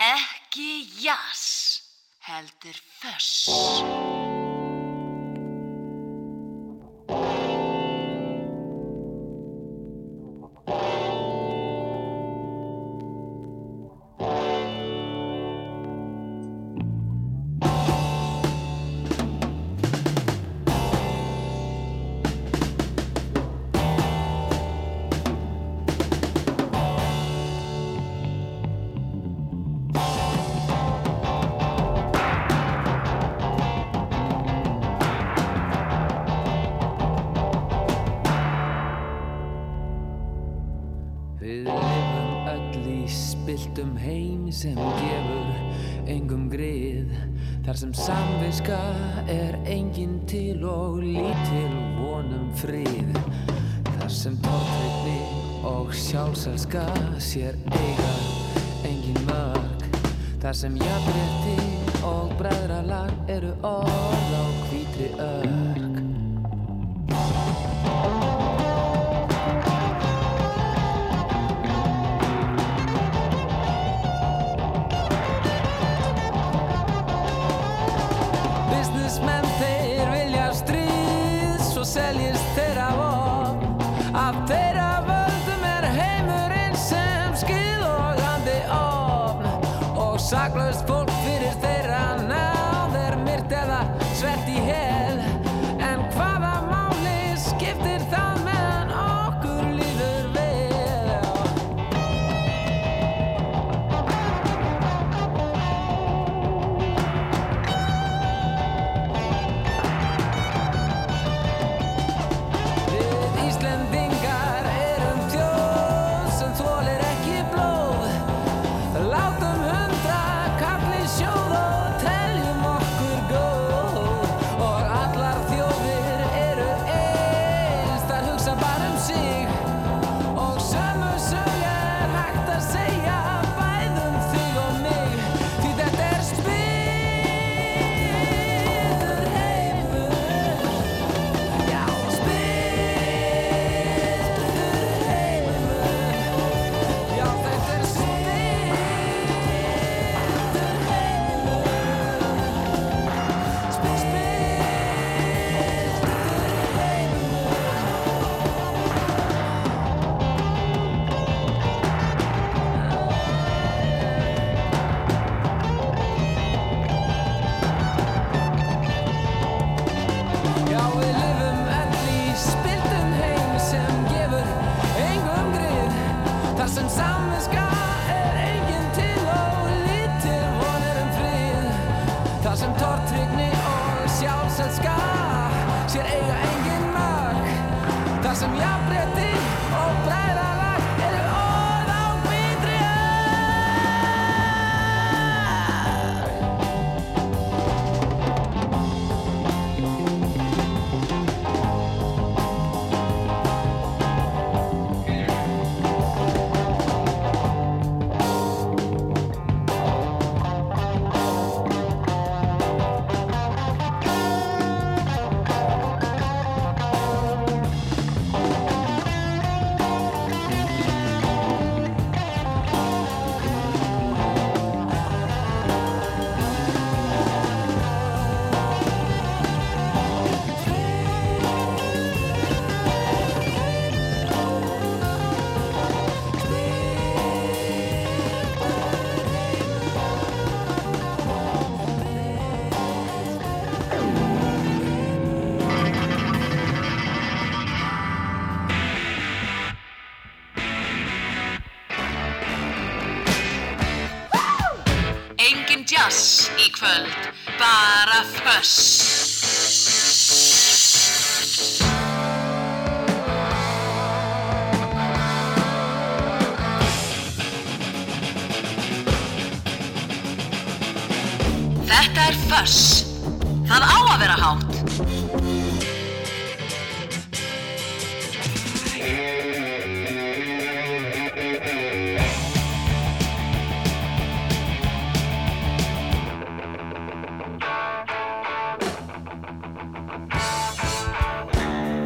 Ekki 0.00 0.84
jass, 1.02 1.82
heldur 2.20 2.80
föss. 3.00 3.48
sér 57.36 57.54
eiga 57.68 58.12
engin 58.88 59.18
mörg 59.28 59.84
Þar 60.40 60.56
sem 60.56 60.76
jafnrétti 60.80 61.56
og 62.08 62.32
bræðralag 62.40 63.32
eru 63.36 63.52
orð 63.74 64.32
á 64.40 64.44
hvítri 64.70 65.12
öll 65.20 65.65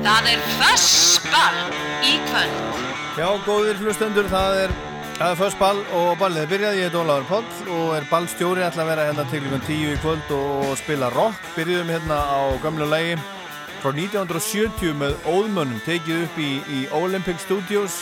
Það 0.00 0.28
er 0.30 0.44
Fössball 0.56 1.58
í 2.08 2.14
kvöld. 2.24 2.84
Já, 3.20 3.26
góðir 3.44 3.80
hlustendur, 3.82 4.28
það 4.32 4.54
er, 4.62 4.70
er 5.26 5.34
Fössball 5.36 5.82
og 5.98 6.14
ballið 6.22 6.46
er 6.46 6.48
byrjað. 6.54 6.78
Ég 6.78 6.88
heit 6.88 6.96
Óláður 6.96 7.26
Póll 7.28 7.74
og 7.74 7.90
er 7.98 8.06
ballstjóri, 8.08 8.62
ætla 8.64 8.86
að 8.86 8.88
vera 8.94 9.04
hérna 9.10 9.26
til 9.28 9.42
klukkan 9.44 9.66
10 9.66 9.90
í 9.90 9.98
kvöld 10.00 10.32
og 10.38 10.70
spila 10.80 11.10
rock. 11.12 11.42
Byrjuðum 11.58 11.92
hérna 11.92 12.16
á 12.16 12.40
gamlu 12.64 12.88
lægi 12.88 13.18
frá 13.82 13.90
1970 13.92 14.96
með 15.02 15.28
Óðmönnum, 15.28 15.84
tekið 15.84 16.24
upp 16.24 16.40
í, 16.40 16.48
í 16.64 16.80
Olympic 16.96 17.44
Studios 17.44 18.00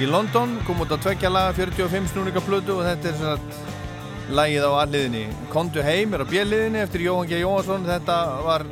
í 0.00 0.08
London, 0.08 0.56
kom 0.64 0.80
út 0.80 0.96
að 0.96 1.04
tvekja 1.10 1.34
laga 1.34 1.52
45 1.60 2.08
snúninga 2.14 2.44
plödu 2.48 2.78
og 2.78 2.88
þetta 2.88 3.12
er 3.12 3.20
svona 3.20 4.32
lægið 4.40 4.64
á 4.64 4.72
alliðinni. 4.80 5.28
Kondu 5.52 5.84
heim 5.84 6.16
er 6.16 6.24
á 6.24 6.26
bjelliðinni 6.32 6.84
eftir 6.88 7.04
Jóhann 7.04 7.28
G. 7.28 7.44
Jóhansson, 7.44 7.84
þetta 7.92 8.20
var 8.48 8.68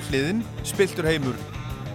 alliðin, 0.00 0.42
spiltur 0.66 1.06
heimur 1.06 1.38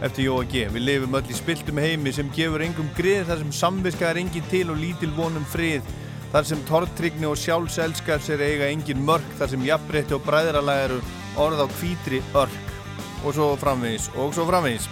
eftir 0.05 0.27
Jóa 0.27 0.45
G. 0.49 0.67
Við 0.73 0.83
lifum 0.85 1.15
öll 1.17 1.31
í 1.31 1.35
spiltum 1.37 1.79
heimi 1.81 2.13
sem 2.13 2.29
gefur 2.35 2.63
engum 2.65 2.89
grið 2.97 3.29
þar 3.29 3.41
sem 3.41 3.53
samviska 3.59 4.09
er 4.09 4.19
engin 4.21 4.45
til 4.51 4.67
og 4.73 4.79
lítil 4.81 5.09
vonum 5.17 5.45
frið. 5.49 5.85
Þar 6.33 6.47
sem 6.49 6.63
tortrygni 6.67 7.27
og 7.29 7.37
sjálfselskars 7.39 8.29
er 8.35 8.43
eiga 8.43 8.69
engin 8.69 9.03
mörg 9.07 9.27
þar 9.39 9.53
sem 9.53 9.65
jafnbreytti 9.65 10.17
og 10.17 10.25
bræðralag 10.27 10.83
eru 10.87 10.97
orð 11.39 11.63
á 11.63 11.67
kvítri 11.77 12.21
örk. 12.37 12.73
Og 13.25 13.33
svo 13.33 13.53
framvegis 13.59 14.09
og 14.15 14.35
svo 14.35 14.45
framvegis. 14.49 14.89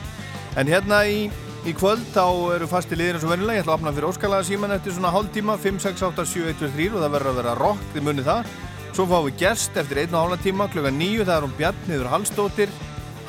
En 0.58 0.72
hérna 0.72 1.04
í, 1.06 1.28
í 1.68 1.76
kvöld 1.76 2.08
þá 2.16 2.56
eru 2.56 2.70
fasti 2.72 2.98
liðir 2.98 3.20
eins 3.20 3.28
og 3.28 3.36
verðilega 3.36 3.60
ég 3.60 3.66
ætla 3.66 3.76
að 3.76 3.82
opna 3.82 3.94
fyrir 3.98 4.10
óskalaða 4.10 4.48
síman 4.48 4.76
eftir 4.78 4.96
svona 4.96 5.14
hálf 5.14 5.30
tíma 5.36 5.60
5, 5.62 5.84
6, 5.84 6.08
8, 6.10 6.28
7, 6.32 6.48
1, 6.56 6.60
2, 6.64 6.72
3 6.80 6.90
og 6.96 7.04
það 7.04 7.16
verður 7.18 7.34
að 7.34 7.40
vera 7.42 7.60
rock, 7.60 7.86
þið 7.94 8.08
munið 8.08 8.32
það. 8.32 8.52
Svo 8.96 9.06
fáum 9.12 9.26
við 9.28 9.40
gerst 9.44 9.78
eftir 9.78 10.06
1,5 10.06 10.44
tíma 10.46 10.70
klukka 10.72 10.92
9 10.96 11.26
það 11.28 11.36
er 11.36 11.46
hún 11.46 11.56
Bjarniður 11.60 12.12
Hallsdóttir 12.14 12.76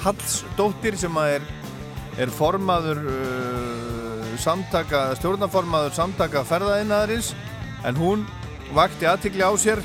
Hallsdóttir 0.05 0.95
sem 1.01 1.17
er 1.25 1.43
er 2.21 2.33
formaður 2.33 3.03
uh, 3.13 4.37
samtaka, 4.41 5.11
stjórnaformaður 5.21 5.97
samtaka 5.97 6.45
ferðaðinaðarins 6.49 7.33
en 7.87 7.99
hún 8.01 8.25
vakti 8.77 9.09
aðtikli 9.09 9.45
á 9.45 9.53
sér. 9.61 9.83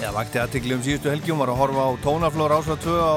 Eða 0.00 0.14
vakti 0.16 0.40
aðtikli 0.40 0.76
um 0.76 0.82
síðustu 0.84 1.10
helgi. 1.12 1.32
Hún 1.32 1.42
var 1.42 1.52
að 1.52 1.60
horfa 1.60 1.86
á 1.86 1.90
tónaflór 2.04 2.56
ásvað 2.58 2.82
2 2.86 2.96
á 2.98 3.14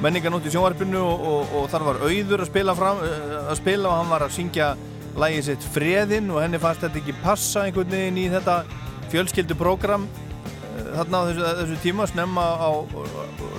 menninganótt 0.00 0.48
í 0.48 0.54
sjónvarpinu 0.54 1.02
og, 1.04 1.26
og, 1.32 1.54
og 1.58 1.68
þar 1.72 1.86
var 1.90 2.02
auður 2.06 2.44
að 2.44 2.48
spila, 2.48 2.76
fram, 2.78 3.04
uh, 3.04 3.36
að 3.50 3.60
spila 3.60 3.90
og 3.92 3.98
hann 3.98 4.12
var 4.14 4.24
að 4.24 4.34
syngja 4.38 4.72
lægið 5.20 5.46
sitt 5.50 5.70
Freðinn 5.74 6.30
og 6.32 6.40
henni 6.44 6.60
fannst 6.62 6.84
þetta 6.86 7.00
ekki 7.02 7.16
passa 7.20 7.66
einhvern 7.66 7.92
veginn 7.92 8.20
í 8.22 8.28
þetta 8.32 8.60
fjölskyldu 9.12 9.56
program 9.58 10.06
uh, 10.06 10.92
þarna 10.96 11.20
á 11.20 11.22
þessu, 11.28 11.48
þessu 11.60 11.80
tíma 11.84 12.08
snemma 12.08 12.46
á 12.56 12.70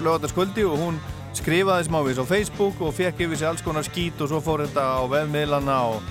lögataskvöldi 0.01 0.65
og 0.65 0.79
hún 0.81 1.01
skrifaði 1.37 1.87
smávís 1.87 2.19
á 2.19 2.25
Facebook 2.27 2.81
og 2.83 2.95
fekk 2.97 3.23
yfir 3.25 3.39
sig 3.39 3.47
alls 3.47 3.63
konar 3.63 3.85
skít 3.87 4.19
og 4.21 4.31
svo 4.31 4.41
fór 4.43 4.65
þetta 4.65 4.83
á 4.99 5.03
vefmiðlana 5.11 5.77
og 5.93 6.01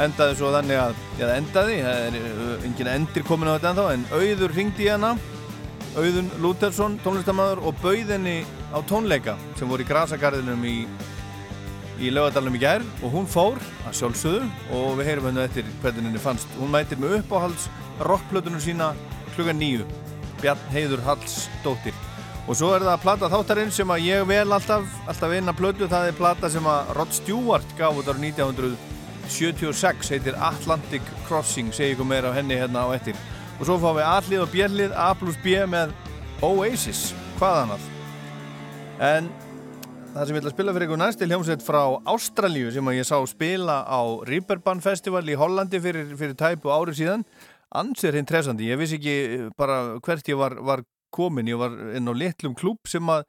endaði 0.00 0.38
svo 0.38 0.52
þannig 0.54 0.80
að, 0.80 0.96
já 1.18 1.26
það 1.26 1.36
endaði, 1.36 1.76
það 1.84 2.06
er 2.06 2.18
uh, 2.32 2.66
engin 2.68 2.90
endir 2.94 3.26
komin 3.28 3.50
á 3.52 3.54
þetta 3.56 3.72
ennþá, 3.72 3.86
en 3.92 4.04
Auður 4.16 4.54
ringdi 4.56 4.86
í 4.86 4.90
hana, 4.92 5.12
Auðun 5.92 6.30
Lútersson, 6.40 6.96
tónlistamæður 7.04 7.60
og 7.68 7.80
bauð 7.82 8.12
henni 8.14 8.38
á 8.72 8.80
tónleika 8.88 9.36
sem 9.58 9.68
voru 9.68 9.84
í 9.84 9.88
Grasagarðinum 9.90 10.64
í, 10.64 10.76
í 12.00 12.12
lögadalunum 12.14 12.56
í 12.56 12.62
gær 12.62 12.86
og 13.02 13.12
hún 13.12 13.28
fór 13.28 13.60
að 13.84 13.98
sjálfsögðu 14.00 14.48
og 14.78 14.96
við 15.00 15.10
heyrum 15.10 15.28
hennu 15.28 15.44
eftir 15.44 15.68
hvernig 15.82 16.08
henni 16.08 16.22
fannst. 16.22 16.56
Hún 16.56 16.72
mætir 16.72 17.00
með 17.02 17.18
uppáhalds 17.20 17.68
rockplötunum 18.08 18.64
sína 18.64 18.94
klukka 19.36 19.52
nýju, 19.56 19.84
Bjarn 20.40 20.64
Heiður 20.72 21.04
Halls 21.04 21.44
dóttir. 21.66 21.92
Og 22.50 22.56
svo 22.58 22.72
er 22.74 22.82
það 22.82 23.02
plata 23.04 23.28
þáttarinn 23.30 23.70
sem 23.70 23.90
að 23.94 24.06
ég 24.08 24.24
vel 24.26 24.50
alltaf, 24.50 24.86
alltaf 25.06 25.30
eina 25.30 25.52
plötu, 25.54 25.86
það 25.90 26.08
er 26.08 26.16
plata 26.18 26.48
sem 26.50 26.64
að 26.66 26.88
Rod 26.98 27.12
Stewart 27.14 27.74
gaf 27.78 28.00
út 28.00 28.08
ára 28.10 28.18
1976, 28.18 30.10
heitir 30.10 30.34
Atlantic 30.42 31.06
Crossing, 31.28 31.70
segi 31.70 31.94
ykkur 31.94 32.08
meira 32.10 32.32
á 32.34 32.36
henni 32.36 32.58
hérna 32.58 32.82
á 32.82 32.98
ettir. 32.98 33.14
Og 33.60 33.68
svo 33.68 33.76
fáum 33.78 33.94
við 34.00 34.08
A-lið 34.10 34.42
og 34.42 34.50
B-lið, 34.50 34.96
A 34.98 35.12
plus 35.14 35.38
B 35.44 35.54
með 35.70 35.94
Oasis, 36.42 37.12
hvað 37.38 37.60
annað. 37.60 37.84
En 38.98 39.30
það 40.16 40.26
sem 40.26 40.34
ég 40.34 40.42
ætla 40.42 40.50
að 40.50 40.56
spila 40.56 40.74
fyrir 40.74 40.88
ykkur 40.88 41.00
næst 41.04 41.22
er 41.22 41.30
hljómsveit 41.30 41.62
frá 41.62 41.82
Ástralíu 42.10 42.72
sem 42.74 42.90
að 42.90 42.98
ég 42.98 43.06
sá 43.06 43.16
spila 43.30 43.84
á 43.86 44.00
Ripperban 44.26 44.82
Festival 44.82 45.22
í 45.30 45.38
Hollandi 45.38 45.78
fyrir, 45.84 46.10
fyrir 46.18 46.34
tæpu 46.34 46.74
árið 46.74 47.04
síðan. 47.04 47.22
Ansir 47.72 48.18
hinn 48.18 48.26
tresandi, 48.28 48.66
ég 48.68 48.82
vissi 48.82 48.98
ekki 48.98 49.52
bara 49.56 50.00
hvert 50.02 50.26
ég 50.28 50.36
var, 50.42 50.58
var 50.58 50.82
komin, 51.14 51.50
ég 51.50 51.60
var 51.60 51.74
inn 51.96 52.08
á 52.08 52.14
litlum 52.16 52.56
klúb 52.58 52.88
sem 52.90 53.12
að 53.12 53.24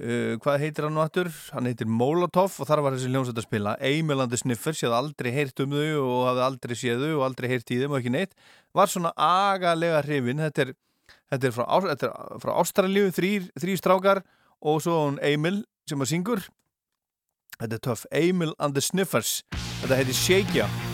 uh, 0.00 0.36
hvað 0.42 0.64
heitir 0.64 0.86
hann 0.88 1.00
aftur? 1.02 1.30
Hann 1.54 1.68
heitir 1.70 1.88
Molotov 1.88 2.58
og 2.60 2.68
þar 2.68 2.84
var 2.86 2.96
þessi 2.96 3.10
hljómsveit 3.12 3.40
að 3.40 3.46
spila. 3.46 3.76
Eimilandi 3.78 4.40
Sniffers, 4.40 4.82
ég 4.82 4.90
hafði 4.90 5.00
aldrei 5.00 5.30
heyrt 5.36 5.64
um 5.64 5.74
þau 5.76 6.04
og 6.04 6.20
hafði 6.30 6.46
aldrei 6.48 6.76
séð 6.82 7.06
þau 7.06 7.14
og 7.14 7.24
aldrei 7.30 7.50
heyrt 7.54 7.74
í 7.74 7.80
þeim 7.82 7.94
og 7.94 8.00
ekki 8.00 8.14
neitt, 8.16 8.36
var 8.76 8.92
svona 8.92 9.14
agalega 9.16 10.04
hrifin, 10.06 10.44
þetta 10.46 10.66
er, 10.66 10.76
þetta 11.32 11.50
er 11.50 11.56
frá, 11.56 11.66
frá 12.44 12.54
Ástralíu, 12.58 13.10
þrýr, 13.16 13.50
þrýr 13.60 13.82
strákar 13.82 14.24
og 14.60 14.80
svo 14.84 15.02
hún 15.06 15.20
Eimil 15.24 15.62
sem 15.88 16.00
að 16.00 16.14
syngur. 16.14 16.46
Þetta 17.60 17.76
er 17.76 17.84
töff, 17.84 18.06
Eimil 18.08 18.54
and 18.58 18.76
the 18.76 18.84
Sniffers. 18.84 19.42
Þetta 19.82 20.00
heitir 20.00 20.16
Shake 20.16 20.56
Ya 20.56 20.89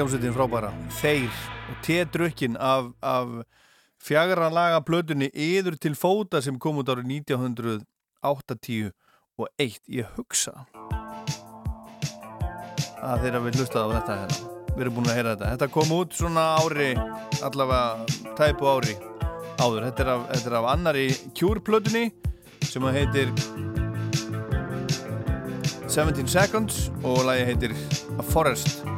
hljómsveitin 0.00 0.32
frábæra. 0.32 0.70
Þeir 0.96 1.28
og 1.68 1.80
T-drukkin 1.84 2.54
af, 2.56 2.86
af 3.04 3.28
fjagra 4.00 4.48
laga 4.48 4.78
blötunni 4.80 5.28
Yður 5.28 5.76
til 5.76 5.92
fóta 5.92 6.40
sem 6.40 6.56
kom 6.56 6.78
út 6.80 6.88
árið 6.88 7.10
1980 7.20 8.94
og 9.36 9.50
eitt. 9.60 9.82
Ég 9.92 10.08
hugsa 10.16 10.64
að 13.00 13.26
þeirra 13.26 13.42
við 13.44 13.58
hlustaði 13.60 13.84
á 13.84 13.94
þetta 13.98 14.16
hérna. 14.22 14.38
Við 14.70 14.84
erum 14.86 14.96
búin 14.96 15.10
að 15.10 15.18
heyra 15.18 15.34
þetta. 15.34 15.50
Þetta 15.52 15.68
kom 15.74 15.92
út 15.98 16.16
svona 16.16 16.44
ári 16.62 16.90
allavega 17.44 18.32
tæpu 18.38 18.70
ári 18.72 18.96
áður. 19.60 19.84
Þetta 19.90 20.06
er 20.06 20.12
af, 20.14 20.24
þetta 20.30 20.52
er 20.52 20.56
af 20.62 20.70
annari 20.72 21.08
kjúrplötunni 21.36 22.06
sem 22.70 22.88
að 22.88 22.96
heitir 23.02 23.34
17 25.90 26.24
Seconds 26.30 26.86
og 27.02 27.26
lagi 27.28 27.44
heitir 27.50 27.76
A 28.16 28.24
Forest 28.24 28.89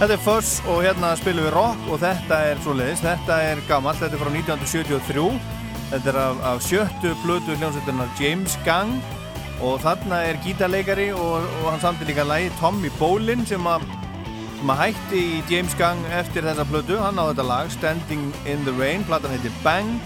Þetta 0.00 0.14
er 0.16 0.20
Fuss 0.24 0.50
og 0.64 0.78
hérna 0.80 1.10
spilum 1.20 1.44
við 1.44 1.50
rock 1.52 1.88
og 1.92 1.98
þetta 2.00 2.36
er 2.48 2.60
svo 2.64 2.72
leiðis, 2.72 3.02
þetta 3.04 3.34
er 3.50 3.58
gammalt, 3.68 3.98
þetta 4.00 4.16
er 4.16 4.22
frá 4.22 4.30
1973 4.32 5.24
þetta 5.90 6.08
er 6.08 6.18
af, 6.22 6.38
af 6.48 6.62
sjöttu 6.64 7.10
blödu 7.20 7.56
hljómsveitunar 7.58 8.14
James 8.16 8.54
Gang 8.64 8.94
og 9.60 9.82
þarna 9.82 10.22
er 10.30 10.38
gítarleikari 10.40 11.10
og, 11.12 11.44
og 11.44 11.68
hann 11.68 11.82
samti 11.82 12.08
líka 12.08 12.24
lægi 12.24 12.48
Tommy 12.56 12.88
Bolin 12.96 13.44
sem 13.44 13.68
að, 13.68 13.84
sem 14.56 14.72
að 14.72 14.80
hætti 14.86 15.20
í 15.20 15.42
James 15.52 15.76
Gang 15.76 16.00
eftir 16.16 16.48
þessa 16.48 16.64
blödu, 16.72 16.96
hann 17.02 17.20
á 17.20 17.28
þetta 17.28 17.48
lag 17.50 17.68
Standing 17.76 18.32
in 18.48 18.64
the 18.64 18.72
Rain, 18.80 19.04
platan 19.04 19.36
heitir 19.36 19.52
Bang. 19.60 19.98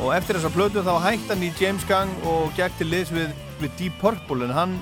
Og 0.00 0.14
eftir 0.16 0.40
þessa 0.40 0.54
blödu 0.56 0.80
þá 0.88 0.94
hætti 1.04 1.34
hann 1.34 1.44
í 1.44 1.52
James 1.60 1.84
Gang 1.92 2.16
og 2.32 2.48
gekk 2.56 2.80
til 2.80 2.88
liðs 2.94 3.12
við, 3.12 3.36
við 3.60 3.76
Deep 3.82 4.00
Purple 4.00 4.48
en 4.48 4.56
hann 4.56 4.78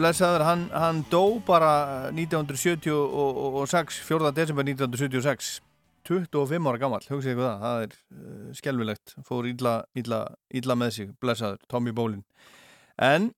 blessaður, 0.00 0.44
hann, 0.46 0.68
hann 0.72 1.02
dó 1.12 1.24
bara 1.46 1.72
1976 2.12 4.00
4. 4.06 4.30
desember 4.36 4.64
1976 4.66 5.58
25 6.08 6.70
ára 6.70 6.80
gammal, 6.80 7.02
hugsaðu 7.04 7.34
ykkur 7.34 7.44
það 7.44 7.60
það 7.64 7.82
er 7.84 7.92
uh, 7.96 8.46
skelvilegt, 8.56 9.14
fór 9.26 9.48
illa, 9.50 9.74
illa, 10.00 10.22
illa 10.56 10.76
með 10.78 10.96
sig, 10.96 11.12
blessaður 11.20 11.60
Tommy 11.70 11.92
Bolin 11.96 12.22
en 13.00 13.30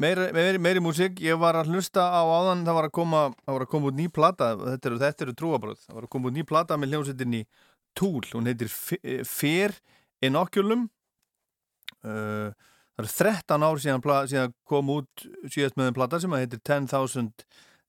meiri, 0.00 0.28
meiri, 0.36 0.60
meiri 0.62 0.84
músík, 0.84 1.20
ég 1.24 1.40
var 1.40 1.58
að 1.58 1.72
hlusta 1.72 2.04
á 2.12 2.20
áðan, 2.20 2.66
það 2.68 2.78
var 2.80 2.90
að 2.90 2.96
koma 3.00 3.24
það 3.32 3.56
var 3.56 3.66
að 3.66 3.72
koma 3.74 3.90
út 3.90 3.98
ný 3.98 4.08
plata, 4.20 4.52
þetta 4.60 4.92
eru, 4.92 5.02
eru 5.10 5.36
trúabröð 5.40 5.84
það 5.86 5.98
var 5.98 6.08
að 6.08 6.14
koma 6.16 6.30
út 6.30 6.36
ný 6.36 6.46
plata 6.52 6.80
með 6.80 6.94
hljómsettinni 6.94 7.44
Tool, 7.96 8.22
hún 8.36 8.46
heitir 8.46 8.68
Fear 8.70 9.72
Inoculum 10.22 10.84
uh, 12.06 12.52
það 12.98 13.04
er 13.04 13.10
13 13.20 13.66
ár 13.66 13.82
síðan, 13.82 14.04
síðan 14.30 14.54
kom 14.68 14.92
út 14.96 15.26
síðast 15.48 15.78
með 15.78 15.90
einn 15.90 15.98
platta 15.98 16.20
sem 16.22 16.36
heitir 16.38 16.62
10.000 16.62 17.46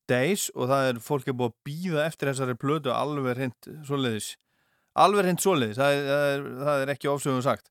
Days 0.09 0.49
og 0.57 0.67
það 0.67 0.87
er 0.89 1.01
fólk 1.03 1.27
er 1.29 1.35
búið 1.37 1.51
að 1.51 1.67
býða 1.67 2.05
eftir 2.09 2.31
þessari 2.31 2.55
plötu 2.59 2.91
alveg 2.91 3.37
hreint 3.37 3.67
svoleiðis. 3.87 4.33
Alveg 4.99 5.27
hreint 5.27 5.43
svoleiðis, 5.43 5.77
það 5.79 5.93
er, 5.95 6.07
það 6.09 6.31
er, 6.31 6.47
það 6.61 6.81
er 6.81 6.93
ekki 6.95 7.11
ofsögum 7.11 7.43
sagt. 7.45 7.69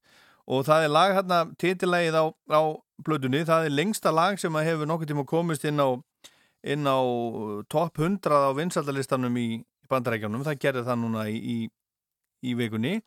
Og 0.50 0.62
það 0.66 0.86
er 0.86 0.92
lag 0.94 1.16
hérna, 1.18 1.40
titilægið 1.60 2.16
á, 2.16 2.24
á 2.32 2.62
plötunni, 3.04 3.42
það 3.48 3.66
er 3.66 3.74
lengsta 3.74 4.12
lag 4.14 4.40
sem 4.40 4.56
hefur 4.56 4.88
nokkur 4.88 5.10
tíma 5.10 5.26
komist 5.28 5.66
inn 5.68 5.82
á 5.82 6.00
inn 6.60 6.84
á 6.84 7.00
top 7.72 7.98
100 7.98 8.28
á 8.28 8.52
vinsaldalistanum 8.56 9.36
í 9.40 9.48
bandarækjánum, 9.90 10.44
það 10.46 10.60
gerir 10.60 10.86
það 10.86 11.00
núna 11.02 11.26
í, 11.30 11.38
í, 11.40 11.58
í 12.44 12.56
vikunni 12.58 12.98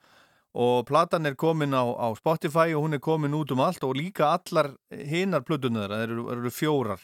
og 0.53 0.85
platan 0.85 1.25
er 1.25 1.35
komin 1.39 1.73
á, 1.73 1.81
á 1.81 2.13
Spotify 2.17 2.75
og 2.77 2.85
hún 2.85 2.93
er 2.93 3.01
komin 3.01 3.33
út 3.33 3.51
um 3.51 3.63
allt 3.65 3.83
og 3.83 3.95
líka 3.97 4.29
allar 4.35 4.75
hinnar 4.93 5.41
plötunar, 5.41 5.89
það 5.89 6.03
eru, 6.05 6.25
eru 6.35 6.51
fjórar. 6.53 7.01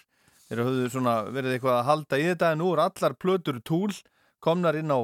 Þeir 0.49 0.63
hafðu 0.65 0.89
svona 0.93 1.15
verið 1.33 1.55
eitthvað 1.55 1.77
að 1.79 1.87
halda 1.89 2.19
í 2.19 2.27
þetta 2.29 2.51
en 2.53 2.61
nú 2.61 2.69
er 2.73 2.83
allar 2.85 3.15
plötur 3.17 3.59
túl 3.65 3.93
komnar 4.41 4.77
inn 4.77 4.93
á, 4.93 4.99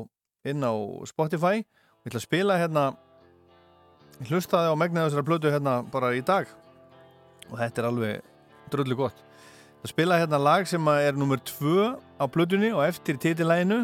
inn 0.46 0.62
á 0.62 0.74
Spotify. 1.10 1.66
Ég 2.06 2.14
ætla 2.14 2.22
að 2.22 2.28
spila 2.28 2.60
hérna 2.62 2.86
hlustaði 4.30 4.74
á 4.74 4.76
megnaði 4.78 5.10
þessara 5.10 5.28
plötu 5.28 5.54
hérna 5.54 5.76
bara 5.92 6.14
í 6.18 6.22
dag. 6.26 6.50
Og 7.50 7.60
þetta 7.60 7.82
er 7.82 7.90
alveg 7.90 8.34
dröllu 8.74 8.98
gott. 8.98 9.22
Það 9.82 9.94
spila 9.94 10.20
hérna 10.22 10.42
lag 10.42 10.66
sem 10.70 10.88
er 10.94 11.18
nummer 11.18 11.42
2 11.42 11.94
á 12.22 12.26
plötunni 12.30 12.72
og 12.74 12.86
eftir 12.88 13.18
títilæginu 13.22 13.84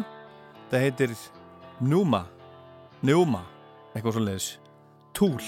það 0.70 0.86
heitir 0.86 1.16
Numa 1.82 2.24
Numa 3.02 3.51
eitthvað 3.92 4.16
svo 4.16 4.24
leiðis 4.24 4.48
Túl 5.12 5.42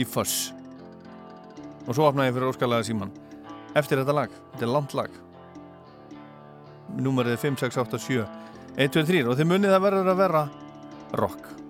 í 0.00 0.06
Foss. 0.08 0.52
Og 1.84 1.92
svo 1.92 2.08
opnaði 2.08 2.30
ég 2.30 2.38
fyrir 2.38 2.50
óskalega 2.50 2.86
síman 2.86 3.12
eftir 3.76 4.00
þetta 4.00 4.14
lag, 4.16 4.38
þetta 4.54 4.66
er 4.66 4.72
langt 4.72 4.94
lag. 4.96 5.18
Númerið 6.94 7.40
5, 7.42 7.60
6, 7.64 7.80
8, 7.84 8.00
7 8.06 8.24
1, 8.74 8.94
2, 8.94 9.04
3 9.10 9.26
og 9.30 9.38
þið 9.38 9.50
munið 9.50 9.76
að 9.76 9.84
verður 9.88 10.10
að 10.12 10.22
vera 10.24 10.46
rock 11.20 11.63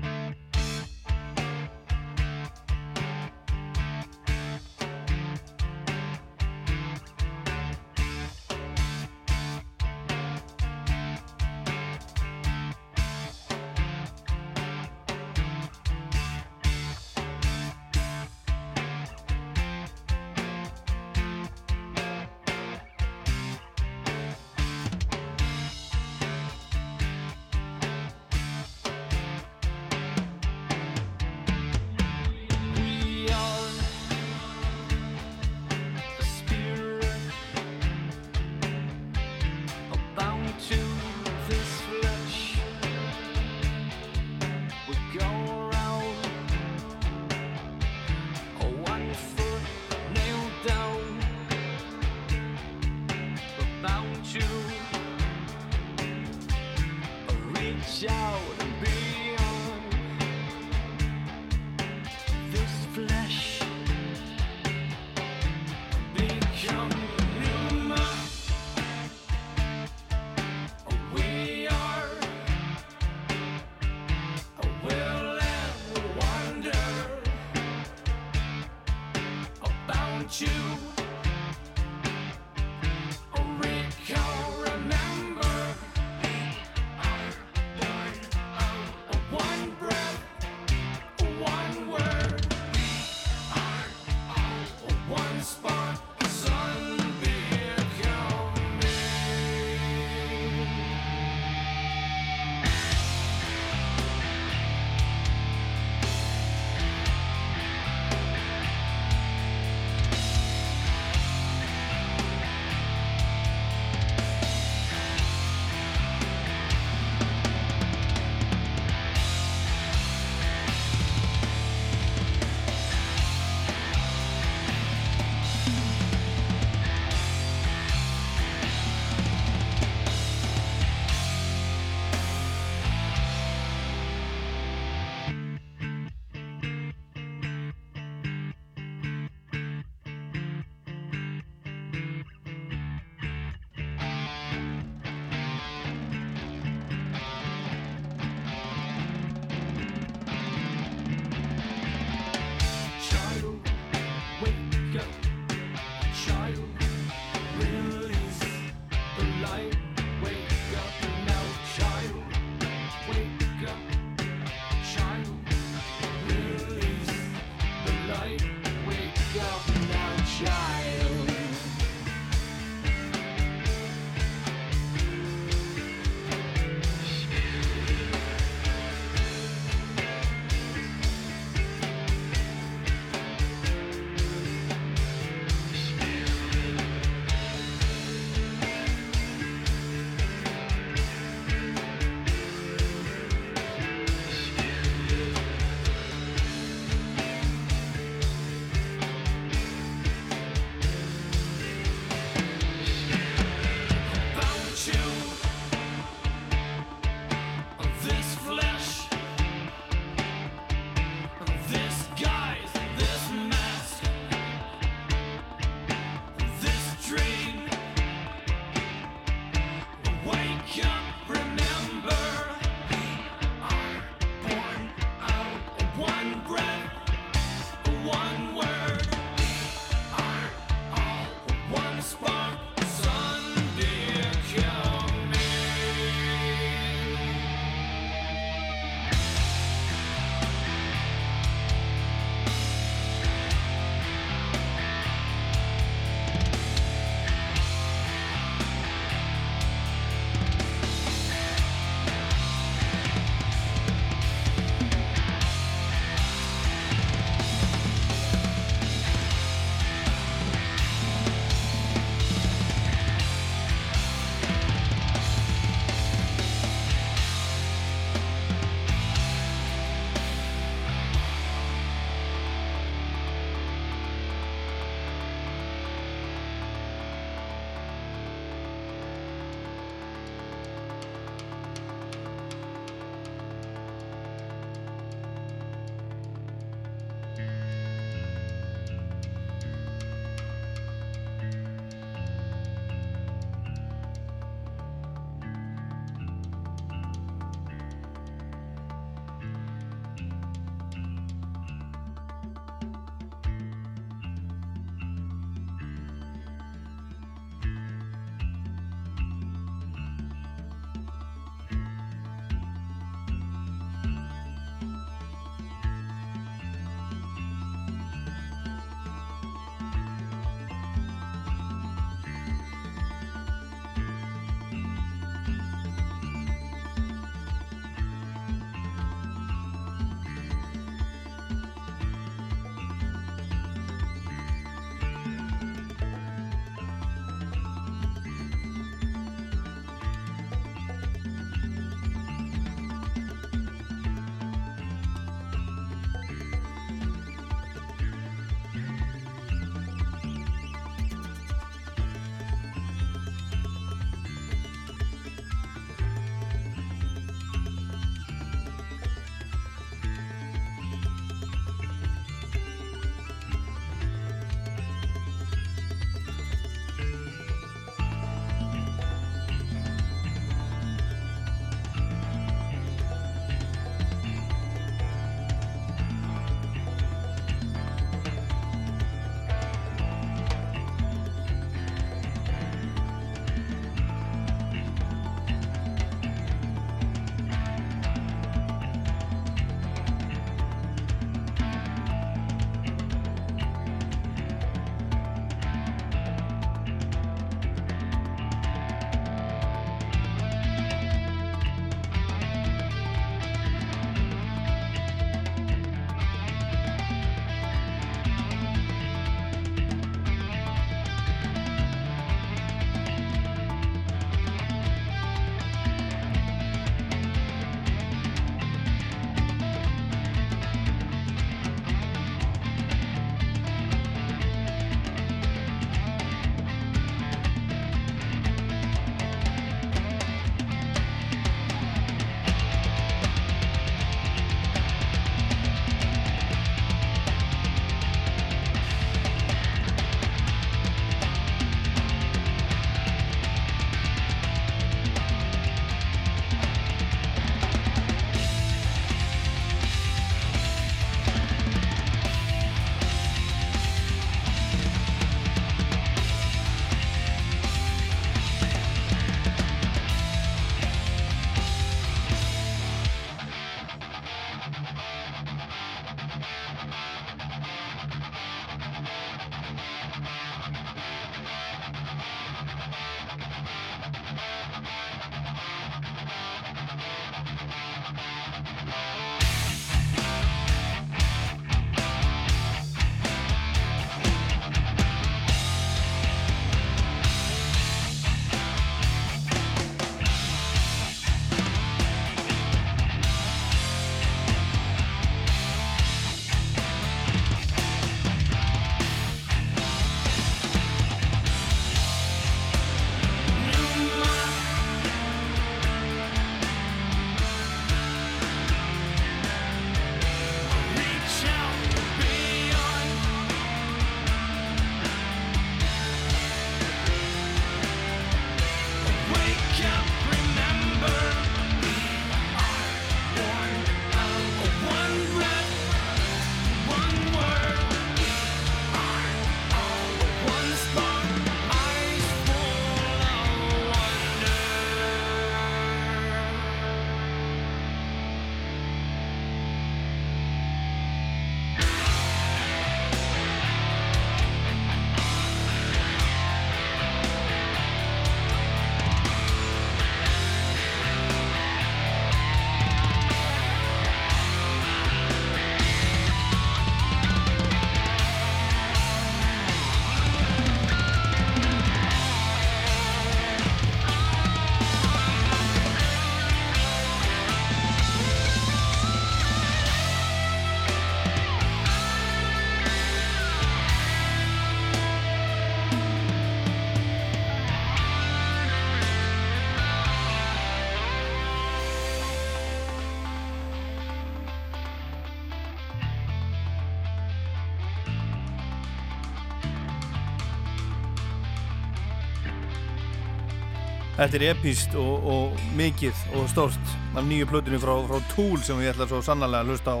Þetta 594.24 594.38
er 594.38 594.54
epíst 594.54 594.94
og, 594.96 595.26
og 595.28 595.64
mikið 595.76 596.20
og 596.38 596.46
stórt 596.48 596.92
af 597.12 597.26
nýju 597.28 597.44
plötunni 597.50 597.76
frá, 597.76 597.92
frá 598.08 598.22
Tool 598.30 598.62
sem 598.64 598.78
ég 598.80 598.94
ætla 598.94 599.04
svo 599.10 599.18
sannarlega 599.20 599.66
að 599.66 599.72
hlusta 599.74 599.92
á, 599.92 600.00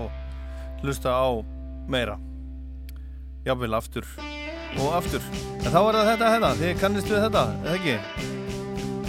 hlusta 0.80 1.12
á 1.12 1.28
meira. 1.92 2.14
Jáfnvel 3.44 3.76
aftur 3.76 4.08
og 4.80 4.96
aftur. 4.96 5.28
En 5.60 5.68
þá 5.68 5.76
er 5.82 5.98
það 5.98 6.10
þetta 6.14 6.32
hérna, 6.32 6.52
þið 6.62 6.74
kannist 6.80 7.12
við 7.12 7.22
þetta, 7.26 7.44
eða 7.66 7.76
ekki? 7.76 8.24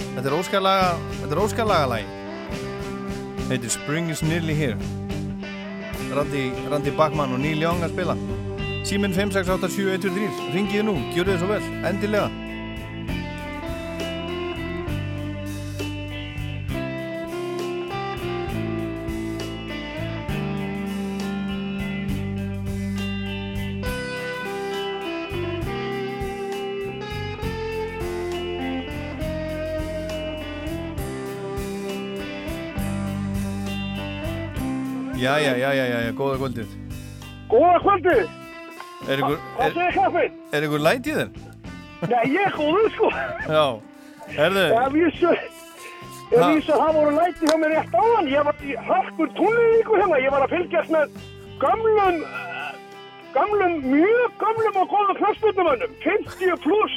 Þetta 0.03 0.27
er 0.27 0.37
óskalaga, 0.41 0.93
þetta 1.21 1.31
er 1.31 1.43
óskalaga 1.47 1.89
lagi. 1.93 2.13
Heitir 3.47 3.75
Spring 3.79 4.11
is 4.11 4.27
Nearly 4.27 4.59
Here. 4.59 4.75
Randi, 6.11 6.49
Randi 6.67 6.99
Bachmann 6.99 7.39
og 7.39 7.45
Neil 7.45 7.63
Young 7.63 7.87
að 7.87 7.95
spila. 7.95 8.19
Síminn 8.83 9.15
5687123, 9.15 10.49
ringiði 10.51 10.89
nú, 10.91 10.99
gjör 11.15 11.31
þið 11.31 11.45
svo 11.45 11.55
vel, 11.55 11.77
endilega. 11.87 12.44
Jæja, 35.25 35.53
jæja, 35.57 35.85
jæja, 35.89 36.11
góða 36.19 36.37
kvöldið. 36.41 36.73
Góða 37.49 37.77
kvöldi, 37.83 38.15
Er 39.09 39.19
ykkur, 39.21 39.37
hvað 39.57 39.73
segir 39.75 39.93
kaffið? 39.99 40.31
er 40.55 40.65
ykkur 40.67 40.81
læt 40.85 41.07
í 41.09 41.13
þér? 41.17 41.29
Nei, 42.09 42.23
ég 42.35 42.45
er 42.47 42.53
góður 42.57 42.89
sko. 42.95 43.09
Já. 43.49 43.65
Herðu, 44.35 44.63
Ég 44.73 44.91
vísu, 44.95 45.31
ég 46.31 46.41
Ha? 46.41 46.47
vísu 46.55 46.71
að 46.73 46.81
það 46.81 46.93
voru 46.97 47.11
læti 47.19 47.45
hjá 47.49 47.57
mér 47.61 47.71
rétt 47.75 47.93
áðan. 48.01 48.27
Ég 48.33 48.43
var 48.47 48.55
í 48.65 48.75
harkur 48.89 49.29
túnlýningu 49.37 49.99
hérna. 50.01 50.17
Ég 50.25 50.31
var 50.33 50.41
að 50.45 50.53
fylgjast 50.55 50.89
með 50.95 51.05
gamlum, 51.61 52.17
eh, 52.23 52.73
gamlum, 53.37 53.73
mjög 53.93 54.31
gamlum 54.41 54.75
og 54.81 54.87
góðum 54.93 55.17
knastbundumönnum. 55.21 55.91
50 56.01 56.57
pluss 56.65 56.95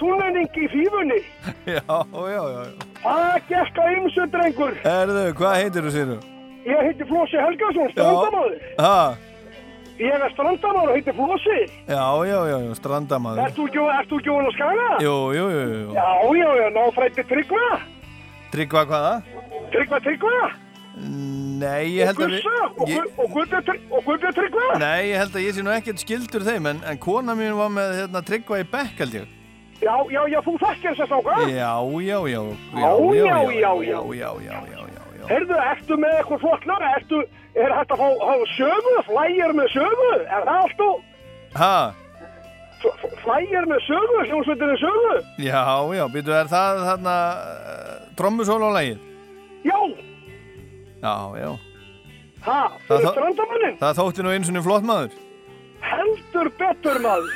túnlýning 0.00 0.48
í 0.56 0.68
fífunni. 0.74 1.20
já, 1.66 1.82
já, 2.12 2.42
já. 2.52 2.64
Það 3.02 3.40
gekk 3.48 3.76
að 3.84 3.96
ymsu 3.96 4.26
drengur. 4.32 4.74
Herðu, 4.84 5.26
hvað 5.40 5.54
heitir 5.62 5.82
þú 5.88 5.92
séru? 5.98 6.18
Ég 6.66 6.82
heiti 6.82 7.04
Flósi 7.06 7.36
Helgason, 7.38 7.88
strandamáður. 7.94 8.58
Ha, 8.82 9.16
Ég 9.96 10.12
er 10.12 10.30
strandamáður 10.34 10.90
og 10.92 10.96
heiti 10.98 11.12
Flósi. 11.16 11.58
já, 11.88 12.04
já, 12.26 12.38
já. 12.50 12.58
Ert 13.46 14.10
þú 14.10 14.18
ekki- 14.20 14.32
ofan 14.34 14.48
á 14.50 14.52
skaga? 14.56 14.88
Jú, 15.00 15.14
jú, 15.38 15.44
jú. 15.54 15.94
Já, 15.94 16.08
já, 16.40 16.48
já, 16.60 16.66
náfrætti 16.74 17.22
Tryggva. 17.30 17.66
Tryggva 18.52 18.82
hvaða? 18.90 19.14
Tryggva 19.72 20.00
Tryggva. 20.04 20.36
Nei, 21.56 21.84
ég 21.96 22.04
held 22.08 22.18
að 22.20 22.30
við... 22.34 22.44
Og, 22.76 23.30
Guðbjörn 23.32 23.64
Tryggva- 23.64 24.32
Tryggva? 24.36 24.66
nei, 24.78 25.08
ég 25.12 25.16
held 25.22 25.34
að 25.36 25.44
ég 25.46 25.54
sé 25.56 25.62
nú 25.64 25.70
ekkert 25.72 25.98
skildur 26.02 26.44
þeim, 26.44 26.66
en, 26.68 26.82
en 26.84 26.98
kona 26.98 27.34
mín 27.36 27.56
var 27.56 27.68
með 27.72 27.94
hérna, 28.00 28.20
Tryggva 28.24 28.60
í 28.60 28.66
bekk, 28.68 28.98
held 29.00 29.14
ég. 29.22 29.26
Já, 29.80 29.92
já, 30.12 30.22
já, 30.32 30.40
þú 30.44 30.54
þekkir 30.60 30.92
þess 30.96 31.04
að 31.04 31.08
stáka. 31.12 31.34
Já, 31.52 31.72
já, 32.04 32.18
já. 32.32 32.42
Já, 32.76 32.90
já, 33.16 33.24
já, 33.24 33.38
já. 33.60 33.72
Já, 33.84 34.00
já, 34.12 34.30
já, 34.44 34.56
já, 34.72 34.75
Heyrðu, 35.30 35.56
ertu 35.72 35.96
með 36.00 36.16
eitthvað 36.20 36.40
flott 36.44 36.66
lög? 36.70 36.82
Ertu, 36.96 37.20
er 37.58 37.72
hægt 37.74 37.94
að 37.94 38.02
fá, 38.02 38.08
sögu? 38.56 38.94
Flægir 39.08 39.54
með 39.58 39.68
sögu? 39.74 40.10
Er 40.26 40.46
það 40.46 40.56
allt 40.62 40.82
og 40.86 41.02
Ha, 41.56 41.92
flægir 43.24 43.64
með 43.70 43.80
sögu? 43.86 44.18
Hljómsveitinni 44.28 44.76
sögu? 44.82 45.14
já, 45.42 45.62
já, 45.98 46.04
býtu, 46.14 46.34
er 46.36 46.50
það 46.52 46.82
þarna 46.90 47.16
trommusól 48.18 48.62
á 48.62 48.70
lagið? 48.78 48.98
Já, 49.66 49.78
Já, 51.02 51.14
já. 51.38 51.50
ha, 52.46 52.60
Það 52.88 53.06
strandamannin? 53.12 53.76
Það 53.80 53.98
þótti 54.00 54.22
nú 54.24 54.30
eins 54.34 54.50
og 54.50 54.64
flott 54.64 54.86
maður. 54.86 55.10
Heldur 55.86 56.48
betur 56.58 56.98
maður. 57.04 57.32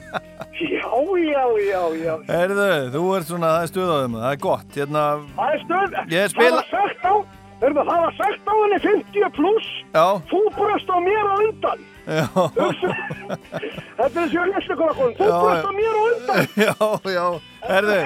já, 0.60 0.86
já, 1.24 1.44
já, 1.66 1.82
já. 2.04 2.14
Herðu, 2.30 2.68
þú 2.94 3.02
ert 3.16 3.28
svona, 3.30 3.50
það 3.56 3.66
er 3.66 3.70
stuð 3.72 3.90
á 3.90 3.96
þeim, 4.04 4.16
það 4.22 4.32
er 4.34 4.40
gott. 4.46 4.72
Hérna, 4.78 5.04
Það 5.36 5.52
er 5.52 6.32
spila- 6.32 6.50
Það 6.50 6.56
var 6.56 6.66
sagt 6.70 7.06
á, 7.06 7.14
heyrðu, 7.60 7.84
það 7.90 8.02
var 8.06 8.14
sagt 8.20 8.50
á 8.50 8.54
henni 8.60 8.80
50 8.86 9.30
pluss. 9.38 9.70
já, 9.94 10.06
Þú 10.30 10.42
bröst 10.58 10.90
á 10.92 10.96
mér 11.06 11.24
á 11.26 11.34
undan. 11.46 11.86
já, 12.10 12.26
Þetta 14.00 14.06
er 14.06 14.14
þessi 14.16 14.38
að 14.40 14.52
lesa 14.54 14.74
ykkur 14.74 14.92
okkur. 14.94 15.10
Þú 15.18 15.30
bröst 15.44 15.66
á 15.68 15.72
mér 15.76 15.94
á 15.94 16.02
undan. 16.10 16.44
já, 16.66 16.74
já. 17.16 17.26
Herðu, 17.70 17.98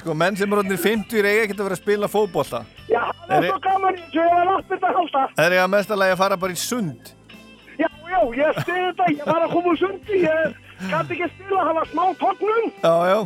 sko, 0.00 0.14
menn 0.18 0.38
sem 0.40 0.52
er 0.54 0.62
orðinir 0.62 0.80
50 0.84 1.20
er 1.20 1.28
eiga 1.30 1.42
ekkert 1.48 1.60
að 1.60 1.68
vera 1.68 1.76
að 1.78 1.82
spila 1.84 2.08
fótbolta. 2.10 2.62
Já, 2.90 3.02
það 3.26 3.36
Er- 3.36 3.50
svo 3.50 3.58
gaman. 3.66 4.00
Það 4.14 5.44
er 5.44 5.54
eiga 5.58 5.68
mestalagi 5.72 6.14
að 6.16 6.20
fara 6.24 6.36
bara 6.40 6.54
í 6.56 6.58
sund. 6.60 7.12
Já, 8.14 8.20
ég 8.38 8.58
stiði 8.62 8.82
þetta, 8.86 9.06
ég 9.10 9.26
var 9.26 9.42
að 9.42 9.52
koma 9.56 9.70
úr 9.72 9.78
sundi, 9.80 10.18
ég 10.22 10.58
gæti 10.86 11.16
ekki 11.16 11.26
spila, 11.32 11.62
það 11.66 11.78
var 11.78 11.88
smá 11.90 12.02
tóknum. 12.20 12.68
Já, 12.84 12.94
já. 13.10 13.18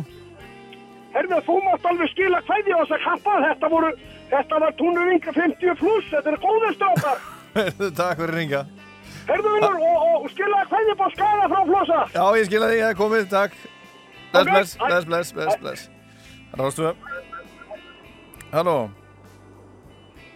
Herðu, 1.13 1.39
þú 1.45 1.57
mátt 1.65 1.85
alveg 1.89 2.09
skila 2.13 2.39
hverði 2.47 2.73
á 2.73 2.79
þess 2.79 2.95
að 2.95 3.03
kappa, 3.03 3.35
þetta 3.43 3.69
voru, 3.73 3.91
þetta 4.31 4.61
var 4.63 4.75
túnuringa 4.79 5.33
50 5.37 5.77
pluss, 5.81 6.09
þetta 6.13 6.33
er 6.33 6.39
góðir 6.45 6.75
strákar. 6.77 7.21
Takk 7.99 8.23
fyrir 8.23 8.35
ringa. 8.39 8.63
Herðu, 9.29 9.53
vinnur, 9.55 9.77
og, 9.77 10.07
og, 10.23 10.27
skila 10.33 10.65
hverði 10.71 10.97
bá 10.97 11.07
skala 11.13 11.49
frá 11.53 11.59
flosa. 11.69 12.01
Já, 12.15 12.23
ég 12.39 12.49
skilja 12.49 12.71
því, 12.71 12.79
það 12.81 12.89
er 12.89 12.99
komið, 13.03 13.27
takk. 13.35 13.59
Bless, 14.33 14.77
bless, 14.81 15.05
bless, 15.09 15.33
bless, 15.37 15.61
bless. 15.61 15.85
Rástu. 16.57 16.93
Halló. 18.49 18.77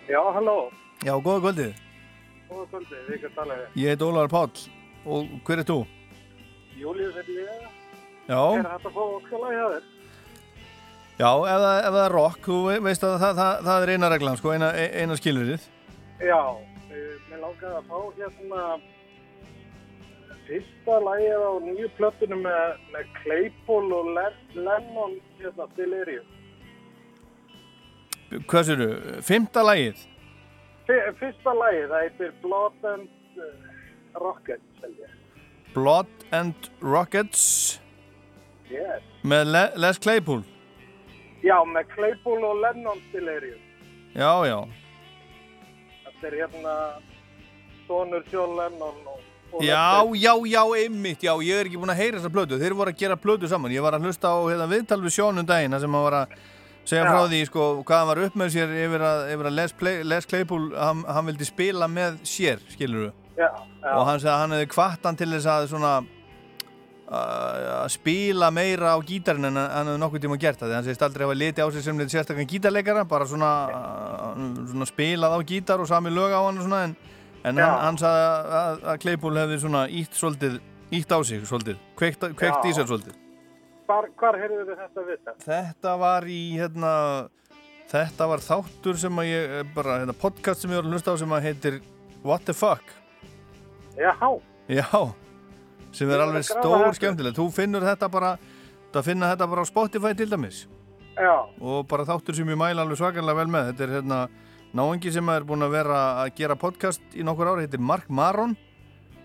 Já, 0.05 0.21
halló, 0.35 0.57
Já, 1.01 1.17
góða 1.17 1.41
kvöldið. 1.47 1.82
Góða 2.53 2.67
kvöldi, 2.71 3.01
við 3.07 3.15
ekki 3.17 3.29
að 3.31 3.35
tala 3.39 3.57
við. 3.59 3.67
Ég 3.83 3.89
heit 3.93 4.05
Ólaður 4.07 4.31
Páll. 4.33 4.63
Og 5.05 5.33
hver 5.47 5.59
er 5.63 5.67
þú? 5.67 5.79
Július 6.79 7.17
er 7.21 7.27
ég, 7.33 7.65
Já, 8.29 8.39
er 8.55 8.69
hægt 8.71 8.85
að 8.87 8.93
fá 8.95 9.03
skala 9.27 9.49
hjá 9.53 9.65
þér? 9.73 9.89
já, 11.19 11.29
ef 11.53 11.59
það, 11.63 11.97
er 12.05 12.11
rock, 12.17 12.39
þú 12.47 12.55
ve- 12.67 12.79
veist 12.87 13.03
að 13.03 13.17
það, 13.21 13.35
það, 13.41 13.59
það 13.67 13.83
er 13.87 13.91
eina 13.93 14.09
reglan, 14.13 14.37
sko, 14.39 14.53
eina, 14.55 14.69
e- 14.79 14.91
eina 15.03 15.17
skilurinn. 15.19 15.65
Já, 16.23 16.39
eh, 16.89 17.13
mér 17.29 17.39
langaði 17.43 17.75
að 17.77 17.89
fá 17.91 17.99
hérna 18.17 18.63
fyrsta 20.47 20.95
lagið 21.07 21.43
á 21.43 21.51
nýju 21.67 21.89
plötunum 21.97 22.41
með, 22.43 22.79
með 22.93 23.11
Claypool 23.21 23.93
og 23.99 24.09
Len 24.17 24.39
Lennon 24.65 25.13
hérna 25.39 25.67
Delirium. 25.77 26.25
Hvað 28.49 28.63
sér 28.67 28.81
þú? 28.81 28.89
Fymta 29.27 29.61
lagið? 29.67 30.01
Fyr- 30.87 31.13
Fyrsta 31.19 31.53
lagið, 31.55 31.85
það 31.91 32.01
heitir 32.07 32.31
Blood 32.43 32.87
and 32.93 33.07
uh, 33.37 34.21
Rockets. 34.21 34.87
Blood 35.73 36.09
and 36.31 36.69
Rockets 36.81 37.45
Yes. 38.69 39.01
með 39.23 39.47
Le 39.53 39.63
Les 39.77 39.99
Claypool. 40.01 40.41
Já, 41.43 41.57
með 41.67 41.89
Claypool 41.95 42.43
og 42.47 42.61
Lennon 42.63 43.01
Delirium. 43.11 43.59
Já, 44.15 44.31
já. 44.47 44.57
Þetta 46.05 46.27
er 46.29 46.37
hérna 46.41 46.75
sonur 47.87 48.23
John 48.31 48.55
Lennon 48.57 49.01
og... 49.11 49.19
Já, 49.61 50.01
já, 50.17 50.31
já, 50.49 50.61
einmitt, 50.81 51.21
já, 51.21 51.33
ég 51.45 51.59
er 51.59 51.67
ekki 51.69 51.77
búin 51.77 51.91
að 51.93 51.99
heyra 52.01 52.17
þessa 52.17 52.31
plötu. 52.33 52.57
Þeir 52.57 52.73
voru 52.79 52.89
að 52.93 53.01
gera 53.03 53.17
plötu 53.21 53.49
saman. 53.51 53.73
Ég 53.75 53.83
var 53.85 53.93
að 53.93 54.07
hlusta 54.07 54.31
á 54.33 54.37
hérna, 54.49 54.65
viðtal 54.71 54.97
við 55.03 55.13
sjónum 55.13 55.45
daginn 55.45 55.75
þar 55.75 55.83
sem 55.83 55.93
hann 55.97 56.05
var 56.07 56.15
að 56.23 56.33
segja 56.83 57.03
frá 57.07 57.21
því, 57.27 57.43
sko, 57.49 57.67
hvað 57.87 58.09
var 58.09 58.23
upp 58.25 58.39
með 58.39 58.55
sér 58.57 58.73
yfir 58.85 59.05
að, 59.07 59.21
yfir 59.35 59.49
að 59.49 59.55
Les, 59.59 59.75
Play, 59.79 60.01
Les 60.07 60.27
Claypool, 60.29 60.65
hann, 60.77 61.05
hann 61.07 61.29
vildi 61.29 61.47
spila 61.47 61.87
með 61.91 62.19
sér, 62.27 62.63
skilur 62.73 63.07
þú? 63.07 63.13
Og 63.93 64.03
hann 64.07 64.19
segði 64.19 64.33
að 64.33 64.41
hann 64.43 64.57
hefði 64.57 64.73
kvart 64.73 65.07
hann 65.07 65.17
til 65.19 65.31
þess 65.33 65.49
að 65.53 65.69
svona 65.71 65.95
að 66.01 66.11
að 67.13 67.89
spila 67.93 68.49
meira 68.53 68.93
á 68.95 68.97
gítarinn 69.05 69.49
en 69.49 69.57
hann 69.59 69.89
hefði 69.89 70.01
nokkuð 70.01 70.23
tíma 70.23 70.37
gert 70.41 70.61
það. 70.61 70.69
Því 70.69 70.77
hann 70.77 70.85
segist 70.87 71.05
aldrei 71.05 71.25
hafa 71.25 71.37
liti 71.37 71.61
á 71.61 71.67
sig 71.69 71.85
sem 71.85 71.99
liti 71.99 72.15
sérstaklega 72.15 72.49
gítarleikara 72.49 73.03
bara 73.09 73.27
svona, 73.29 73.51
svona 74.71 74.87
spilað 74.89 75.35
á 75.37 75.39
gítar 75.45 75.83
og 75.83 75.89
sami 75.89 76.13
lög 76.13 76.33
á 76.33 76.41
hann 76.41 76.57
og 76.57 76.65
svona 76.65 76.83
en, 76.87 76.95
en 77.43 77.59
hann, 77.61 77.81
hann 77.85 77.99
sagði 78.01 78.23
að, 78.29 78.53
að, 78.61 78.85
að 78.93 79.01
Claypool 79.05 79.41
hefði 79.43 79.59
svona 79.65 79.83
ítt 79.89 80.17
svolítið 80.17 80.61
ítt 80.93 81.13
á 81.13 81.19
sig 81.25 81.45
svolítið, 81.49 81.83
kveikt, 81.99 82.25
kveikt 82.37 82.69
í 82.69 82.73
sér 82.77 82.89
svolítið 82.89 83.22
hvar, 83.87 84.09
hvar 84.19 84.39
heyrðu 84.41 84.65
þið 84.69 84.81
þetta 84.83 85.05
við 85.07 85.15
þetta? 85.15 85.35
Þetta 85.45 85.95
var 86.01 86.27
í 86.31 86.41
hérna 86.57 86.93
þetta 87.93 88.27
var 88.31 88.43
þáttur 88.43 88.99
sem 88.99 89.21
að 89.21 89.29
ég 89.29 89.55
eh, 89.59 89.65
bara, 89.75 89.99
hérna, 90.01 90.15
podcast 90.17 90.63
sem 90.63 90.73
ég 90.73 90.81
var 90.81 90.89
að 90.89 90.95
hlusta 90.97 91.13
á 91.13 91.21
sem 91.21 91.35
að 91.37 91.47
heitir 91.49 91.79
What 92.23 92.45
the 92.47 92.55
fuck? 92.55 92.83
Já, 93.99 94.15
Já, 94.71 94.87
sem 95.91 96.09
er 96.09 96.23
alveg 96.23 96.45
stór 96.47 96.87
skemmtilegt. 96.95 97.35
Þú 97.35 97.49
finnur 97.53 97.83
þetta 97.83 98.07
bara, 98.11 98.37
það 98.93 99.09
finna 99.09 99.31
þetta 99.33 99.47
bara 99.51 99.65
á 99.65 99.67
Spotify 99.67 100.13
til 100.17 100.29
dæmis. 100.31 100.63
Já, 101.19 101.35
og 101.61 101.83
bara 101.91 102.07
þáttur 102.07 102.37
sem 102.37 102.47
ég 102.49 102.57
mæla 102.57 102.85
alveg 102.85 103.01
svakalega 103.01 103.41
vel 103.41 103.51
með. 103.51 103.73
Þetta 103.73 103.85
er 103.85 103.95
hérna 103.97 104.19
náengi 104.73 105.11
sem 105.13 105.33
er 105.35 105.45
búin 105.45 105.67
að 105.67 105.75
vera 105.75 105.99
að 106.23 106.31
gera 106.39 106.57
podcast 106.57 107.03
í 107.13 107.27
nokkur 107.27 107.51
ári, 107.51 107.67
heitir 107.67 107.83
Mark 107.83 108.07
Maron. 108.09 108.55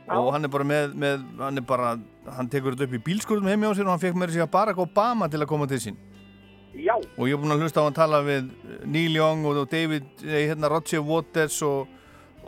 Og 0.09 0.33
hann 0.35 0.49
er 0.49 0.53
bara 0.53 0.67
með, 0.67 0.93
með 0.99 1.25
hann 1.39 1.61
er 1.61 1.65
bara, 1.69 1.95
hann 2.37 2.49
tekur 2.53 2.75
þetta 2.77 2.89
upp 2.89 2.97
í 2.99 3.03
bílskurðum 3.09 3.49
heimi 3.51 3.69
á 3.69 3.73
sér 3.77 3.87
og 3.89 3.95
hann 3.95 4.03
fekk 4.03 4.19
með 4.19 4.35
sér 4.37 4.49
Barack 4.53 4.79
Obama 4.83 5.29
til 5.29 5.41
að 5.43 5.49
koma 5.51 5.67
til 5.71 5.81
sín. 5.83 5.97
Já, 6.79 6.95
og 6.95 7.25
ég 7.27 7.35
er 7.35 7.41
búinn 7.43 7.55
að 7.57 7.63
hlusta 7.65 7.81
á 7.83 7.87
hann 7.89 7.97
tala 7.97 8.21
við 8.23 8.51
Neil 8.87 9.17
Young 9.17 9.47
og 9.49 9.57
og 9.65 9.71
David, 9.71 10.05
nei, 10.23 10.45
hérna 10.51 10.69
Roger 10.71 11.01
Waters 11.03 11.57
og, 11.67 11.89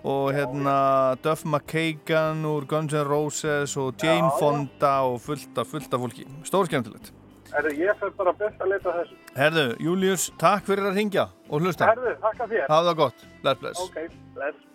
og 0.04 0.30
hérna 0.36 1.16
Duff 1.24 1.44
McKagan 1.44 2.44
úr 2.46 2.66
Guns 2.70 2.92
N' 2.94 3.06
Roses 3.08 3.76
og 3.76 3.94
Jane 4.02 4.28
Já, 4.28 4.30
já. 4.30 4.38
Fonda 4.38 4.92
og 5.08 5.20
fullt 5.20 5.58
af, 5.58 5.66
fullt 5.66 5.94
af 5.94 6.00
fólki. 6.00 6.26
Stór 6.44 6.66
skemmtilegt. 6.70 7.12
herðu, 7.50 7.74
ég 7.82 7.98
fyrir 7.98 8.14
bara 8.14 8.32
best 8.32 8.60
að 8.62 8.68
leita 8.70 8.92
þessu. 8.94 9.14
Herðu, 9.34 9.66
Július, 9.82 10.30
takk 10.38 10.64
fyrir 10.68 10.86
að 10.86 10.94
ringja 11.00 11.28
og 11.50 11.60
hlusta. 11.60 11.90
Herðu, 11.90 12.14
þakka 12.22 12.46
þér. 12.52 12.66
Hafa 12.68 12.82
það 12.90 12.96
gott. 13.02 13.28
Bless, 13.42 13.60
bless. 13.60 13.80
Ok, 13.80 14.18
bless. 14.34 14.66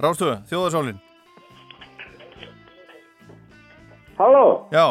Rástöðu, 0.00 1.00
Halló, 4.20 4.66
Já, 4.74 4.84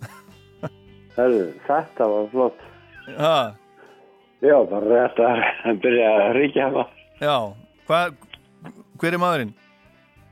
Herðu, 1.16 1.42
þetta 1.66 2.06
var 2.10 2.30
flott. 2.32 2.62
ha, 3.18 3.34
Já, 4.44 4.56
bara 4.70 4.88
rétt 4.90 5.20
að 5.24 5.78
byrja 5.84 6.08
að 6.24 6.32
ríkja 6.38 6.64
hana. 6.70 6.84
já. 7.20 7.36
Hvað, 7.88 8.14
hver 9.00 9.14
er 9.16 9.20
maðurinn? 9.20 9.52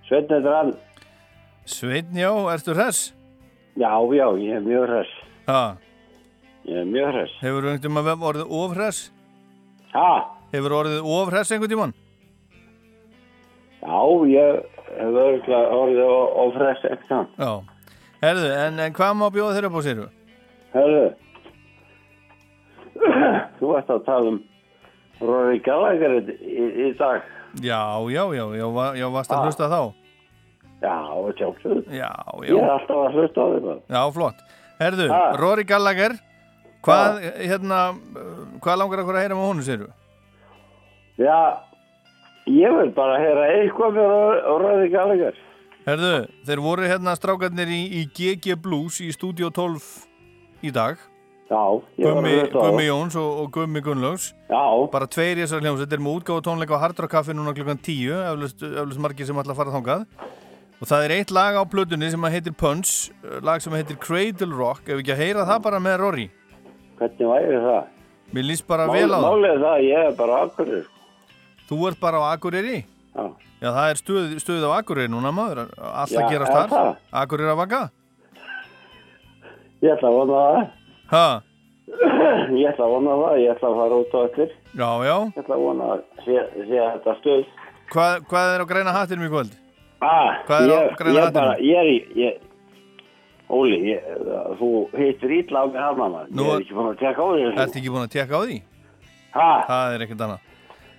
Sveinn 0.09 0.33
er 0.39 0.49
hann. 0.49 0.73
Sveinn, 1.69 2.17
já, 2.17 2.31
ertu 2.55 2.75
hress? 2.77 3.03
Já, 3.77 3.93
já, 4.17 4.27
ég 4.41 4.57
er 4.59 4.65
mjög 4.67 4.87
hress. 4.89 5.13
Ha, 5.49 5.63
Ég 6.65 6.77
er 6.79 6.85
mjög 6.87 7.09
hress. 7.13 7.33
hefur 7.43 7.65
einhvern 7.67 7.83
tímann 7.83 8.25
orðið 8.31 8.53
ofhress? 8.63 8.99
Ha? 9.93 10.11
Hefur 10.53 10.77
orðið 10.81 11.09
ofhress 11.21 11.51
einhvern 11.53 11.73
tímann? 11.73 11.95
Já, 13.83 14.01
ég 14.31 14.82
hef 14.99 15.19
örgulega 15.25 15.77
orðið 15.77 16.03
og, 16.07 16.25
hress 16.59 16.85
ekki 16.91 17.09
þann. 17.11 17.29
Já. 17.39 17.53
Herðu, 18.23 18.49
en, 18.55 18.81
en 18.87 18.97
hvað 18.97 19.15
má 19.19 19.27
bjóða 19.35 19.57
þeirra 19.57 19.71
upp 19.73 19.79
á 19.79 19.83
séru? 19.87 20.09
Herðu, 20.73 21.07
þú 23.59 23.73
ert 23.79 23.91
að 23.93 24.05
tala 24.07 24.33
um 24.33 24.39
Rory 25.23 25.59
Gallagher 25.63 26.17
í, 26.19 26.29
í, 26.43 26.87
dag. 26.99 27.25
Já, 27.63 27.81
já, 28.11 28.23
já, 28.33 28.45
já, 28.59 28.67
já, 28.99 29.07
varst 29.13 29.33
að 29.35 29.39
Ha. 29.43 29.45
hlusta 29.49 29.69
þá? 29.71 29.81
Já, 30.83 30.97
sjálfsögðu. 31.39 31.83
Já, 31.95 32.11
Ég 32.43 32.57
er 32.57 32.59
já, 32.59 32.71
alltaf 32.75 33.03
að 33.07 33.19
hlusta 33.19 33.39
á 33.43 33.47
því 33.53 33.75
já, 33.95 34.01
flott. 34.17 34.41
Herðu, 34.83 35.09
Ha. 35.13 35.21
Rory 35.39 35.65
Gallagher, 35.69 36.17
hvað, 36.83 37.21
hérna, 37.39 37.81
uh, 37.95 38.31
hvað 38.63 38.81
langar 38.81 39.03
okkur 39.05 39.19
að 39.19 39.23
heyra 39.23 39.37
með 39.39 39.47
honum, 39.51 39.67
séru? 39.67 39.91
Já, 41.21 41.39
ég 42.51 42.77
vil 42.79 42.91
bara 42.97 43.19
heyra 43.23 43.47
eitthvað 43.59 43.97
Ro- 44.01 44.59
Rory 44.63 44.89
Gallagher. 44.93 45.35
Herðu, 45.87 46.13
þeir 46.47 46.61
voru 46.63 46.87
hérna 46.87 47.15
strákarnir 47.19 47.71
í, 47.75 47.81
í 48.01 48.03
GG 48.15 48.57
Blues 48.63 49.01
í 49.03 49.09
Studio 49.15 49.51
12 49.51 49.83
í 50.63 50.71
dag. 50.75 51.01
Já, 51.53 51.59
ég 52.01 52.07
var 52.07 52.23
að 52.23 52.29
hlusta 52.33 52.59
á 52.59 52.65
Gummi. 52.65 52.85
Jóns 52.87 53.17
og, 53.21 53.31
og 53.43 53.49
Gummi 53.53 53.81
Gunnlaugs. 53.85 54.29
Já, 54.49 54.63
Bara 54.95 55.09
tveir 55.11 55.37
í 55.37 55.43
þessar 55.43 55.61
hljómsveit, 55.61 55.91
þeir 55.91 55.99
eru 55.99 56.05
með 56.07 56.15
útgáfa 56.21 56.45
tónleika 56.47 56.79
á 56.79 56.83
Hardrock 56.87 57.13
Café 57.13 57.35
núna 57.37 57.53
klukkan 57.53 57.81
10, 57.83 58.15
eflust, 58.31 58.63
margir 59.03 59.29
sem 59.29 59.37
ætla 59.43 59.53
að 59.53 59.59
fara 59.61 59.75
þangað. 59.75 60.07
Og 60.83 60.89
það 60.89 61.05
er 61.09 61.15
eitt 61.19 61.35
lag 61.35 61.59
á 61.61 61.63
plötunni 61.69 62.09
sem 62.11 62.25
heitir 62.33 62.55
Punch, 62.59 62.95
lag 63.45 63.61
sem 63.63 63.75
heitir 63.77 63.99
Cradle 64.03 64.49
Rock, 64.57 64.87
ef 64.89 65.03
ekki 65.03 65.13
að 65.15 65.21
heyra 65.27 65.45
það 65.51 65.61
bara 65.67 65.83
með 65.83 65.99
Rory. 66.01 66.25
hvernig 67.03 67.29
væri 67.35 67.61
það? 67.67 67.85
Mér 68.33 68.47
líst 68.49 68.67
bara 68.71 68.87
Mál, 68.89 68.95
vel 68.97 69.11
á 69.13 69.19
það. 69.19 69.27
málið 69.29 69.59
það, 69.61 69.69
að 69.77 69.85
ég 69.91 70.09
er 70.09 70.17
bara 70.23 70.41
akkurir. 70.47 70.87
Þú 71.73 71.81
ert 71.89 72.01
bara 72.05 72.21
á 72.21 72.25
Akureyri. 72.37 72.83
Já, 73.17 73.25
Já, 73.63 73.69
það 73.73 73.89
er 73.93 73.99
stuð, 74.03 74.31
stuð 74.43 74.65
á 74.69 74.71
Akureyri 74.83 75.09
núna 75.13 75.31
maður, 75.33 75.65
allt 75.81 76.13
Já, 76.13 76.21
að 76.21 76.31
gerast 76.35 76.53
er 76.53 76.69
þar. 76.69 76.69
það? 76.77 76.97
Akureyri 77.23 77.53
að 77.53 77.61
vaka. 77.63 77.81
ég 79.83 79.97
ætla 79.97 80.09
að 80.13 80.17
vona 80.21 80.43
það. 80.43 80.69
Ha, 81.13 81.25
Ég 82.53 82.69
ætla 82.71 82.85
að 82.87 82.93
vona 82.95 83.15
það, 83.21 83.35
ég 83.43 83.51
ætla 83.53 83.69
að 83.69 83.79
fara 83.81 83.97
út 84.03 84.13
á 84.15 84.19
allir. 84.23 84.53
já, 84.81 84.91
já. 85.09 85.17
Ég 85.33 85.41
ætla 85.43 85.57
að 85.57 85.63
vona 85.67 85.89
að 85.95 86.03
sé, 86.25 86.37
sé 86.55 86.79
þetta 86.79 87.15
stuð. 87.19 87.43
Hvað, 87.93 88.13
hvað 88.31 88.53
er 88.55 88.63
á 88.63 88.67
græna 88.71 88.95
hattinum 88.97 89.27
í 89.27 89.33
kvöld? 89.33 89.57
Ah, 90.03 90.31
Hvað 90.47 90.63
er 90.63 90.71
á 90.73 90.79
ég, 90.79 90.95
græna 91.01 91.13
ég 91.13 91.25
hattinum? 91.27 91.35
bara, 91.35 91.57
ég 91.59 91.77
er 91.83 91.91
í, 91.91 91.99
ég, 92.23 92.49
Óli, 93.53 93.79
ég, 93.85 94.07
þú 94.57 94.69
heitir 94.97 95.35
ítla 95.43 95.61
á 95.61 95.65
mig 95.69 95.77
hana 95.83 96.07
maður. 96.09 96.29
Ég 96.33 96.53
er 96.55 96.63
ekki 96.63 96.77
búin 96.79 96.89
að 96.95 97.01
tekka 97.03 97.21
á 97.21 97.27
því. 97.29 97.43
Ertu 97.53 97.79
ekki 97.83 97.93
búin 97.93 98.07
að 98.07 98.13
tekka 98.15 98.33
á 98.33 98.43
því? 98.47 98.57
Ha, 99.35 99.49
Það 99.69 99.95
er 99.99 100.05
ekkert 100.07 100.25
annað. 100.25 100.41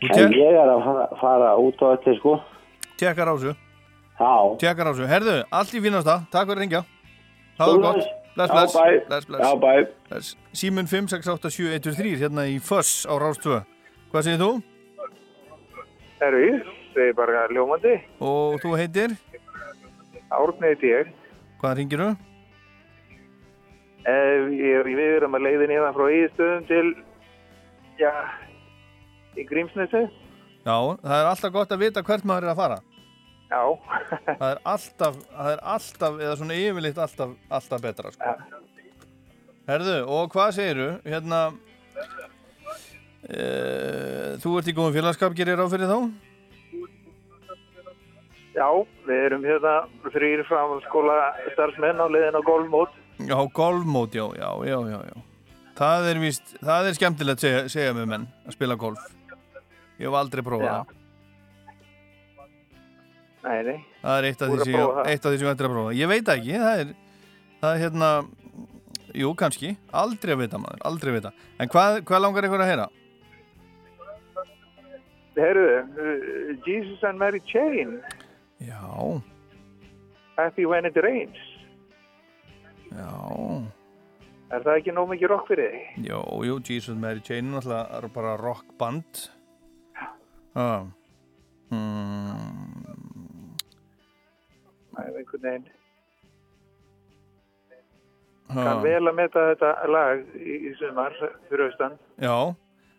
Þú 0.01 0.23
en 0.25 0.33
ég 0.35 0.57
er 0.59 0.71
að 0.73 0.81
fara, 0.87 1.05
fara 1.21 1.53
út 1.61 1.83
á 1.83 1.85
allir, 1.93 2.17
sko. 2.19 2.33
tekkar 2.99 3.29
á 3.29 3.33
þessu. 3.35 3.53
Já. 4.19 4.33
Tekkar 4.63 4.89
á 4.89 4.91
þessu. 4.91 5.07
Herðu, 5.11 5.37
allt 5.51 5.73
í 5.73 5.81
fínasta. 5.83 6.17
Takk 6.33 6.49
fyrir 6.49 6.57
að 6.57 6.63
ringja. 6.63 6.83
Það 7.57 7.71
var 7.71 7.81
gott. 7.85 8.11
Bless, 8.33 8.51
bless. 8.51 8.73
Bless, 9.07 9.25
bless. 9.29 9.89
Bless. 10.09 10.35
Símun 10.57 10.87
5687123 10.89 12.17
hérna 12.23 12.47
í 12.49 12.57
Föss 12.59 13.05
á 13.05 13.13
Rás 13.21 13.37
2. 13.43 13.61
Hvað 14.11 14.25
segir 14.25 14.41
þú? 14.41 14.51
Herru, 16.23 16.47
það 16.95 17.07
er 17.07 17.15
bara 17.17 17.47
ljómandi. 17.53 17.95
Og 18.23 18.57
þú 18.63 18.75
heitir? 18.79 19.15
Árni 20.33 20.71
heiti 20.71 20.89
ég. 20.89 21.11
Hvað 21.61 21.77
ringir 21.77 22.01
þú? 22.01 22.09
Eh, 24.03 24.49
ég, 24.59 24.87
við 24.87 25.17
erum 25.19 25.37
að 25.37 25.45
leiðin 25.47 25.71
hérna 25.71 25.91
frá 25.95 26.09
Íðstöðum 26.11 26.65
til, 26.67 26.87
já, 28.01 28.11
í 29.37 29.45
Grímsnesi. 29.49 30.03
Já, 30.63 30.75
það 31.03 31.15
er 31.19 31.29
alltaf 31.29 31.53
gott 31.53 31.75
að 31.75 31.85
vita 31.85 32.03
hvert 32.05 32.27
maður 32.27 32.47
er 32.47 32.53
að 32.53 32.61
fara. 32.61 32.79
Já, 33.53 33.63
Það 34.39 34.47
er 34.49 34.59
alltaf, 34.73 35.17
það 35.29 35.51
er 35.51 35.63
alltaf, 35.75 36.19
eða 36.25 36.35
svona 36.39 36.57
yfirleitt 36.57 37.01
alltaf, 37.05 37.33
alltaf 37.59 37.83
betra, 37.83 38.13
sko. 38.15 38.35
Herðu, 39.69 39.97
og 40.11 40.31
hvað 40.33 40.55
segiru? 40.57 40.87
Hérna, 41.07 41.41
e, 43.23 43.41
þú 44.43 44.57
ert 44.59 44.71
í 44.71 44.75
góðum 44.75 44.95
félagskap, 44.97 45.35
gerir 45.37 45.59
ráð 45.59 45.75
fyrir 45.75 45.91
þá? 45.91 45.99
já, 48.53 48.67
við 49.07 49.21
erum 49.27 49.45
hérna 49.47 49.73
þrýr 50.13 50.43
framhaldsskóla 50.47 51.17
starfsmenn 51.55 52.01
á 52.01 52.07
leiðin 52.09 52.37
á 52.37 52.41
golfmót. 52.45 52.93
Já, 53.23 53.37
golfmót, 53.53 54.13
já, 54.13 54.25
já, 54.37 54.49
já, 54.67 54.77
já, 54.93 54.99
já. 55.09 55.17
Það 55.73 56.07
er 56.11 56.19
víst, 56.21 56.55
það 56.61 56.87
er 56.89 56.97
skemmtilegt 56.97 57.43
segja, 57.43 57.61
segja 57.71 57.93
með 57.97 58.09
menn 58.11 58.27
að 58.45 58.57
spila 58.57 58.77
golf. 58.77 59.01
Ég 59.99 60.07
hef 60.07 60.17
aldrei 60.17 60.43
prófað 60.45 60.69
það. 60.71 60.99
Nei, 63.43 63.59
nei, 63.67 63.79
Það 64.01 64.17
er 64.17 64.25
eitt 64.29 64.41
af 64.41 64.51
því 64.53 64.63
sem 64.63 64.73
ég, 64.73 64.97
af 65.27 65.31
því 65.33 65.39
sem 65.41 65.49
ég 65.99 66.07
veit 66.07 66.29
ekki, 66.31 66.53
það 66.63 66.81
er, 66.83 66.91
það 67.59 67.73
er 67.73 67.81
hérna, 67.81 68.09
jú, 69.19 69.31
kannski, 69.39 69.71
aldrei 70.03 70.35
að 70.35 70.43
vita 70.45 70.61
maður, 70.63 70.83
aldrei 70.87 71.11
að 71.11 71.17
vita. 71.17 71.31
En 71.59 71.71
hvað, 71.73 71.97
hvað 72.07 72.23
langar 72.23 72.47
ykkur 72.47 72.63
að 72.63 72.71
heyra? 72.71 72.87
herru, 75.35 75.67
uh, 75.81 76.55
Jesus 76.63 77.03
and 77.03 77.19
Mary 77.19 77.41
Chain, 77.51 77.99
Já, 78.63 79.21
Happy 80.37 80.65
When 80.65 80.85
It 80.85 80.95
Rains. 81.03 81.37
já, 82.93 83.67
Er 84.53 84.61
það 84.61 84.77
ekki 84.77 84.93
nóg 84.93 85.09
mikið 85.09 85.31
rock 85.31 85.47
fyrir 85.49 85.71
þig? 85.73 86.03
jú, 86.07 86.19
jú, 86.47 86.59
Jesus 86.63 86.95
Mary 86.95 87.19
Chain 87.19 87.53
er 87.57 87.67
er 87.97 88.07
bara 88.07 88.37
rockband. 88.37 89.27
Já. 90.53 90.85
Mm, 91.73 92.83
Það 94.93 95.07
er 95.09 95.15
einhvern 95.17 95.45
veginn. 95.47 95.63
Kann 98.53 98.83
vel 98.83 99.01
að 99.09 99.15
meta 99.17 99.43
þetta 99.49 99.69
lag 99.89 100.19
í, 100.37 100.57
í 100.69 100.73
sumar 100.77 101.15
fyrir 101.49 101.63
austan. 101.71 101.95
Já, 102.21 102.35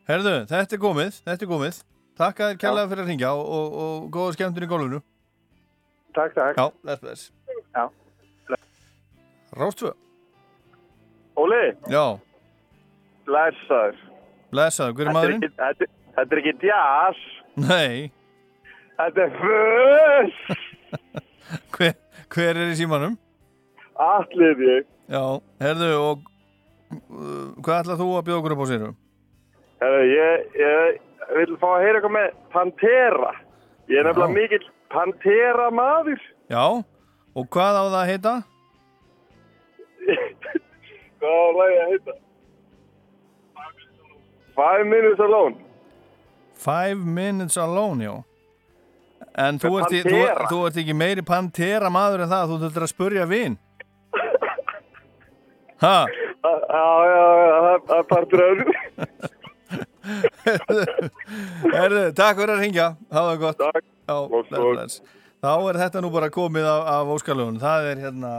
herðu, 0.08 0.32
þetta 0.50 0.74
er 0.74 0.80
komið, 0.82 1.20
þetta 1.28 1.46
er 1.46 1.50
komið. 1.52 1.78
Takk 2.18 2.40
að 2.42 2.50
þér 2.52 2.58
kærlega 2.64 2.90
fyrir 2.90 3.04
að 3.04 3.10
ringja 3.12 3.30
og, 3.38 3.44
og, 3.58 3.76
og 3.84 4.08
góða 4.14 4.34
skemmtun 4.34 4.66
í 4.66 4.70
gólfinu. 4.70 5.00
Takk, 6.14 6.34
takk. 6.34 6.58
Já, 6.58 6.66
bless, 6.82 7.00
bless. 7.04 7.22
Já. 7.74 7.84
Rástfö, 9.54 9.92
Óli, 11.38 11.62
já, 11.90 12.02
blessaður. 13.26 13.96
blessaðu, 14.50 14.94
hver 14.98 15.06
Þetta 15.06 15.10
er 15.10 15.14
maðurinn? 15.14 15.44
þetta 16.16 16.24
er 16.34 16.40
ekki 16.40 16.54
jazz, 16.66 17.20
Nei, 17.60 18.10
þetta 18.98 19.26
er 19.28 19.34
fuss. 19.38 20.62
hver, 21.76 21.92
hver 22.34 22.58
er 22.58 22.72
í 22.72 22.76
símanum? 22.78 23.14
Allir 24.02 24.62
ég. 24.66 24.88
Já, 25.12 25.22
herðu, 25.62 25.90
og 26.00 26.24
uh, 26.94 27.52
hvað 27.62 27.84
ætlað 27.84 28.00
þú 28.00 28.08
að 28.18 28.26
bjóða 28.28 28.40
okkur 28.40 28.54
upp 28.56 28.64
á 28.64 28.70
séru? 28.72 28.90
Herru, 29.84 30.00
ég, 30.10 30.48
ég 30.58 30.98
vil 31.38 31.58
fá 31.60 31.68
að 31.76 31.84
heyra 31.84 32.00
eitthvað 32.00 32.16
með 32.16 32.28
Pantera. 32.54 33.32
Ég 33.92 34.00
er 34.00 34.08
nefnilega 34.08 34.34
mikill 34.34 34.66
Pantera 34.94 35.70
maður. 35.74 36.26
Já, 36.50 36.64
og 37.34 37.48
hvað 37.54 37.78
á 37.78 37.84
það 37.84 38.00
að 38.00 38.10
heita? 38.12 38.34
Hvað 41.24 41.38
var 41.40 41.54
lagi 41.56 41.76
að 41.80 41.92
heita? 41.94 42.14
Five 44.54 44.84
Minutes 44.90 45.22
Alone. 45.24 45.63
Five 46.56 46.96
Minutes 47.04 47.56
Alone, 47.60 48.04
já. 48.04 48.14
En 49.38 49.58
þú 49.58 49.72
ert, 49.80 49.92
í, 49.92 50.02
þú, 50.06 50.20
þú 50.50 50.58
ert 50.68 50.76
ekki 50.82 50.94
meiri 50.94 51.22
Pantera 51.26 51.90
maður 51.90 52.22
en 52.24 52.30
það, 52.30 52.50
þú 52.52 52.58
þurftir 52.64 52.84
að 52.86 52.92
spurja 52.92 53.26
vin. 53.30 53.56
Ha, 55.82 55.96
Já, 56.44 56.50
já, 57.08 57.24
já, 57.48 57.58
það- 57.64 57.92
er 57.98 58.04
partur 58.08 58.40
þessu. 58.44 58.64
Herðu, 61.72 62.02
takk 62.16 62.36
fyrir 62.38 62.52
að 62.54 62.60
ringja, 62.62 62.86
það 63.12 63.30
gott 63.40 63.58
Takk. 63.62 63.84
Já, 64.04 64.16
Bless, 64.28 64.50
bless. 64.52 64.96
Þá 65.44 65.50
er 65.70 65.78
þetta 65.80 66.02
nú 66.04 66.10
bara 66.12 66.28
komið 66.32 66.66
af, 66.68 66.82
af 66.94 67.10
óskalögun 67.14 67.58
Það 67.62 67.88
er 67.90 68.02
hérna 68.04 68.32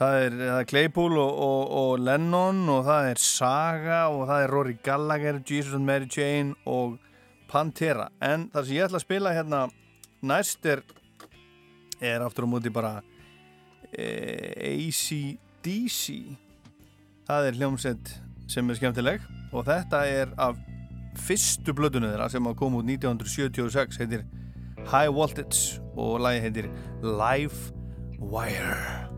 Það 0.00 0.14
er, 0.24 0.36
það 0.40 0.58
er 0.62 0.68
Claypool 0.70 1.18
og, 1.20 1.32
og, 1.44 1.72
og 1.82 1.90
Lennon 2.06 2.62
og 2.72 2.82
það 2.88 3.08
er 3.12 3.20
Saga 3.20 4.00
og 4.08 4.22
það 4.30 4.44
er 4.46 4.54
Rory 4.54 4.76
Gallagher, 4.84 5.40
Jesus 5.44 5.74
and 5.76 5.84
Mary 5.84 6.08
Chain 6.08 6.54
og 6.64 6.96
Pantera. 7.50 8.08
En 8.22 8.48
það 8.52 8.66
sem 8.66 8.76
ég 8.78 8.86
ætla 8.86 9.00
að 9.00 9.06
spila 9.06 9.34
hérna 9.34 9.66
næst 10.22 10.66
er 10.68 10.84
er 12.00 12.24
aftur 12.24 12.46
á 12.48 12.48
móti 12.48 12.72
bara 12.72 13.00
e, 13.92 14.06
ACDC 14.70 16.04
það 17.28 17.50
er 17.50 17.60
hljómsett 17.60 18.14
sem 18.50 18.70
er 18.70 18.80
skemmtileg 18.80 19.26
og 19.52 19.66
þetta 19.68 20.02
er 20.08 20.32
af 20.40 20.58
fyrstu 21.26 21.74
blöðunum 21.76 22.14
þeirra 22.14 22.30
sem 22.32 22.48
að 22.48 22.58
koma 22.62 22.80
út 22.80 22.88
1976 22.88 24.00
heitir 24.00 24.24
High 24.88 25.12
Voltage 25.12 25.82
og 25.98 26.20
lagi 26.24 26.44
heitir 26.46 26.72
Live 27.04 27.74
Wire 28.20 29.09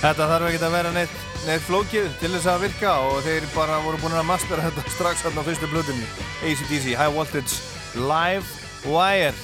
Þetta 0.00 0.30
þarf 0.30 0.48
ekki 0.48 0.62
að 0.64 0.74
vera 0.78 0.94
neitt, 0.94 1.16
neitt 1.44 1.66
flókið 1.66 2.06
til 2.22 2.32
þess 2.32 2.48
að 2.48 2.62
virka 2.64 2.94
og 3.10 3.18
þeir 3.26 3.46
bara 3.52 3.82
voru 3.84 4.00
búin 4.00 4.16
að 4.16 4.30
mastera 4.30 4.64
þetta 4.64 4.86
strax 4.96 5.26
hérna 5.26 5.44
á 5.44 5.48
fyrstu 5.50 5.68
blutinni 5.68 6.08
ACDC, 6.40 6.94
High 6.96 7.12
Voltage, 7.12 7.60
Live 8.00 8.48
Wire 8.88 9.36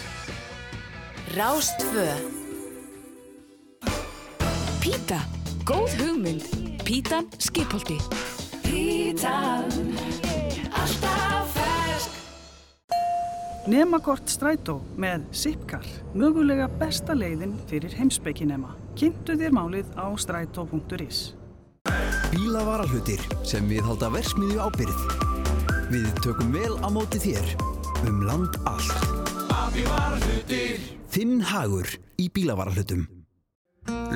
Rástfö 1.37 2.09
Píta, 4.87 5.19
góð 5.67 5.97
hugmynd. 5.99 6.45
Pítan 6.87 7.27
skipholti. 7.43 7.97
Pítan, 8.63 9.67
alltaf 10.71 11.57
fersk. 11.57 12.15
Nemakort 13.67 14.31
strætó 14.31 14.79
með 14.95 15.27
Zipcar, 15.35 15.83
mögulega 16.15 16.71
besta 16.79 17.19
leiðin 17.19 17.59
fyrir 17.67 17.99
heimsbygginema. 17.99 18.86
Kynntu 18.97 19.35
þér 19.37 19.53
málið 19.53 19.89
á 19.93 20.09
strætó.is. 20.17 21.35
Bílavarahlutir 22.33 23.21
sem 23.45 23.67
við 23.69 23.85
halda 23.85 24.09
versmiðju 24.15 24.57
ábyrð. 24.65 25.03
Við 25.93 26.07
tökum 26.25 26.55
vel 26.55 26.73
á 26.81 26.89
móti 26.89 27.21
þér 27.21 27.51
um 28.09 28.23
land 28.25 28.57
allt. 28.65 28.97
Þinn 31.13 31.43
hagur 31.45 31.93
í 32.17 32.31
bílavarahlutum. 32.33 33.05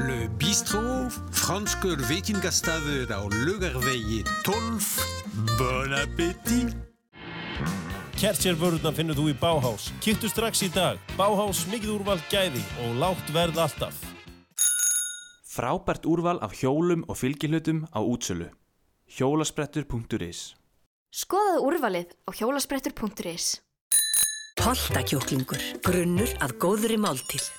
Le 0.01 0.31
bistrot, 0.41 1.13
franskur 1.37 2.01
veitingastaður 2.09 3.13
á 3.13 3.21
Lugarvegi 3.45 4.23
12. 4.49 4.89
Bon 5.61 5.93
appétit! 5.93 6.73
Kertjærvörðuna 8.17 8.95
finnur 8.97 9.17
þú 9.17 9.29
í 9.29 9.37
Bauhaus. 9.41 9.91
Kittu 10.01 10.29
strax 10.33 10.65
í 10.65 10.71
dag. 10.73 10.97
Bauhaus, 11.21 11.67
mikið 11.69 11.99
úrval 11.99 12.19
gæði 12.33 12.65
og 12.87 12.97
lágt 13.05 13.37
verð 13.37 13.61
alltaf. 13.61 14.10
Frábært 15.61 16.07
úrval 16.09 16.39
af 16.41 16.55
hjólum 16.57 17.03
og 17.05 17.19
fylgihlutum 17.21 17.85
á 17.93 18.01
útsölu. 18.01 18.47
Hjólasprettur.is 19.13 20.55
Skoðaðu 21.13 21.67
úrvalið 21.69 22.15
á 22.25 22.31
hjólasprettur.is 22.33 23.49
Holtakjúklingur, 24.65 25.61
grunnur 25.85 26.33
að 26.41 26.57
góðri 26.65 26.97
máltíð. 26.97 27.51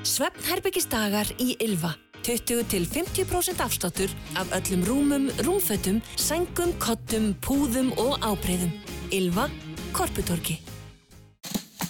Svefnherbyggisdagar 0.00 1.28
í 1.36 1.58
Ylva. 1.60 1.92
20-50% 2.24 3.60
afsláttur 3.60 4.08
af 4.40 4.48
öllum 4.56 4.88
rúmum, 4.88 5.28
rúmfötum, 5.44 6.00
sængum, 6.16 6.72
kottum, 6.80 7.34
púðum 7.44 7.92
og 8.00 8.16
ábreyðum. 8.24 8.72
Ylva, 9.12 9.50
Korputorki. 9.92 10.56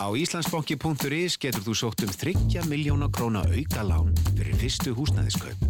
Á 0.01 0.09
Íslandsbanki.is 0.17 1.35
getur 1.37 1.61
þú 1.61 1.75
sótt 1.77 2.03
um 2.07 2.13
30 2.23 2.65
miljóna 2.71 3.11
króna 3.13 3.43
auka 3.45 3.83
lán 3.85 4.15
fyrir 4.33 4.57
fyrstu 4.57 4.95
húsnæðiskaup. 4.97 5.61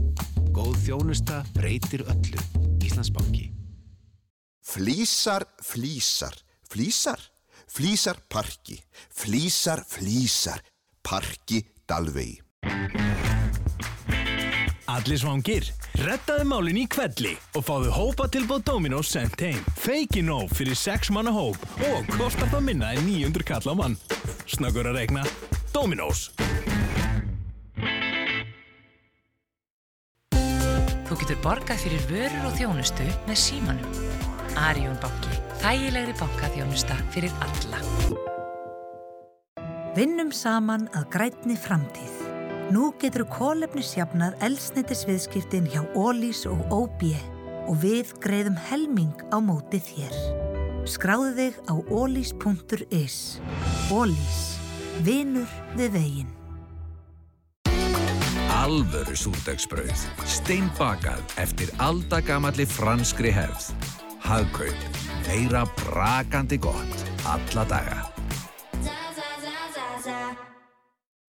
Góð 0.55 0.77
þjónusta 0.85 1.41
breytir 1.57 2.05
öllu. 2.07 2.39
Íslandsbanki. 2.79 3.49
Flísar, 4.63 5.49
flísar, 5.67 6.39
flísar, 6.71 7.19
flísar 7.67 8.23
parki, 8.31 8.79
flísar, 9.11 9.83
flísar, 9.83 10.63
parki 11.03 11.65
Dalvegi. 11.91 12.39
Allir 14.91 15.21
svangir, 15.23 15.67
rettaðu 16.03 16.49
málin 16.51 16.81
í 16.81 16.85
kvelli 16.91 17.37
og 17.55 17.63
fáðu 17.63 17.93
hópa 17.95 18.25
tilbúð 18.33 18.65
Dominos 18.67 19.13
sent 19.13 19.39
heim. 19.39 19.61
Feikin 19.79 20.27
nóg 20.27 20.51
fyrir 20.57 20.75
6 20.75 21.13
manna 21.15 21.31
hóp 21.31 21.59
og 21.87 22.09
kostar 22.17 22.51
það 22.51 22.65
minna 22.67 22.89
en 22.97 23.07
900 23.07 23.47
kall 23.47 23.71
á 23.71 23.75
mann. 23.79 23.95
Snöggur 24.51 24.91
að 24.91 24.99
regna. 24.99 25.23
Dominos. 25.71 26.33
Þú 31.07 31.19
getur 31.23 31.39
borgað 31.45 31.85
fyrir 31.85 32.03
vörur 32.11 32.49
og 32.51 32.59
þjónustu 32.59 33.07
með 33.29 33.39
símanum. 33.45 34.01
Arjón 34.59 34.99
banki. 35.03 35.39
Þægilegri 35.63 36.17
bankaþjónusta 36.19 36.99
fyrir 37.15 37.35
alla. 37.47 37.85
Vinnum 39.95 40.35
saman 40.35 40.91
að 40.99 41.07
grætni 41.15 41.59
framtíð. 41.59 42.30
Nú 42.71 42.93
getur 43.03 43.25
kólefnisjafnað 43.27 44.37
elsneitisviðskiptin 44.47 45.67
hjá 45.73 45.81
Ólís 45.99 46.45
og 46.47 46.61
OB 46.71 47.01
og 47.67 47.81
við 47.83 48.13
greiðum 48.23 48.59
helming 48.69 49.25
á 49.35 49.43
móti 49.43 49.81
þér. 49.83 50.15
Skráðu 50.87 51.33
þig 51.35 51.59
á 51.67 51.75
ólís.is. 51.91 53.17
Ólís. 53.91 54.39
Vinnur 55.03 55.51
við 55.75 55.97
veginn. 55.97 56.31
Alvöru 58.55 59.19
súrdagsbrauð. 59.19 60.07
Steinbakað 60.31 61.25
eftir 61.43 61.75
aldagamalli 61.83 62.69
franskri 62.71 63.35
hefð. 63.35 63.73
Hagkaup. 64.23 64.87
Meira 65.27 65.67
brakandi 65.75 66.61
gott. 66.63 67.07
Alla 67.27 67.67
daga. 67.67 68.01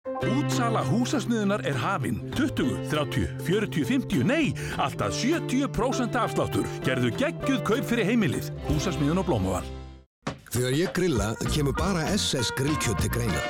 Útsala 0.02 0.82
húsasmiðunar 0.82 1.62
er 1.70 1.78
hafinn. 1.78 2.18
20, 2.34 2.90
30, 2.90 3.28
40, 3.46 3.86
50, 3.86 4.24
nei, 4.26 4.54
alltaf 4.82 5.14
70% 5.14 6.18
afsláttur. 6.18 6.66
Gerðu 6.86 7.12
geggjuð 7.20 7.62
kaup 7.68 7.86
fyrir 7.86 8.10
heimilið. 8.10 8.50
Húsasmiðun 8.66 9.22
og 9.22 9.28
blómaval. 9.30 9.68
Þegar 10.52 10.74
ég 10.76 10.90
grilla, 10.98 11.30
kemur 11.54 11.78
bara 11.78 12.08
SS 12.16 12.50
grillkjöt 12.58 13.00
til 13.06 13.14
greina. 13.14 13.44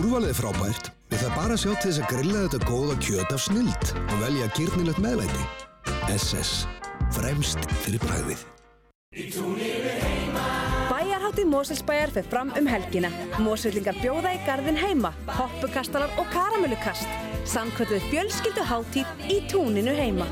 Úrvalið 0.00 0.32
er 0.32 0.38
frábært. 0.40 0.90
Við 1.12 1.22
það 1.26 1.36
bara 1.36 1.56
sjá 1.60 1.70
til 1.76 1.90
þess 1.90 2.02
að 2.02 2.10
grilla 2.14 2.44
þetta 2.46 2.70
góða 2.72 2.96
kjöt 3.04 3.36
af 3.36 3.44
snild 3.44 3.84
og 4.00 4.16
velja 4.24 4.50
gyrnilegt 4.56 5.04
meðlæti. 5.04 5.44
SS. 6.16 6.64
Fremst 7.16 7.60
fyrir 7.84 8.00
bræðið. 8.08 8.40
Bæjarháttið 11.38 11.54
Moselsbæjar 11.54 12.10
fer 12.10 12.26
fram 12.26 12.48
um 12.58 12.66
helgina. 12.66 13.08
Mosellingar 13.38 13.94
bjóða 14.02 14.32
í 14.34 14.40
garðin 14.42 14.78
heima, 14.78 15.12
hoppukastalar 15.36 16.10
og 16.18 16.26
karamellukast. 16.32 17.06
Samkvölduð 17.46 18.02
fjölskyldu 18.10 18.64
háttíð 18.66 19.06
í 19.30 19.38
túninu 19.46 19.94
heima. 19.94 20.26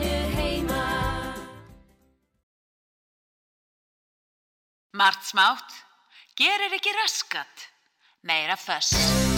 Margt 4.98 5.30
smátt, 5.30 5.78
gerir 6.34 6.74
ekki 6.74 6.98
raskat, 6.98 7.70
meira 8.26 8.58
föss. 8.58 9.35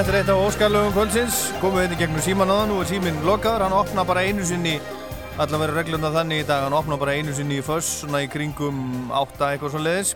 Þetta 0.00 0.14
er 0.14 0.16
eitt 0.22 0.30
af 0.32 0.38
óskarlöfum 0.40 0.92
kvöldsins, 0.96 1.38
komum 1.60 1.76
við 1.76 1.82
hérna 1.84 1.96
gegnum 2.00 2.22
síman 2.24 2.48
aðan, 2.48 2.70
nú 2.70 2.76
er 2.80 2.86
síminn 2.88 3.18
lokaður, 3.20 3.66
hann 3.66 3.74
opna 3.76 4.04
bara 4.08 4.22
einu 4.24 4.46
sinni, 4.48 4.78
allavega 5.34 5.60
verður 5.60 5.76
reglunda 5.76 6.10
þannig 6.14 6.40
í 6.40 6.46
dag, 6.48 6.62
hann 6.64 6.76
opna 6.78 6.96
bara 6.96 7.18
einu 7.18 7.34
sinni 7.36 7.58
í 7.60 7.64
föss, 7.66 7.90
svona 7.98 8.22
í 8.24 8.30
kringum 8.32 9.10
átta 9.12 9.50
eitthvað 9.52 9.74
svo 9.74 9.84
leiðis 9.84 10.14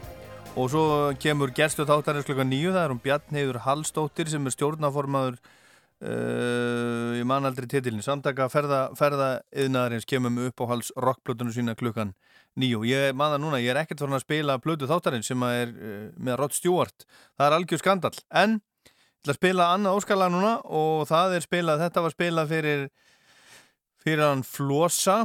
og 0.57 0.73
svo 0.73 0.87
kemur 1.21 1.53
gerstu 1.53 1.85
þáttarins 1.85 2.25
klukka 2.25 2.49
nýju, 2.49 2.73
það 2.73 2.81
er 2.87 2.97
um 2.97 3.05
Bjarnheiður 3.05 3.61
Hallstóttir 3.67 4.33
sem 4.33 4.49
er 4.49 4.57
stjórnaformaður 4.57 5.37
uh, 5.37 7.21
í 7.21 7.29
manaldri 7.29 7.69
titilin, 7.69 8.01
samtaka 8.09 8.49
ferða, 8.49 8.83
ferða 8.97 9.31
yðnaðarins 9.53 10.09
kemum 10.09 10.47
upp 10.49 10.65
á 10.65 10.73
hals 10.73 10.95
rockplötunum 10.97 11.53
sína 11.53 11.77
klukkan 11.77 12.17
nýju. 12.57 12.87
Ég 12.89 13.13
maður 13.13 13.45
núna, 13.45 13.61
ég 13.61 13.77
er 13.77 13.85
ekkert 13.85 14.01
fyrir 14.01 14.17
að 14.17 14.31
spila 14.31 14.63
plötu 14.65 14.89
þáttarins 14.89 15.29
sem 15.29 15.51
er 15.53 15.75
uh, 15.77 16.07
með 16.17 16.41
Rod 16.41 16.57
Stewart, 16.57 17.05
það 17.37 17.51
er 17.51 17.59
algjör 17.61 17.85
skandal, 17.85 18.17
en 18.33 18.63
ég 18.65 18.71
að 19.33 19.39
spila 19.39 19.71
annað 19.73 19.99
óskala 20.01 20.29
núna 20.33 20.59
og 20.65 21.07
það 21.09 21.39
er 21.39 21.47
spilað, 21.47 21.83
þetta 21.87 22.05
var 22.05 22.15
spilað 22.15 22.53
fyrir 22.53 22.87
fyrir 24.05 24.27
hann 24.27 24.45
Flosa 24.45 25.23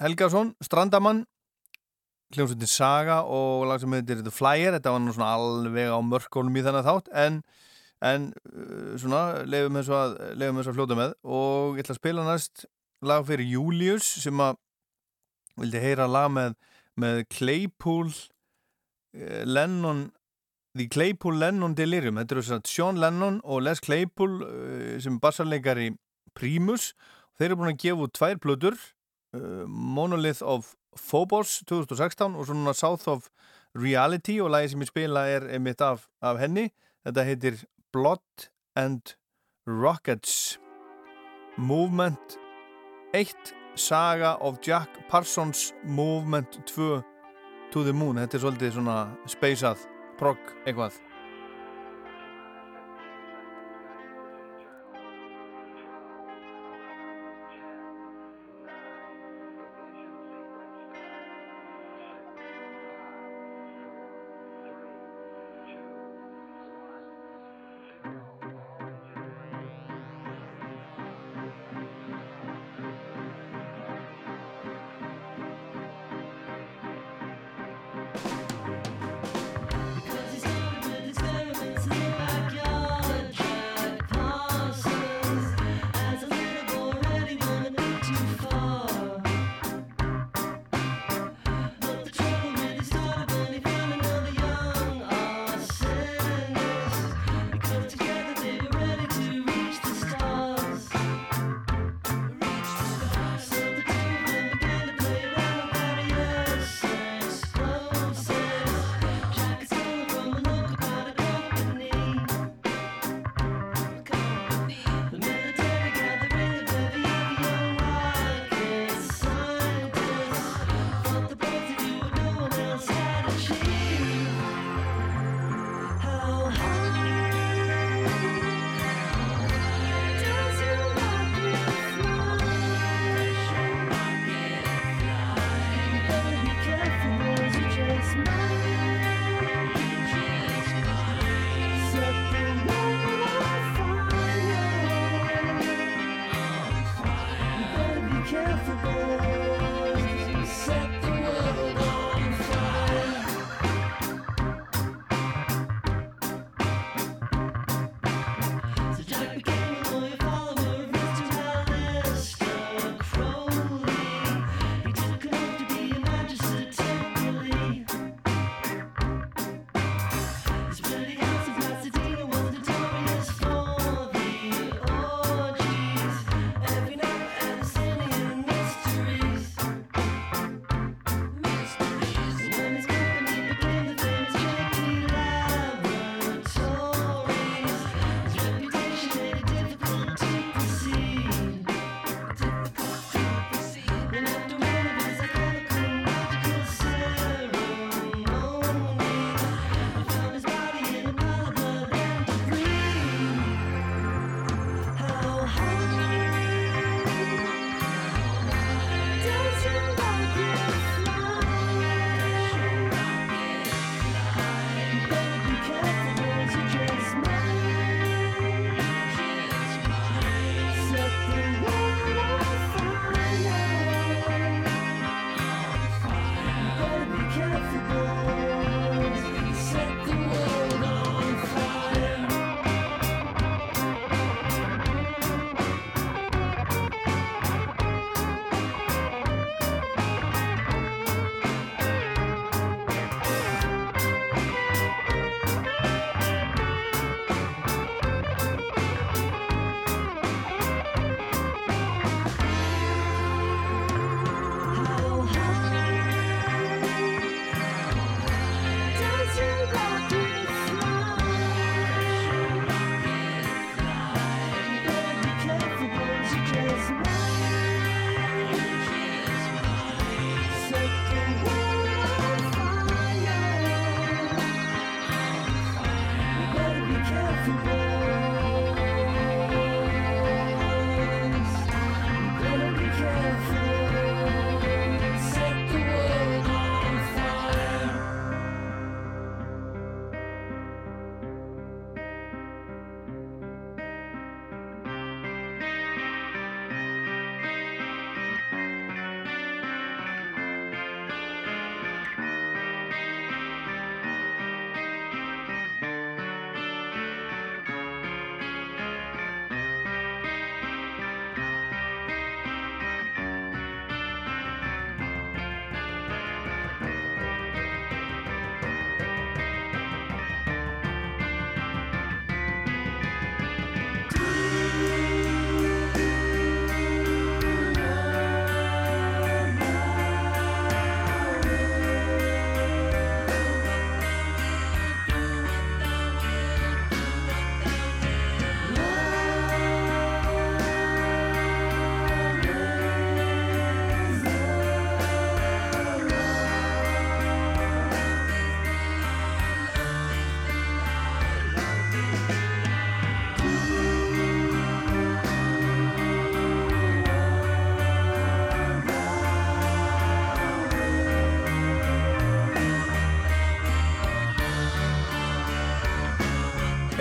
Helgason, 0.00 0.54
Strandamann 0.64 1.24
hljómsveitin 2.34 2.70
Saga 2.70 3.20
og 3.30 3.66
lag 3.68 3.80
sem 3.80 3.92
heitir 3.94 4.22
The 4.24 4.32
Flyer, 4.32 4.74
þetta 4.74 4.94
var 4.94 5.02
nú 5.02 5.14
svona 5.14 5.34
alveg 5.36 5.92
á 5.92 5.98
mörkónum 6.02 6.58
í 6.58 6.64
þennan 6.64 6.86
þátt 6.86 7.10
en, 7.24 7.40
en 8.04 8.28
uh, 8.50 8.94
svona 9.00 9.22
lefum 9.48 9.78
þess 9.78 9.94
að, 9.94 10.16
að 10.34 10.72
fljóta 10.72 10.98
með. 10.98 11.16
Og 11.24 11.78
ég 11.78 11.84
ætla 11.84 11.96
að 11.96 12.00
spila 12.00 12.26
næst 12.26 12.66
lag 13.04 13.26
fyrir 13.28 13.50
Julius 13.54 14.08
sem 14.24 14.42
að 14.42 14.58
vildi 15.60 15.82
heyra 15.84 16.08
lag 16.10 16.32
með, 16.34 16.56
með 16.98 17.22
Claypool 17.36 18.08
uh, 18.10 19.42
Lennon 19.46 20.08
The 20.74 20.88
Claypool 20.90 21.38
Lennon 21.38 21.74
Delirium. 21.78 22.18
Þetta 22.18 22.34
eru 22.34 22.42
svona 22.48 22.66
Sean 22.66 22.98
Lennon 22.98 23.40
og 23.44 23.62
Les 23.62 23.80
Claypool 23.82 24.40
uh, 24.42 24.96
sem 25.02 25.20
bassarleikar 25.22 25.80
í 25.82 25.92
Primus. 26.34 26.92
Þeir 27.38 27.52
eru 27.52 27.60
búin 27.60 27.72
að 27.74 27.80
gefa 27.82 28.06
út 28.06 28.14
tvær 28.14 28.40
plötur 28.42 28.78
Monolith 29.66 30.42
of 30.42 30.74
Phobos 30.96 31.62
2016 31.66 32.34
og 32.36 32.46
svona 32.46 32.72
South 32.72 33.08
of 33.08 33.28
Reality 33.74 34.40
og 34.40 34.50
lagi 34.50 34.68
sem 34.68 34.82
ég 34.84 34.90
spila 34.90 35.26
er 35.26 35.48
einmitt 35.50 35.82
af, 35.82 36.06
af 36.22 36.38
henni. 36.38 36.68
Þetta 37.04 37.24
heitir 37.26 37.64
Blood 37.92 38.50
and 38.76 39.16
Rockets. 39.66 40.58
Movement 41.56 42.38
1 43.14 43.54
Saga 43.76 44.36
of 44.40 44.58
Jack 44.66 44.88
Parsons 45.10 45.72
Movement 45.84 46.60
2 46.66 47.02
To 47.72 47.82
the 47.82 47.92
Moon. 47.92 48.16
Þetta 48.16 48.38
er 48.38 48.46
svolítið 48.46 48.78
svona 48.78 48.98
speysað 49.26 49.93
Proc 50.16 50.38
é 50.64 50.72
quase. 50.72 51.13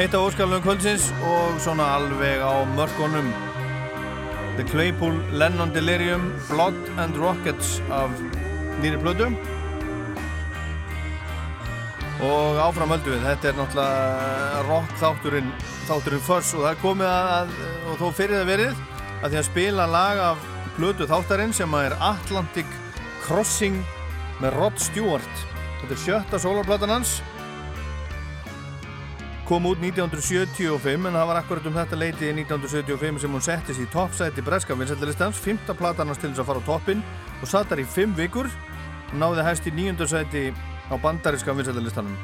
Eitt 0.03 0.15
af 0.17 0.25
óskalunum 0.27 0.59
kvöldsins 0.65 1.05
og 1.23 1.61
svona 1.63 1.85
alveg 1.95 2.41
á 2.43 2.67
mörkunum. 2.75 3.29
The 4.57 4.65
Claypool 4.67 5.15
Lennon 5.31 5.71
Delirium 5.71 6.25
Blood 6.49 6.75
and 6.99 7.15
Rockets 7.15 7.79
af 7.87 8.11
nýri 8.81 8.99
plödu 8.99 9.29
og 12.19 12.59
áfram 12.65 12.91
höldum 12.91 13.15
við 13.15 13.23
þetta 13.29 13.47
er 13.47 13.57
náttúrulega 13.61 14.67
rock 14.67 14.91
þátturinn 14.99 15.55
þátturinn 15.87 16.27
Fuss 16.27 16.51
og 16.51 16.65
það 16.65 16.71
er 16.73 16.83
komið 16.83 17.11
að 17.13 17.57
og 17.63 17.97
þó 18.03 18.07
fyrir 18.19 18.41
það 18.41 18.51
verið 18.51 18.85
að 19.23 19.27
því 19.29 19.39
að 19.39 19.51
spila 19.53 19.89
lag 19.95 20.23
af 20.33 20.47
plödu 20.75 21.07
þáttarinn 21.13 21.55
sem 21.55 21.79
er 21.79 21.95
Atlantic 22.03 22.79
Crossing 23.23 23.79
með 24.43 24.59
Rod 24.59 24.83
Stewart. 24.83 25.45
Þetta 25.79 25.95
er 25.95 26.03
sjötta 26.09 26.43
sólarplatan 26.43 26.91
hans 26.91 27.21
kom 29.47 29.65
út 29.67 29.81
1975 29.83 31.07
en 31.09 31.17
það 31.17 31.29
var 31.29 31.39
akkurat 31.41 31.65
um 31.67 31.75
þetta 31.75 31.99
leiti 31.99 32.31
1975 32.31 33.21
sem 33.23 33.35
hún 33.35 33.43
settist 33.43 33.83
í 33.83 33.87
toppsæti 33.91 34.43
breska 34.45 34.77
vinsættilistans, 34.79 35.39
fymta 35.39 35.75
platan 35.75 36.07
hans 36.11 36.21
til 36.21 36.31
þess 36.31 36.43
að 36.43 36.49
fara 36.51 36.63
á 36.63 36.67
toppin 36.69 37.03
og 37.41 37.51
satt 37.51 37.71
þar 37.71 37.83
í 37.83 37.87
fimm 37.95 38.15
vikur 38.17 38.47
og 38.47 39.15
náði 39.19 39.47
hæst 39.49 39.67
í 39.67 39.75
nýjöndarsæti 39.75 40.45
á 40.91 40.95
bandaríska 41.03 41.55
vinsættilistanum 41.57 42.15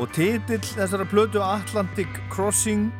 og 0.00 0.10
titill 0.16 0.64
þessara 0.64 1.06
plötu 1.06 1.42
Atlantic 1.44 2.10
Crossing 2.32 2.90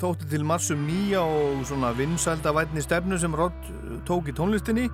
þótti 0.00 0.26
til 0.28 0.44
marsum 0.46 0.82
nýja 0.88 1.22
og 1.22 1.62
svona 1.68 1.92
vinsældavætni 1.94 2.82
stefnu 2.82 3.18
sem 3.18 3.34
Rod 3.34 3.54
tók 4.08 4.28
í 4.28 4.34
tónlistinni. 4.34 4.88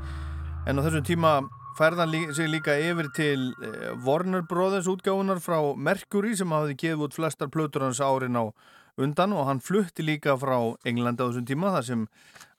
En 0.68 0.78
á 0.78 0.84
þessum 0.84 1.06
tíma 1.06 1.32
færðan 1.80 2.10
lí 2.12 2.18
sig 2.36 2.50
líka 2.52 2.74
yfir 2.76 3.08
til 3.16 3.44
eh, 3.64 3.92
Warner 4.04 4.42
Brothers 4.44 4.88
útgáðunar 4.90 5.38
frá 5.40 5.56
Mercury 5.72 6.34
sem 6.36 6.52
hafði 6.52 6.74
gefið 6.82 7.04
út 7.06 7.14
flestar 7.16 7.48
plötur 7.48 7.86
hans 7.86 8.02
árin 8.04 8.36
á 8.36 8.52
undan 9.00 9.32
og 9.32 9.46
hann 9.48 9.62
flutti 9.64 10.04
líka 10.04 10.34
frá 10.36 10.58
Englandi 10.84 11.24
á 11.24 11.28
þessum 11.30 11.46
tíma 11.48 11.70
þar 11.72 11.86
sem 11.86 12.02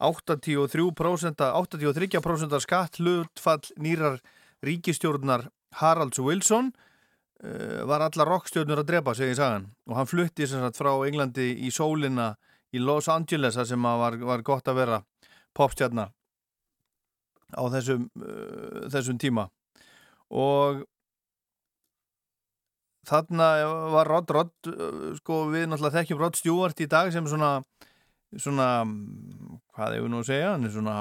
83% 0.01 1.43
83% 1.45 2.63
skatt 2.65 2.97
hlutfall 2.97 3.67
nýrar 3.77 4.17
ríkistjórnar 4.65 5.51
Haralds 5.77 6.17
Wilson 6.17 6.71
uh, 6.73 7.83
var 7.85 8.07
alla 8.07 8.25
rockstjórnur 8.25 8.81
að 8.81 8.89
drepa, 8.89 9.13
segir 9.15 9.37
sagan. 9.37 9.69
Og 9.85 9.99
hann 9.99 10.09
flutti 10.09 10.49
sagt, 10.49 10.81
frá 10.81 10.95
Englandi 11.05 11.51
í 11.61 11.69
sólina 11.69 12.31
í 12.73 12.81
Los 12.81 13.11
Angeles 13.11 13.59
sem 13.69 13.85
var, 13.85 14.17
var 14.17 14.41
gott 14.41 14.71
að 14.71 14.81
vera 14.81 14.99
popstjarnar 15.53 16.09
á 17.53 17.63
þessum, 17.75 18.07
uh, 18.21 18.87
þessum 18.93 19.19
tíma. 19.21 19.47
Og 20.31 20.83
þarna 23.07 23.51
var 23.95 24.09
Rod 24.09 24.33
Rod 24.33 24.53
uh, 24.71 25.13
sko 25.19 25.45
við 25.51 25.69
náttúrulega 25.69 26.01
þekkjum 26.01 26.21
Rod 26.21 26.39
Stewart 26.39 26.83
í 26.83 26.89
dag 26.91 27.13
sem 27.13 27.27
svona 27.27 27.59
svona, 28.39 28.67
hvað 29.75 29.95
hefur 29.97 30.11
nú 30.11 30.21
að 30.21 30.29
segja? 30.29 30.51
Svona 30.71 30.95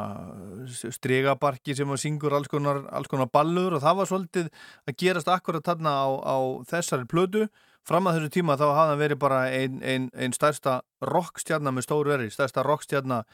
stregabarki 0.96 1.76
sem 1.78 1.96
syngur 2.00 2.34
alls 2.34 2.50
konar, 2.50 2.82
alls 2.90 3.10
konar 3.10 3.30
ballur 3.32 3.76
og 3.76 3.84
það 3.84 3.98
var 4.00 4.10
svolítið 4.10 4.48
að 4.88 4.96
gerast 4.98 5.30
akkurat 5.30 5.66
þarna 5.66 5.94
á, 5.94 6.08
á 6.26 6.36
þessari 6.70 7.06
plödu 7.10 7.46
fram 7.86 8.08
að 8.08 8.18
þessu 8.18 8.34
tíma 8.34 8.58
þá 8.58 8.66
hafði 8.66 8.90
hann 8.90 9.02
verið 9.02 9.20
bara 9.22 9.40
einn 9.54 9.78
ein, 9.82 10.08
ein 10.14 10.34
stærsta 10.36 10.80
rockstjarnar 11.06 11.74
með 11.74 11.86
stóru 11.86 12.12
veri, 12.12 12.30
stærsta 12.32 12.64
rockstjarnar 12.66 13.28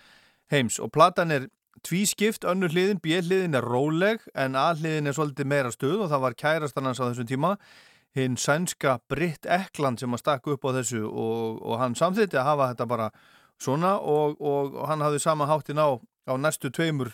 heims. 0.53 0.79
Og 0.79 0.93
platan 0.95 1.33
er 1.35 1.49
tvískipt, 1.85 2.47
önnur 2.49 2.73
hliðin, 2.73 3.01
björnliðin 3.03 3.59
er 3.59 3.67
róleg 3.67 4.25
en 4.35 4.57
aðliðin 4.59 5.11
er 5.11 5.17
svolítið 5.17 5.51
meira 5.51 5.73
stuð 5.75 6.07
og 6.07 6.11
það 6.13 6.25
var 6.25 6.39
kærastan 6.41 6.89
hans 6.89 7.01
á 7.03 7.09
þessum 7.09 7.29
tíma 7.29 7.53
hinn 8.17 8.37
sænska 8.41 8.99
Britt 9.11 9.47
Ekland 9.47 10.01
sem 10.01 10.15
að 10.15 10.23
stakka 10.23 10.55
upp 10.55 10.65
á 10.65 10.77
þessu 10.79 11.03
og, 11.05 11.61
og 11.61 11.81
hann 11.83 11.97
samþitti 11.99 12.39
að 12.41 12.49
hafa 12.49 12.71
þetta 12.73 12.89
bara 12.89 13.11
svona 13.61 13.97
og, 14.01 14.41
og, 14.41 14.77
og 14.77 14.89
hann 14.89 15.05
hafði 15.05 15.21
sama 15.25 15.49
háttin 15.51 15.81
á, 15.81 16.01
á 16.01 16.35
næstu 16.41 16.71
tveimur 16.73 17.13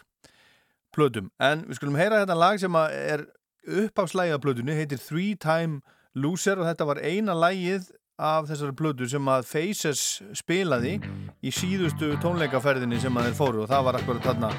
plödum. 0.94 1.30
En 1.42 1.64
við 1.66 1.80
skulum 1.80 1.98
heyra 1.98 2.22
þetta 2.22 2.38
lag 2.38 2.60
sem 2.60 2.78
er 2.78 3.26
uppáfslægi 3.62 4.36
af 4.36 4.42
plödunni, 4.44 4.76
heitir 4.76 5.00
Three 5.02 5.34
Time 5.34 5.80
Loser 6.14 6.60
og 6.60 6.68
þetta 6.68 6.86
var 6.86 7.00
eina 7.02 7.34
lægið 7.34 7.90
af 8.22 8.46
þessari 8.50 8.76
plödu 8.78 9.08
sem 9.10 9.28
að 9.32 9.48
Faces 9.50 10.02
spilaði 10.38 10.94
í 11.42 11.52
síðustu 11.54 12.12
tónleikaferðinni 12.22 13.00
sem 13.02 13.18
að 13.18 13.30
þeir 13.30 13.38
fóru 13.40 13.64
og 13.64 13.72
það 13.72 13.86
var 13.88 13.98
akkurat 13.98 14.28
þarna, 14.30 14.52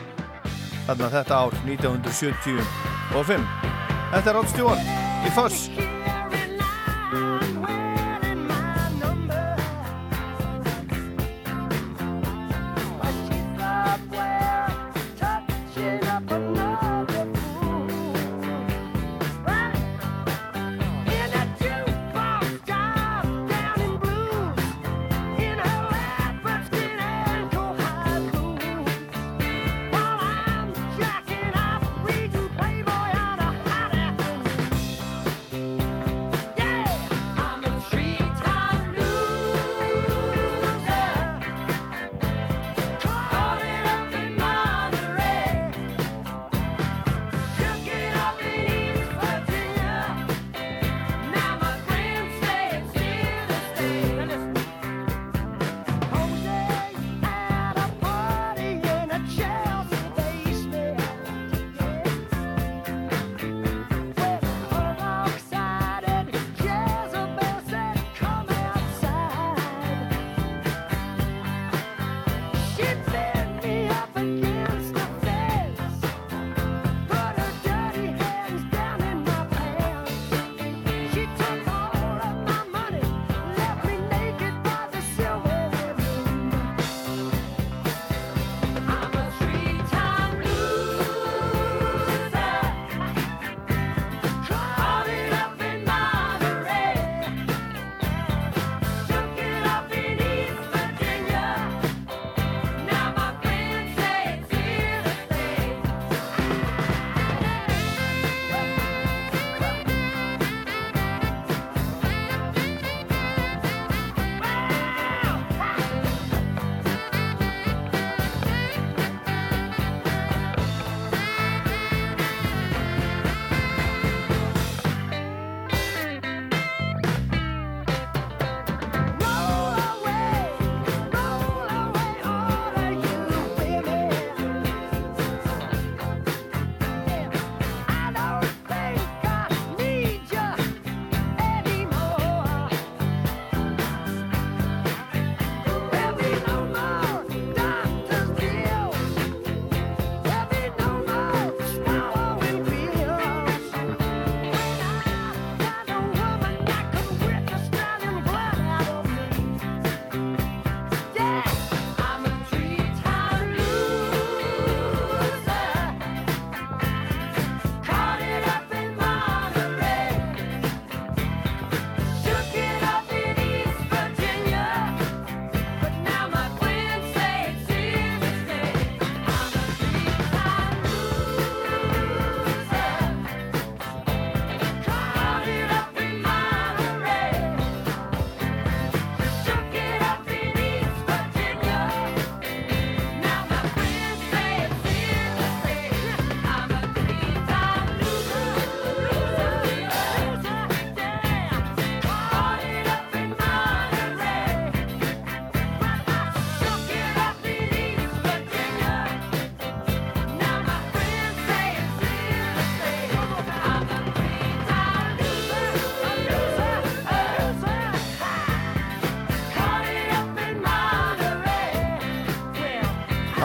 þarna 0.89 1.11
þetta 1.15 1.41
ár 1.45 1.57
1975 1.63 2.63
Þetta 4.13 4.29
er 4.29 4.35
Rod 4.37 4.51
Stewart 4.51 4.93
í 5.23 5.33
Foss 5.33 5.92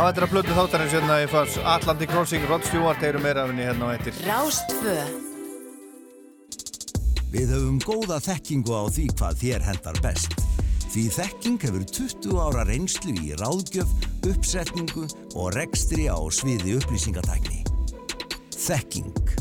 Þetta 0.08 0.24
að 0.24 0.30
blödu 0.32 0.54
þáttarins 0.56 0.92
hérna 0.96 1.16
í 1.20 1.24
fars 1.28 1.56
Atlantic 1.68 2.08
Crossing, 2.08 2.44
Rod 2.48 2.62
Stewart 2.64 3.02
eru 3.04 3.18
meira 3.20 3.42
af 3.44 3.50
henni 3.50 3.66
hérna 3.66 3.90
á 3.92 3.92
eittir. 3.92 4.14
Rástfö 4.24 4.94
Við 7.28 7.52
höfum 7.52 7.76
góða 7.84 8.16
þekkingu 8.24 8.72
á 8.72 8.88
því 8.88 9.04
hvað 9.18 9.42
þér 9.42 9.66
hendar 9.68 10.00
best. 10.06 10.38
Því 10.88 11.04
þekking 11.18 11.60
hefur 11.66 11.84
20 11.92 12.40
ára 12.40 12.64
reynslu 12.70 13.12
í 13.20 13.36
ráðgjöf, 13.36 13.92
uppsetningu 14.32 15.04
og 15.36 15.52
rekstri 15.58 16.08
á 16.08 16.16
sviði 16.32 16.80
upplýsingatækni. 16.80 17.60
Þekking. 18.56 19.36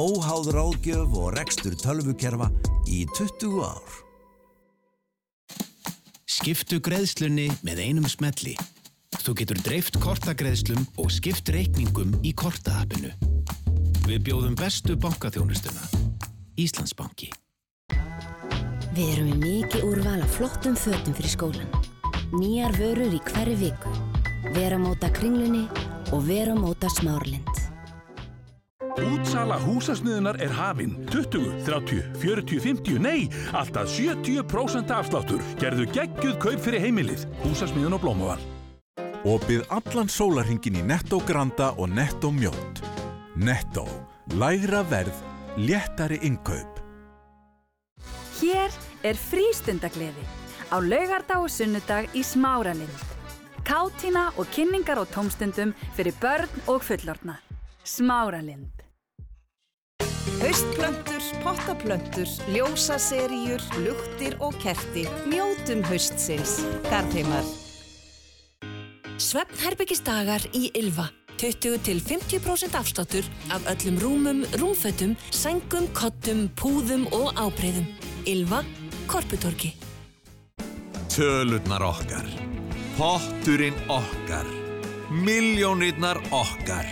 Óháð 0.00 0.54
ráðgjöf 0.56 1.20
og 1.20 1.34
rekstur 1.36 1.76
tölvukerfa 1.76 2.48
í 2.88 3.04
20 3.12 3.60
ár. 3.60 3.96
Skiptu 6.24 6.80
greiðslunni 6.80 7.50
með 7.60 7.90
einum 7.90 8.08
smelli. 8.08 8.56
Þú 9.22 9.36
getur 9.38 9.58
dreift 9.62 9.96
kortagreiðslum 10.02 10.82
og 10.98 11.12
skipt 11.14 11.52
reikningum 11.54 12.10
í 12.26 12.32
kortaappinu. 12.34 13.12
Við 14.08 14.24
bjóðum 14.26 14.56
bestu 14.58 14.96
bankaþjónustuna. 14.98 15.84
Íslandsbanki. 16.58 17.28
Við 18.96 19.12
erum 19.12 19.28
með 19.30 19.44
mikið 19.44 19.84
úrval 19.86 20.18
af 20.18 20.32
flottum 20.34 20.74
fötum 20.74 21.14
fyrir 21.14 21.30
skólan. 21.36 21.70
Nýjar 22.34 22.74
vörur 22.80 23.14
í 23.14 23.20
hverju 23.28 23.54
viku. 23.60 23.92
Veramóta 24.56 25.10
kringlunni 25.14 25.68
og 26.10 26.26
veramóta 26.26 26.90
smárlind. 26.90 27.60
Útsala 28.98 29.60
húsasmiðunar 29.62 30.40
er 30.42 30.50
hafinn. 30.52 30.96
20, 31.12 31.62
30, 31.68 32.02
40, 32.18 32.58
50, 32.66 32.98
nei, 33.06 33.30
alltaf 33.54 33.86
70% 33.94 34.90
afsláttur. 34.98 35.46
Gerðu 35.62 35.86
geggjuð 35.94 36.36
kaup 36.42 36.66
fyrir 36.66 36.84
heimilið. 36.88 37.24
Húsasmiðun 37.46 37.96
og 38.00 38.04
blómaval. 38.04 38.51
Opið 39.22 39.68
allan 39.70 40.08
sólarhingin 40.10 40.80
í 40.80 40.82
Netto 40.82 41.20
Granda 41.22 41.68
og 41.78 41.92
Netto 41.94 42.32
Mjótt. 42.34 42.80
Netto. 43.38 43.84
Lægra 44.34 44.82
verð. 44.90 45.14
Léttari 45.54 46.18
innkaup. 46.26 46.80
Hér 48.40 48.74
er 49.06 49.14
frístundagleði 49.14 50.26
á 50.74 50.82
laugardag 50.82 51.44
og 51.44 51.54
sunnudag 51.54 52.10
í 52.18 52.24
Smáralind. 52.26 53.06
Kátína 53.62 54.32
og 54.34 54.50
kynningar 54.50 54.98
og 54.98 55.06
tómstundum 55.14 55.70
fyrir 55.94 56.18
börn 56.18 56.50
og 56.66 56.82
fullorna. 56.82 57.38
Smáralind. 57.84 58.82
Haustplöntur, 60.42 61.22
pottaplöntur, 61.46 62.26
ljósaseríur, 62.50 63.62
luktir 63.86 64.34
og 64.40 64.58
kerti. 64.58 65.06
Njótum 65.30 65.86
haustsins. 65.86 66.64
Garðheimar. 66.90 67.61
Svefnherbyggisdagar 69.22 70.48
í 70.56 70.68
Ylva. 70.78 71.06
20-50% 71.38 72.74
afsláttur 72.78 73.26
af 73.54 73.64
öllum 73.70 73.98
rúmum, 74.02 74.42
rúmfötum, 74.58 75.14
sængum, 75.34 75.88
kottum, 75.96 76.48
púðum 76.58 77.06
og 77.14 77.32
ábreyðum. 77.38 77.86
Ylva, 78.30 78.62
Korputorki. 79.10 79.72
Tölurnar 81.12 81.82
okkar. 81.86 82.26
Potturinn 82.98 83.78
okkar. 83.90 84.46
Miljónirnar 85.10 86.22
okkar. 86.30 86.86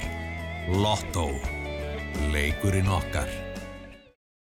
Lotto. 0.70 1.30
Leikurinn 2.30 2.90
okkar. 2.90 3.30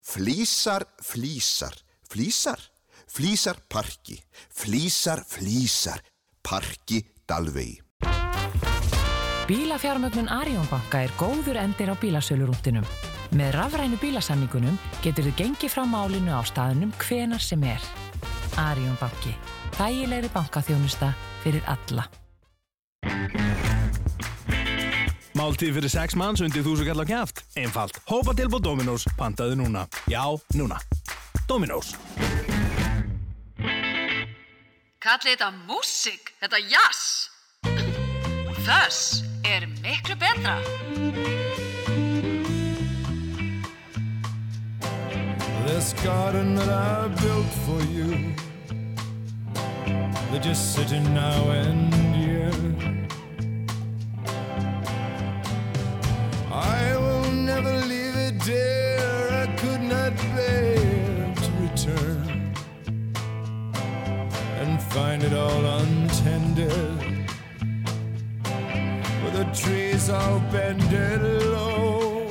Flísar, 0.05 0.85
flísar, 1.03 1.75
flísar, 2.09 2.61
flísar 3.09 3.57
parki, 3.69 4.21
flísar, 4.53 5.25
flísar, 5.27 6.05
parki 6.45 7.01
dalvegi. 7.29 7.81
Bílafjármögnun 9.45 10.31
Arjónbanka 10.33 11.03
er 11.05 11.13
góður 11.21 11.59
endir 11.61 11.93
á 11.93 11.95
bílasölurúndinum. 12.01 12.87
Með 13.37 13.51
rafrænu 13.59 13.99
bílasamningunum 14.01 14.79
getur 15.05 15.27
þið 15.29 15.37
gengið 15.43 15.75
frá 15.75 15.85
málinu 15.85 16.33
á 16.33 16.41
staðunum 16.49 16.95
hvenar 17.03 17.43
sem 17.45 17.63
er. 17.69 17.83
Arjónbanki. 18.57 19.35
Þægilegri 19.77 20.31
bankaþjónusta 20.33 21.13
fyrir 21.43 21.65
alla. 21.69 22.07
Máltíð 25.35 25.75
fyrir 25.77 25.91
sex 25.93 26.15
manns 26.17 26.41
undir 26.47 26.63
þúsu 26.65 26.87
kall 26.87 27.03
á 27.03 27.07
kæft. 27.11 27.43
Einfalt. 27.59 27.99
Hópa 28.09 28.33
tilbúð 28.39 28.65
Dominós. 28.71 29.05
Pantaðu 29.19 29.59
núna. 29.61 29.89
Já, 30.09 30.25
núna. 30.55 30.79
Dominós. 31.49 31.97
Kallið 35.05 35.35
þetta 35.35 35.51
músík, 35.69 36.31
þetta 36.41 36.59
jazz. 36.65 37.29
Þess 38.65 39.01
er 39.45 39.67
miklu 39.83 40.17
betra. 40.17 40.55
This 45.67 45.93
garden 46.01 46.55
that 46.55 46.71
I 46.71 47.09
built 47.21 47.53
for 47.67 47.83
you 47.93 48.33
They're 50.31 50.41
just 50.41 50.75
sitting 50.75 51.05
now 51.13 51.51
and 51.51 51.93
year 52.17 52.51
I 56.51 56.97
will 56.97 57.31
never 57.33 57.73
leave 57.93 58.17
it, 58.17 58.39
dear 58.43 59.29
I 59.43 59.55
could 59.59 59.83
not 59.83 60.17
bear 60.35 60.74
find 64.95 65.25
it 65.25 65.33
all 65.33 65.65
untended. 65.81 66.71
With 69.25 69.35
the 69.41 69.49
trees 69.53 70.09
all 70.09 70.39
bended 70.53 71.21
low. 71.21 72.31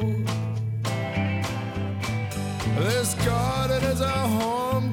This 2.77 3.15
garden 3.25 3.83
is 3.83 3.99
a 3.99 4.27
home, 4.39 4.92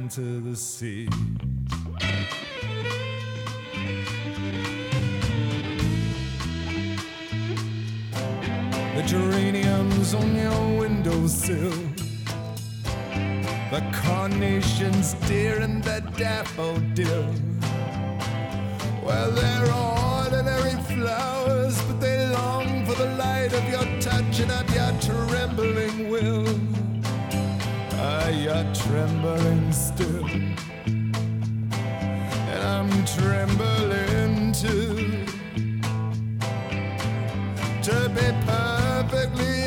Into 0.00 0.40
the 0.40 0.56
sea. 0.56 1.06
The 8.96 9.02
geraniums 9.06 10.14
on 10.14 10.34
your 10.34 10.78
windowsill. 10.78 11.70
The 13.70 13.82
carnations, 13.92 15.12
dear, 15.28 15.60
and 15.60 15.84
the 15.84 16.00
daffodil. 16.16 17.34
Well, 19.04 19.30
they're 19.32 19.70
ordinary 19.70 20.82
flowers, 20.94 21.78
but 21.82 22.00
they 22.00 22.26
long 22.30 22.86
for 22.86 22.94
the 22.94 23.14
light 23.16 23.52
of 23.52 23.68
your 23.68 24.00
touch 24.00 24.40
and 24.40 24.50
of 24.50 24.66
your 24.74 24.92
trembling 25.02 26.08
will. 26.08 26.89
Ah, 28.02 28.28
you're 28.30 28.64
trembling 28.72 29.70
still. 29.72 30.24
And 32.48 32.62
I'm 32.62 32.90
trembling 33.04 34.52
too. 34.52 35.26
To 37.82 38.08
be 38.14 38.32
perfectly 38.46 39.59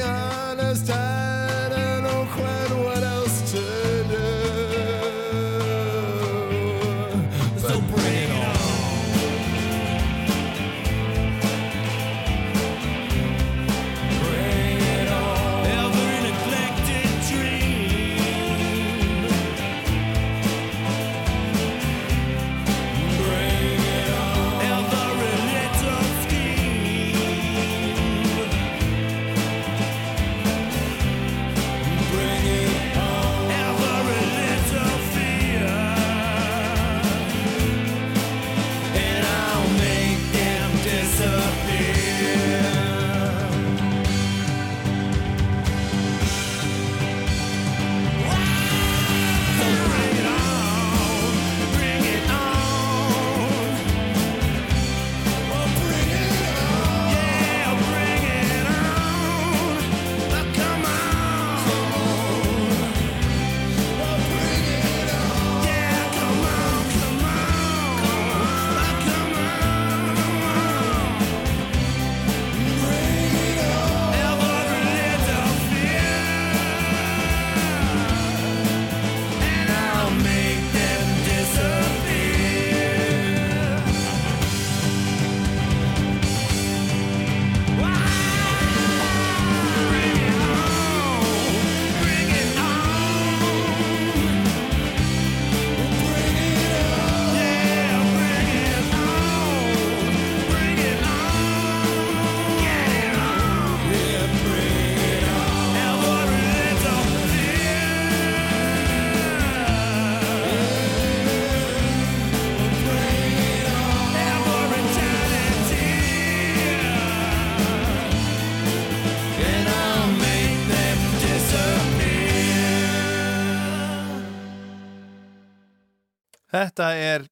Þetta 126.63 126.89
er 126.95 127.23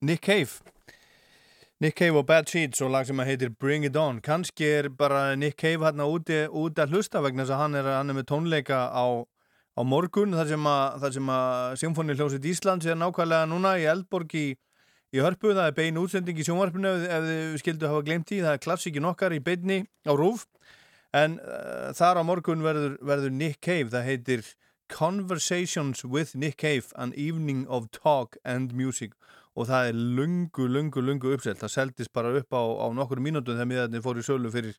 Nick 0.00 0.22
Cave. 0.24 0.62
Nick 1.82 1.98
Cave 1.98 2.16
og 2.16 2.26
Bad 2.26 2.46
Seeds 2.48 2.80
og 2.80 2.94
lag 2.94 3.04
sem 3.04 3.18
að 3.20 3.28
heitir 3.28 3.50
Bring 3.52 3.84
It 3.84 3.96
On. 4.00 4.22
Kannski 4.24 4.64
er 4.78 4.88
bara 4.88 5.34
Nick 5.36 5.58
Cave 5.60 5.84
hérna 5.84 6.06
úti, 6.08 6.46
úti 6.48 6.80
að 6.80 6.94
hlusta 6.94 7.20
vegna 7.20 7.44
þess 7.44 7.54
að 7.54 7.60
hann 7.60 7.76
er, 7.76 7.90
hann 7.98 8.08
er 8.08 8.16
með 8.16 8.28
tónleika 8.30 8.78
á, 8.88 9.04
á 9.76 9.80
morgun 9.84 10.32
þar 10.32 10.48
sem 10.48 10.70
að, 10.72 11.04
að 11.10 11.76
Symfóni 11.82 12.16
hljómsveit 12.16 12.48
Íslands 12.48 12.88
er 12.88 12.96
nákvæmlega 12.96 13.50
núna 13.50 13.74
í 13.82 13.84
Eldborg 13.92 14.32
í, 14.40 14.46
í 15.12 15.20
Hörpu, 15.20 15.52
það 15.52 15.68
er 15.68 15.76
bein 15.76 16.00
útsending 16.00 16.40
í 16.40 16.48
sjónvarpinu 16.48 16.94
ef, 16.94 17.04
ef 17.04 17.28
þið 17.28 17.60
skildu 17.66 17.92
hafa 17.92 18.06
glemt 18.08 18.32
í, 18.32 18.40
það 18.46 18.56
er 18.56 18.64
klassíkin 18.64 19.10
okkar 19.12 19.36
í 19.36 19.42
beinni 19.44 19.82
á 20.08 20.12
rúf 20.16 20.48
en 21.12 21.36
uh, 21.36 21.92
þar 21.96 22.20
á 22.20 22.22
morgun 22.24 22.64
verður, 22.64 22.96
verður 23.12 23.36
Nick 23.44 23.60
Cave, 23.60 23.92
það 23.92 24.08
heitir 24.08 24.48
Conversations 24.88 26.04
with 26.04 26.34
Nick 26.34 26.56
Cave 26.56 26.92
An 26.96 27.12
Evening 27.14 27.66
of 27.68 27.90
Talk 27.90 28.36
and 28.44 28.72
Music. 28.72 29.12
Og 29.58 29.66
það 29.68 29.90
er 29.90 30.00
lungu, 30.18 30.66
lungu, 30.70 31.02
lungu 31.02 31.34
uppselt. 31.34 31.60
Það 31.60 31.72
seldist 31.74 32.12
bara 32.14 32.32
upp 32.38 32.54
á, 32.54 32.62
á 32.62 32.86
nokkur 32.94 33.20
mínútum 33.22 33.58
þegar 33.58 33.70
miðarnir 33.70 34.02
fór 34.04 34.20
í 34.20 34.24
sölu 34.26 34.50
fyrir, 34.54 34.76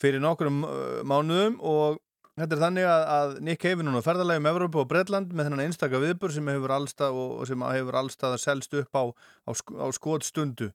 fyrir 0.00 0.22
nokkur 0.22 0.50
uh, 0.50 1.02
mánuðum. 1.06 1.58
Og 1.62 2.00
þetta 2.36 2.56
er 2.56 2.62
þannig 2.64 2.88
að, 2.90 3.04
að 3.16 3.34
Nick 3.48 3.62
Cave 3.64 3.86
núna 3.86 4.04
ferðarlega 4.04 4.42
um 4.42 4.50
Evrópu 4.52 4.82
og 4.82 4.88
Bredland 4.90 5.34
með 5.34 5.48
þennan 5.48 5.64
einstaka 5.66 6.02
viðbur 6.02 6.34
sem 6.34 6.52
hefur 6.52 6.76
allstað 6.76 7.20
og 7.24 7.44
sem 7.48 7.66
hefur 7.70 8.00
allstað 8.02 8.36
að 8.36 8.44
selst 8.44 8.80
upp 8.82 8.98
á, 8.98 9.04
á, 9.46 9.50
á 9.54 9.86
skotstundu. 9.96 10.72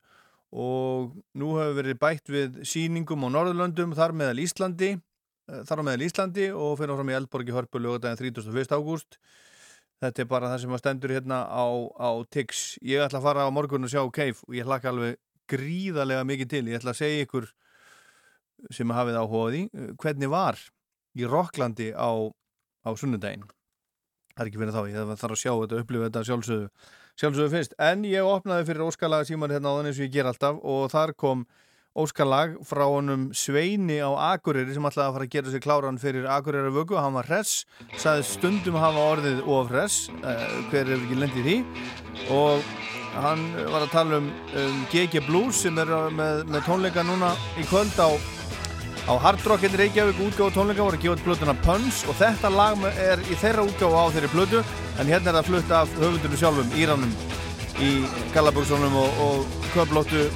Og 0.55 1.11
nú 1.35 1.57
hefur 1.59 1.81
verið 1.81 1.99
bætt 2.01 2.31
við 2.31 2.63
síningum 2.67 3.27
á 3.27 3.29
Norðurlöndum 3.35 3.97
þar 3.97 4.15
meðal 4.15 4.39
Íslandi 4.45 4.95
þar 5.45 5.81
á 5.81 5.83
meðal 5.85 6.05
Íslandi 6.07 6.47
og 6.53 6.77
fyrir 6.79 6.95
áfram 6.95 7.11
í 7.11 7.17
Eldborgi 7.19 7.55
Hörpu 7.55 7.81
lögadaginn 7.81 8.21
31. 8.35 8.73
ágúst 8.73 9.19
Þetta 10.03 10.21
er 10.21 10.27
bara 10.27 10.49
það 10.51 10.61
sem 10.63 10.73
að 10.75 10.81
stendur 10.81 11.13
hérna 11.15 11.37
á, 11.47 11.65
á 11.95 12.09
TIX. 12.27 12.63
Ég 12.83 13.03
ætla 13.05 13.21
að 13.21 13.27
fara 13.29 13.45
á 13.47 13.49
morgun 13.55 13.87
og 13.87 13.91
sjá 13.91 14.01
Cave 14.11 14.43
og 14.43 14.57
ég 14.57 14.67
hlakka 14.67 14.91
alveg 14.91 15.19
gríðarlega 15.51 16.25
mikið 16.27 16.51
til. 16.51 16.63
Ég 16.67 16.81
ætla 16.81 16.91
að 16.91 16.99
segja 16.99 17.25
ykkur 17.25 17.47
sem 18.75 18.91
að 18.91 18.99
hafið 18.99 19.19
áhugaði 19.21 19.61
hvernig 20.01 20.31
var 20.31 20.59
í 21.15 21.29
Rokklandi 21.29 21.89
á, 21.95 22.11
á 22.83 22.89
sunnundaginn. 22.99 23.47
Það 24.35 24.43
er 24.43 24.51
ekki 24.51 24.59
fyrir 24.59 24.75
þá, 24.75 24.81
ég 24.91 25.11
þarf 25.15 25.31
að 25.31 25.39
sjá 25.39 25.51
þetta, 25.53 25.79
upplifa 25.79 26.07
þetta 26.09 26.23
sjálfsögðu, 26.27 26.69
sjálfsögðu 27.21 27.53
fyrst. 27.53 27.75
En 27.79 28.03
ég 28.09 28.27
opnaði 28.27 28.67
fyrir 28.67 28.83
óskalaga 28.83 29.27
síman 29.29 29.53
hérna 29.55 29.71
á 29.71 29.77
þannig 29.79 29.95
sem 29.95 30.09
ég 30.09 30.15
ger 30.17 30.27
alltaf 30.27 30.59
og 30.59 30.89
þar 30.91 31.15
kom 31.15 31.45
óskalag 31.95 32.57
frá 32.67 32.83
honum 32.91 33.29
Sveini 33.33 34.01
á 34.03 34.11
Akureyri 34.35 34.73
sem 34.75 34.83
ætlaði 34.83 35.07
að 35.07 35.15
fara 35.15 35.27
að 35.27 35.35
gera 35.35 35.51
sér 35.53 35.63
kláran 35.63 35.99
fyrir 35.99 36.27
Akureyri 36.27 36.73
vöku, 36.75 36.97
hann 36.99 37.15
var 37.15 37.29
hress 37.29 37.63
saði 38.01 38.25
stundum 38.27 38.75
hafa 38.79 39.05
orðið 39.13 39.39
of 39.47 39.71
hress 39.71 40.09
uh, 40.19 40.43
hver 40.71 40.89
er 40.91 40.99
ekki 40.99 41.19
lendið 41.21 41.47
því. 41.47 41.57
Og 42.35 42.65
hann 43.15 43.45
var 43.71 43.85
að 43.85 43.93
tala 43.93 44.19
um, 44.19 44.27
um 44.59 44.81
GG 44.91 45.23
Blues 45.29 45.61
sem 45.63 45.79
er 45.79 45.93
með, 46.11 46.43
með 46.51 46.65
tónleika 46.67 47.05
núna 47.07 47.31
í 47.55 47.63
kvöld 47.69 47.95
á, 47.95 48.11
á 49.07 49.13
Hard 49.23 49.47
Rock 49.47 49.63
heitir 49.63 49.85
Reykjavík. 49.85 50.19
Útgáð 50.27 50.51
tónleika 50.57 50.83
voru 50.83 50.99
að 50.99 51.05
gefa 51.07 51.23
blötuna 51.23 51.55
Pöns 51.63 52.03
og 52.11 52.19
þetta 52.19 52.51
lag 52.51 52.83
er 52.91 53.23
í 53.23 53.39
þeirra 53.39 53.69
útgáð 53.69 53.95
á 53.95 54.03
þeirri 54.17 54.33
blötu 54.35 54.65
en 54.99 55.07
hérna 55.07 55.31
er 55.31 55.39
það 55.39 55.49
flutt 55.53 55.73
af 55.79 55.95
höfundunum 56.01 56.43
sjálfum 56.43 56.75
Írannum 56.75 57.15
í 57.83 57.95
Gallabúkssonum 58.35 58.99
og, 58.99 59.23
og 59.23 59.63
köflóttu 59.71 60.27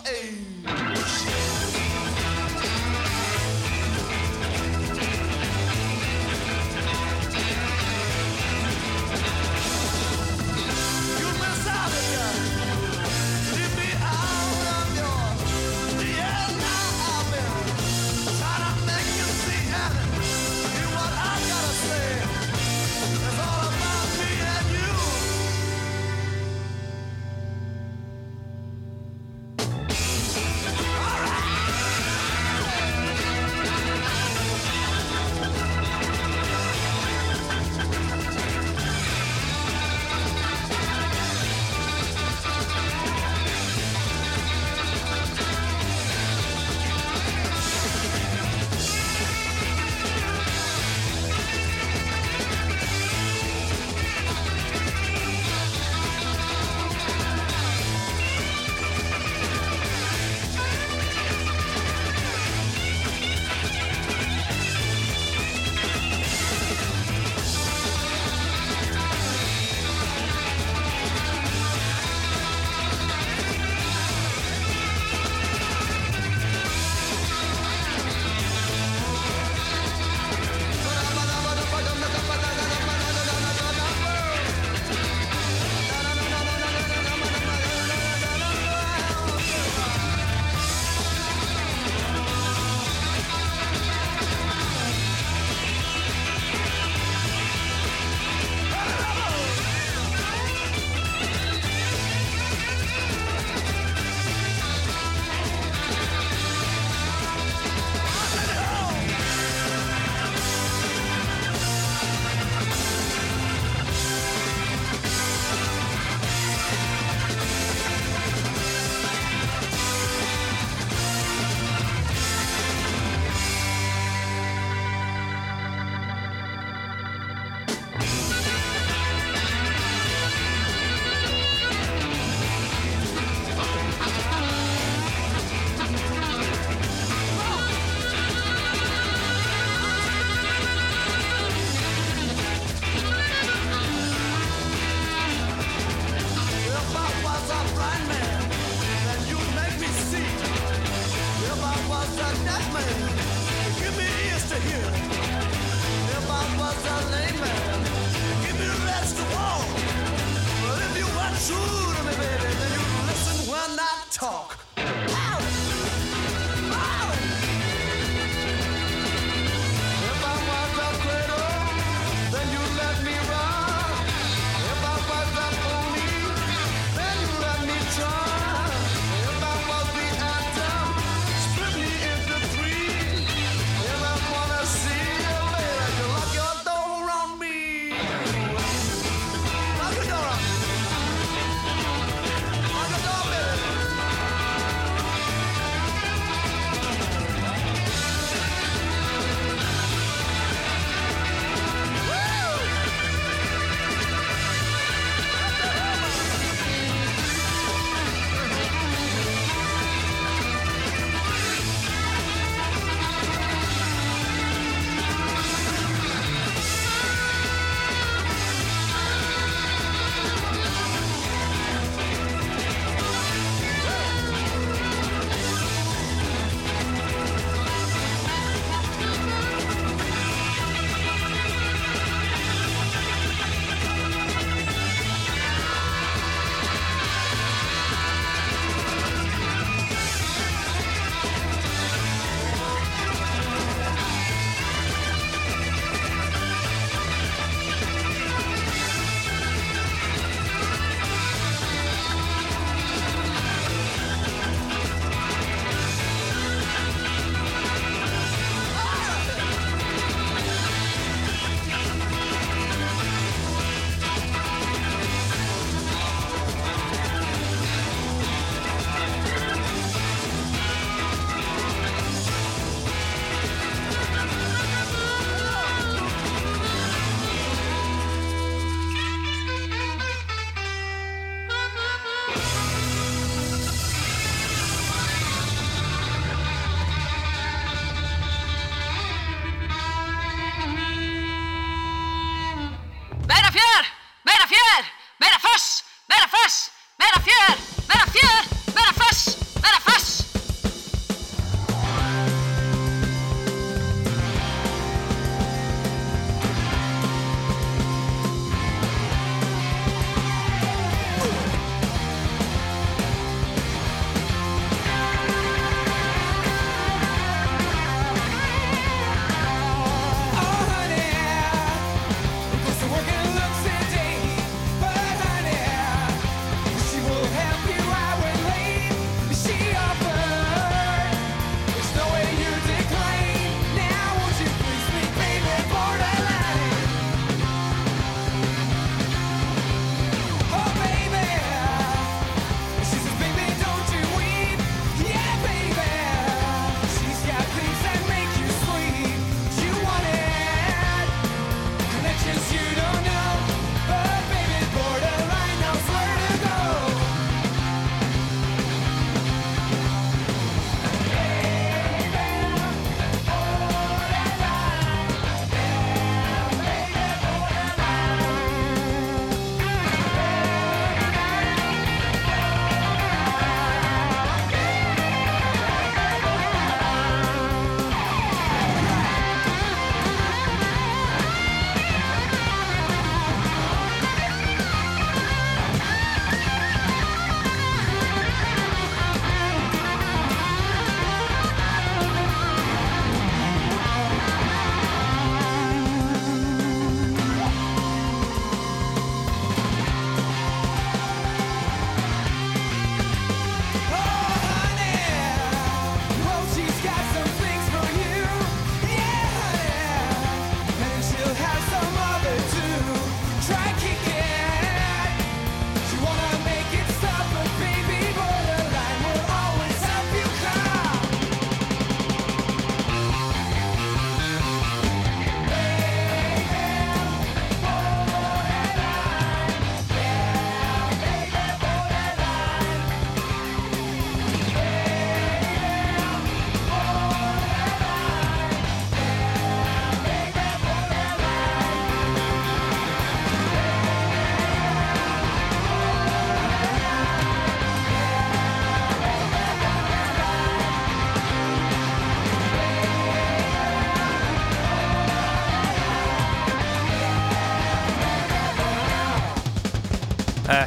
Hey. 0.03 0.55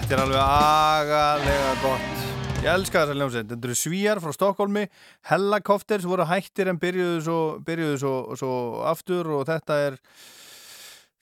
Þetta 0.09 0.23
er 0.23 0.25
alveg 0.25 0.39
agalega 0.41 1.73
gott. 1.83 2.21
Ég 2.63 2.67
elska 2.73 3.01
þessa 3.03 3.15
hljómsveit. 3.19 3.49
Þetta 3.51 3.67
eru 3.69 3.75
svíjar 3.77 4.21
frá 4.25 4.33
Stokkólmi, 4.33 4.85
Hellacopters 5.29 6.07
voru 6.09 6.25
hættir 6.31 6.71
en 6.73 6.79
byrjuðu 6.81 7.19
svo, 7.27 7.41
byrjuðu 7.67 7.99
svo, 8.01 8.13
svo 8.41 8.53
aftur 8.89 9.29
og 9.37 9.43
þetta 9.51 9.77
er 9.85 9.99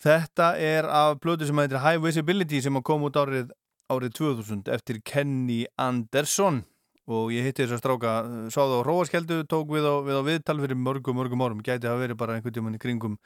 þetta 0.07 0.53
er 0.69 0.87
af 0.87 1.17
blödu 1.19 1.49
sem 1.49 1.59
heitir 1.65 1.83
High 1.83 1.99
Visibility 2.05 2.63
sem 2.63 2.79
kom 2.87 3.09
út 3.09 3.19
árið, 3.19 3.51
árið 3.91 4.15
2000 4.21 4.71
eftir 4.79 5.03
Kenny 5.03 5.65
Anderson 5.75 6.63
og 7.11 7.35
ég 7.35 7.51
hitti 7.51 7.67
þess 7.67 7.81
að 7.81 7.83
stráka 7.83 8.15
sáðu 8.55 8.79
á 8.79 8.87
Róaskeldu, 8.87 9.43
tók 9.51 9.75
við 9.75 9.91
á, 9.91 9.99
við 10.07 10.23
á 10.23 10.23
viðtal 10.31 10.61
fyrir 10.63 10.79
mörgum, 10.79 11.19
mörgum 11.19 11.43
árum, 11.43 11.67
gæti 11.67 11.91
að 11.91 12.05
verið 12.05 12.23
bara 12.23 12.39
einhvern 12.39 12.55
tíman 12.55 12.79
í 12.79 12.85
kringum 12.87 13.19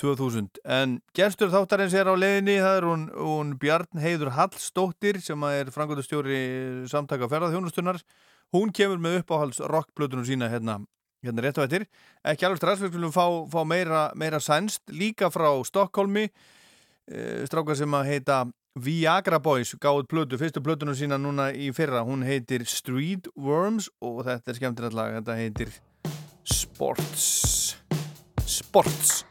2000 0.00 0.60
en 0.64 0.98
gestur 1.16 1.52
þáttarins 1.52 1.94
er 1.96 2.08
á 2.08 2.14
leiðinni 2.16 2.58
það 2.60 2.76
er 2.78 2.86
hún, 2.88 3.02
hún 3.14 3.54
Bjarn 3.60 4.00
Heiður 4.02 4.32
Hallstóttir 4.36 5.20
sem 5.24 5.48
er 5.50 5.72
frangotastjóri 5.74 6.40
samtaka 6.90 7.28
ferðarþjónustunar 7.30 8.00
hún 8.56 8.72
kemur 8.76 9.02
með 9.02 9.20
uppáhalds 9.22 9.60
rockblötunum 9.60 10.26
sína 10.28 10.50
hérna, 10.52 10.78
hérna 11.24 11.44
rétt 11.44 11.60
á 11.60 11.66
ettir 11.66 11.86
ekki 12.24 12.48
alveg 12.48 12.62
strax, 12.62 12.80
við 12.84 12.94
skulum 12.94 13.14
fá, 13.14 13.26
fá 13.52 13.60
meira, 13.68 14.08
meira 14.18 14.40
sænst, 14.40 14.82
líka 14.90 15.30
frá 15.32 15.52
Stokkólmi 15.68 16.26
e, 16.26 17.44
stráka 17.48 17.76
sem 17.78 18.00
að 18.00 18.10
heita 18.14 18.42
Viagra 18.78 19.40
Boys 19.42 19.74
gáð 19.82 20.04
blötu, 20.08 20.38
fyrstu 20.38 20.62
blötunum 20.62 20.94
sína 20.94 21.18
núna 21.18 21.48
í 21.50 21.72
fyrra. 21.74 22.04
Hún 22.06 22.22
heitir 22.22 22.62
Street 22.70 23.26
Worms 23.34 23.90
og 23.98 24.22
þetta 24.28 24.52
er 24.52 24.60
skemmtilegt 24.60 24.96
lag, 24.96 25.16
þetta 25.18 25.38
heitir 25.40 25.74
Sports. 26.46 27.74
Sports 28.46 29.29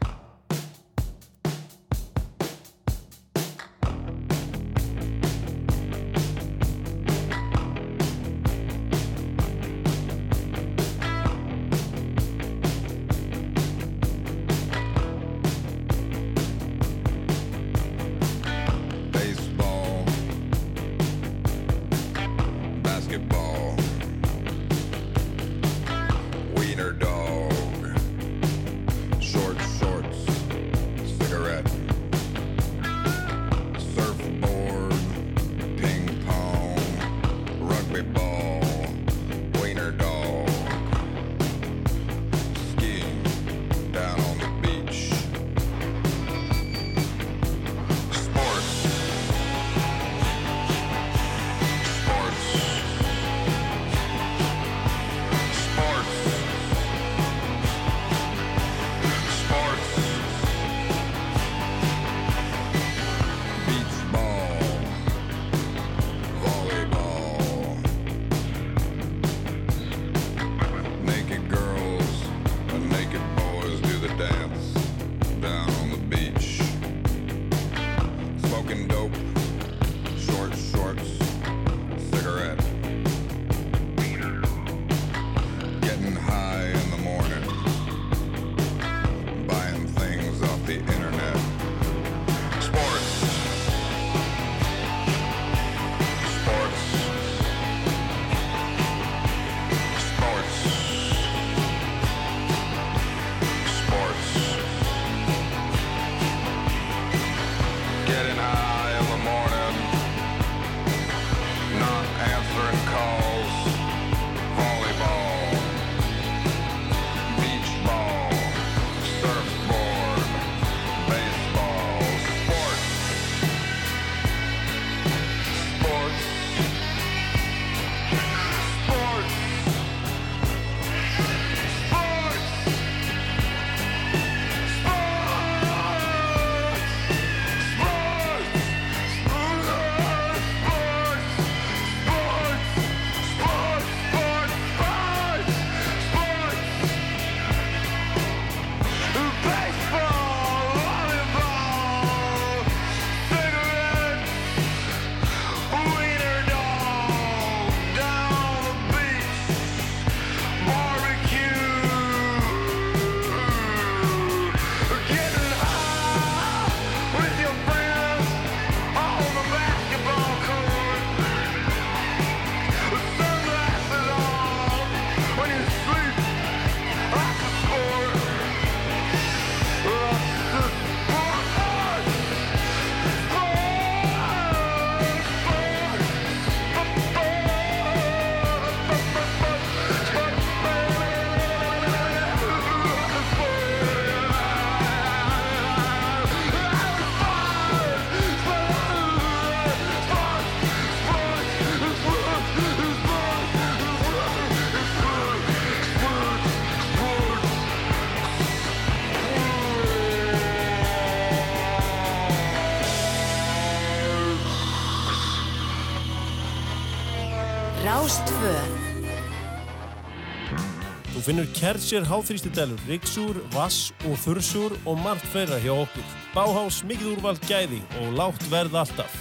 Finnur 221.29 221.45
Kersér 221.53 222.05
háþrýstidælur, 222.09 222.79
Rixúr, 222.87 223.35
Vass 223.53 223.91
og 224.09 224.15
Þursúr 224.17 224.73
og 224.89 224.95
margt 224.97 225.27
fleira 225.29 225.59
hjá 225.61 225.75
okkur. 225.75 226.07
Báhás, 226.33 226.79
mikið 226.89 227.11
úrvald 227.11 227.43
gæði 227.45 227.83
og 228.01 228.15
lágt 228.17 228.47
verð 228.49 228.73
alltaf. 228.81 229.13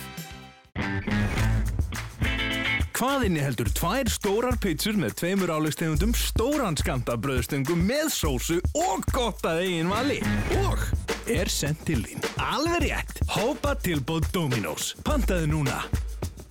Hvað 2.96 3.26
inni 3.28 3.44
heldur 3.44 3.68
tvær 3.76 4.08
stórar 4.08 4.56
pizzur 4.56 4.96
með 4.96 5.18
tveimur 5.20 5.52
álegstegundum, 5.52 6.16
stóran 6.16 6.80
skamta 6.80 7.20
bröðstöngum 7.20 7.84
með 7.84 8.08
sósu 8.16 8.56
og 8.72 9.04
gott 9.12 9.44
að 9.44 9.66
eigin 9.66 9.92
vali. 9.92 10.22
Og 10.64 10.88
er 11.28 11.52
sendt 11.52 11.84
til 11.84 12.00
þín. 12.08 12.24
Alveg 12.40 12.88
rétt. 12.88 13.20
Hópa 13.36 13.76
tilbúð 13.84 14.32
Dominos. 14.32 14.94
Pantaði 15.04 15.52
núna. 15.52 15.84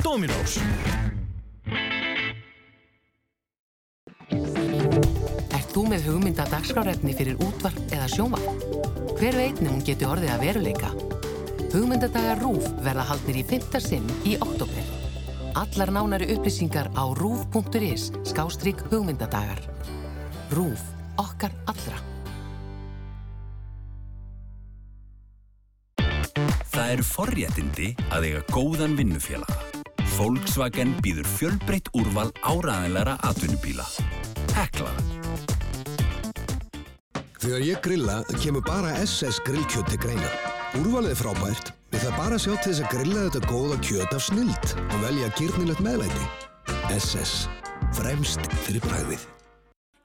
Dominos. 0.05 0.61
Hugmynda 6.07 6.45
dagskrárefni 6.47 7.13
fyrir 7.17 7.39
útvarp 7.43 7.91
eða 7.91 8.07
sjónvarp? 8.11 8.65
Hver 9.17 9.35
veitnum 9.35 9.75
hún 9.75 9.83
geti 9.85 10.07
orðið 10.07 10.33
að 10.33 10.43
veruleika? 10.45 10.91
Hugmyndadagar 11.73 12.39
RÚF 12.41 12.67
verða 12.85 13.07
haldnir 13.09 13.41
í 13.41 13.45
5. 13.49 13.79
sinn 13.83 14.07
í 14.23 14.37
oktober. 14.39 14.93
Allar 15.57 15.91
nánari 15.91 16.29
upplýsingar 16.35 16.91
á 16.95 17.03
rúf.is 17.17 18.11
skástrygg 18.29 18.85
hugmyndadagar. 18.91 19.59
RÚF. 20.53 20.93
Okkar 21.17 21.51
allra. 21.65 21.97
Það 26.71 26.91
eru 26.93 27.05
forréttindi 27.09 27.87
að 28.13 28.29
eiga 28.29 28.43
góðan 28.53 28.93
vinnufélaga. 28.99 29.57
Volkswagen 30.17 30.93
býður 31.01 31.27
fjölbreytt 31.35 31.89
úrval 31.97 32.29
áraðanleira 32.45 33.17
atvinnubíla. 33.25 33.85
Hekla. 34.53 34.93
Þegar 37.37 37.61
ég 37.61 37.81
grilla 37.85 38.17
kemur 38.41 38.63
bara 38.65 38.95
SS 39.03 39.37
grillkjöt 39.45 39.91
til 39.91 39.99
greina. 40.01 40.29
Úrvalið 40.79 41.13
er 41.13 41.19
frábært, 41.19 41.71
við 41.93 42.07
það 42.07 42.15
bara 42.17 42.39
sjá 42.41 42.51
til 42.55 42.71
þess 42.71 42.81
að 42.81 42.93
grilla 42.95 43.25
þetta 43.27 43.51
góða 43.51 43.77
kjöt 43.85 44.15
af 44.17 44.23
snild 44.25 44.75
og 44.87 44.99
velja 45.05 45.29
gyrnilegt 45.37 45.83
meðlæti. 45.85 46.29
SS. 46.97 47.45
Fremst 47.93 48.41
fyrir 48.65 48.81
bræðið. 48.87 49.27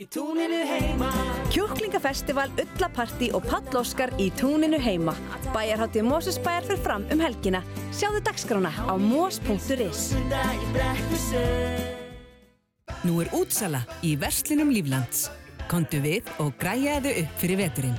Í 0.03 0.07
túninu 0.11 0.61
heima 0.67 1.09
Kjúklingafestival, 1.53 2.51
Ullaparti 2.59 3.29
og 3.37 3.45
Pall 3.47 3.77
Óskar 3.79 4.11
í 4.21 4.31
túninu 4.35 4.81
heima 4.83 5.13
Bæjarháttið 5.53 6.09
Mósusbæjar 6.09 6.67
fyrir 6.67 6.81
fram 6.83 7.05
um 7.13 7.23
helgina 7.23 7.61
Sjáðu 7.95 8.23
dagskrána 8.27 8.73
á 8.73 8.95
mós.is 8.99 10.09
Nú 13.07 13.21
er 13.23 13.31
útsala 13.37 13.85
í 14.03 14.17
Verslinum 14.19 14.73
Líflands. 14.75 15.29
Kondu 15.73 16.03
við 16.05 16.27
og 16.43 16.51
græjaðu 16.61 17.15
upp 17.23 17.37
fyrir 17.41 17.57
veturinn. 17.57 17.95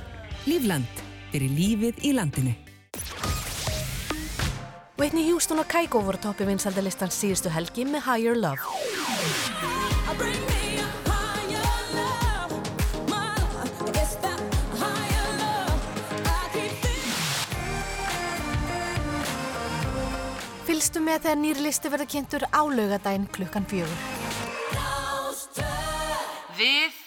Lífland, 0.46 1.00
fyrir 1.32 1.50
lífið 1.50 2.04
í 2.06 2.12
landinu. 2.14 2.52
Whitney 4.94 5.26
Houston 5.26 5.58
og 5.58 5.66
Kygo 5.66 6.04
voru 6.06 6.20
toppi 6.22 6.46
vinsaldalistans 6.46 7.18
síðustu 7.18 7.50
helgi 7.50 7.82
með 7.88 8.06
Higher 8.06 8.38
Love. 8.38 8.62
Fylgstu 20.64 21.02
með 21.02 21.26
þegar 21.26 21.40
nýri 21.42 21.66
listi 21.66 21.90
verður 21.90 22.14
kynntur 22.14 22.46
á 22.54 22.62
laugadaginn 22.62 23.26
klukkan 23.34 23.66
fjögur. 23.66 23.98
Við 26.54 27.03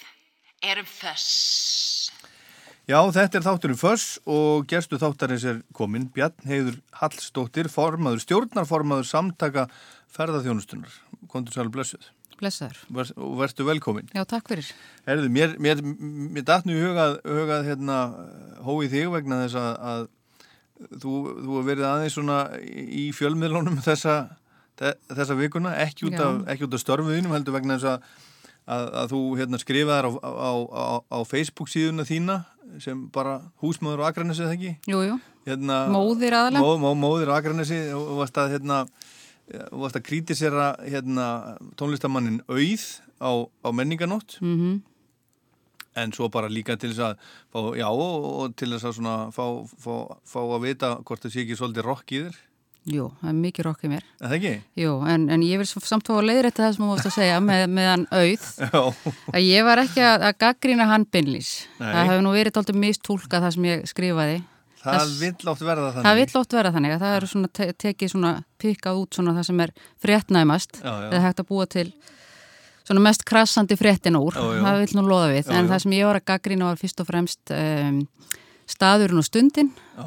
erum 0.62 0.88
föss. 0.88 2.08
Já, 2.88 3.02
þetta 3.12 3.36
er 3.36 3.44
þátturinn 3.44 3.76
Föss 3.76 4.04
og 4.24 4.64
gerstu 4.68 4.96
þáttarins 4.96 5.42
er 5.44 5.58
komin 5.76 6.06
Bjarn 6.14 6.46
Heiður 6.48 6.78
Hallstóttir, 6.96 7.68
formaður, 7.68 8.22
stjórnarformaður 8.24 9.04
samtaka 9.10 9.66
ferðarþjónustunar. 10.16 10.94
Kondur 11.28 11.52
sælu 11.52 11.72
blessuð. 11.74 12.06
Blessaður. 12.38 12.78
Ver, 12.94 13.10
og 13.18 13.34
verðstu 13.42 13.66
velkomin. 13.66 14.08
Já, 14.14 14.22
takk 14.30 14.48
fyrir. 14.48 14.70
Herðu, 15.04 15.28
mér, 15.34 15.56
mér, 15.60 15.82
mér 15.82 16.46
datt 16.48 16.68
nú 16.68 16.76
í 16.76 16.80
hugað, 16.80 17.18
hugað 17.26 17.66
hérna, 17.66 17.98
hóið 18.64 18.94
þig 18.94 19.12
vegna 19.16 19.40
þess 19.42 19.58
að, 19.60 19.70
að 19.90 20.06
þú, 21.02 21.14
þú 21.26 21.50
hefur 21.50 21.68
verið 21.68 21.88
aðeins 21.90 22.16
svona 22.16 22.38
í 22.62 23.04
fjölmiðlunum 23.18 23.82
þessa, 23.84 24.16
þessa 24.78 25.36
vikuna, 25.36 25.74
ekki 25.84 26.08
út, 26.08 26.18
af, 26.22 26.40
ekki 26.54 26.68
út 26.68 26.78
af 26.78 26.84
störfuðinum 26.86 27.34
heldur 27.34 27.58
vegna 27.58 27.76
þess 27.76 27.92
að 27.96 28.27
Að, 28.68 28.86
að 29.00 29.12
þú 29.14 29.20
hérna, 29.38 29.58
skrifaðar 29.62 30.06
á, 30.08 30.12
á, 30.28 30.52
á, 30.68 30.86
á 31.08 31.18
Facebook 31.24 31.70
síðuna 31.72 32.04
þína 32.04 32.34
sem 32.84 33.06
bara 33.14 33.38
húsmaður 33.62 34.02
á 34.04 34.08
Akranesi 34.10 34.44
eða 34.44 34.56
ekki? 34.58 34.72
Jú, 34.90 34.98
jú. 35.06 35.14
Hérna, 35.48 35.78
móðir 35.88 36.36
aðalega. 36.36 36.60
Mó, 36.60 36.74
mó, 36.82 36.90
móðir 36.98 37.32
á 37.32 37.38
Akranesi 37.38 37.78
og 37.96 38.18
varst 38.20 38.36
að, 38.36 38.58
hérna, 38.58 38.82
varst 39.72 39.96
að 39.96 40.04
krítisera 40.10 40.68
hérna, 40.84 41.56
tónlistamannin 41.80 42.42
auð 42.44 42.84
á 43.18 43.68
menninganótt 43.72 44.38
Mm 44.40 44.56
-hmm. 44.58 44.80
en 45.96 46.12
svo 46.12 46.28
bara 46.28 46.48
líka 46.48 46.76
til 46.76 46.90
þess 46.90 47.00
að 47.00 47.16
fá, 47.52 47.76
já, 47.76 47.88
og, 47.88 48.24
og 48.40 48.56
til 48.56 48.68
þess 48.68 48.84
að 48.84 48.94
svona, 48.94 49.30
fá, 49.32 49.66
fá, 49.80 50.16
fá 50.24 50.40
að 50.40 50.62
vita 50.62 50.94
hvort 51.02 51.24
það 51.24 51.32
sé 51.32 51.40
ekki 51.40 51.56
svolítið 51.56 51.82
rock 51.84 52.12
í 52.12 52.20
þér. 52.22 52.36
Jú, 52.88 53.08
það 53.20 53.28
er 53.28 53.36
mikið 53.36 53.66
rokk 53.66 53.82
í 53.84 53.88
mér. 53.92 54.04
Það 54.22 54.34
ekki? 54.38 54.50
Jú, 54.80 54.92
en, 55.12 55.24
en 55.34 55.42
ég 55.44 55.60
vil 55.60 55.66
samt 55.68 56.06
fá 56.08 56.14
að 56.14 56.28
leiðrætta 56.30 56.62
það 56.64 56.74
sem 56.74 56.84
þú 56.84 56.88
vorust 56.88 57.08
að 57.10 57.16
segja 57.18 57.40
með, 57.44 57.64
með 57.76 57.88
hann 57.90 58.04
auð. 58.14 58.46
Já. 58.64 59.10
Að 59.34 59.44
ég 59.44 59.66
var 59.66 59.82
ekki 59.82 60.04
að, 60.08 60.24
að 60.28 60.38
gaggrýna 60.44 60.86
hann 60.88 61.04
bynlís. 61.12 61.50
Nei. 61.76 61.90
Það 61.90 62.08
hefur 62.10 62.24
nú 62.24 62.32
verið 62.36 62.54
tóltið 62.56 62.78
mistúlka 62.84 63.42
það 63.44 63.54
sem 63.56 63.66
ég 63.68 63.84
skrifaði. 63.90 64.38
Það 64.78 65.14
vill 65.20 65.50
oft 65.52 65.64
verða 65.66 65.88
þannig. 65.90 66.06
Það 66.06 66.20
vill 66.22 66.40
oft 66.40 66.54
verða 66.56 66.74
þannig 66.76 66.94
að 66.94 67.02
það 67.02 67.16
eru 67.18 67.28
svona 67.32 67.50
te 67.58 67.66
tekið 67.84 68.12
svona 68.14 68.30
pikkað 68.62 69.00
út 69.02 69.18
svona 69.18 69.34
það 69.36 69.48
sem 69.50 69.64
er 69.66 69.74
fréttnæmast. 70.06 70.78
Það 70.80 71.16
er 71.18 71.24
hægt 71.26 71.42
að 71.42 71.48
búa 71.50 71.66
til 71.68 71.88
svona 72.88 73.02
mest 73.04 73.26
krassandi 73.28 73.76
fréttin 73.76 74.16
úr. 74.16 74.38
Já, 74.38 74.54
já. 74.54 74.62
Það 74.64 74.80
vill 74.84 74.96
nú 74.96 75.04
loða 75.10 75.32
við. 75.34 75.42
Já, 75.50 75.58
en 75.58 75.68
það 75.68 75.82
sem 75.84 75.96
ég 75.98 76.08
var 76.08 76.20
að 76.22 76.28
gaggrýna 76.30 76.70
var 76.70 76.80
fyrst 76.80 77.02
og 77.02 77.10
fremst 77.10 77.52
um, 77.58 77.98
staðurinn 78.70 79.20
og 79.20 79.26
stundin 79.26 79.74
Já. 79.98 80.06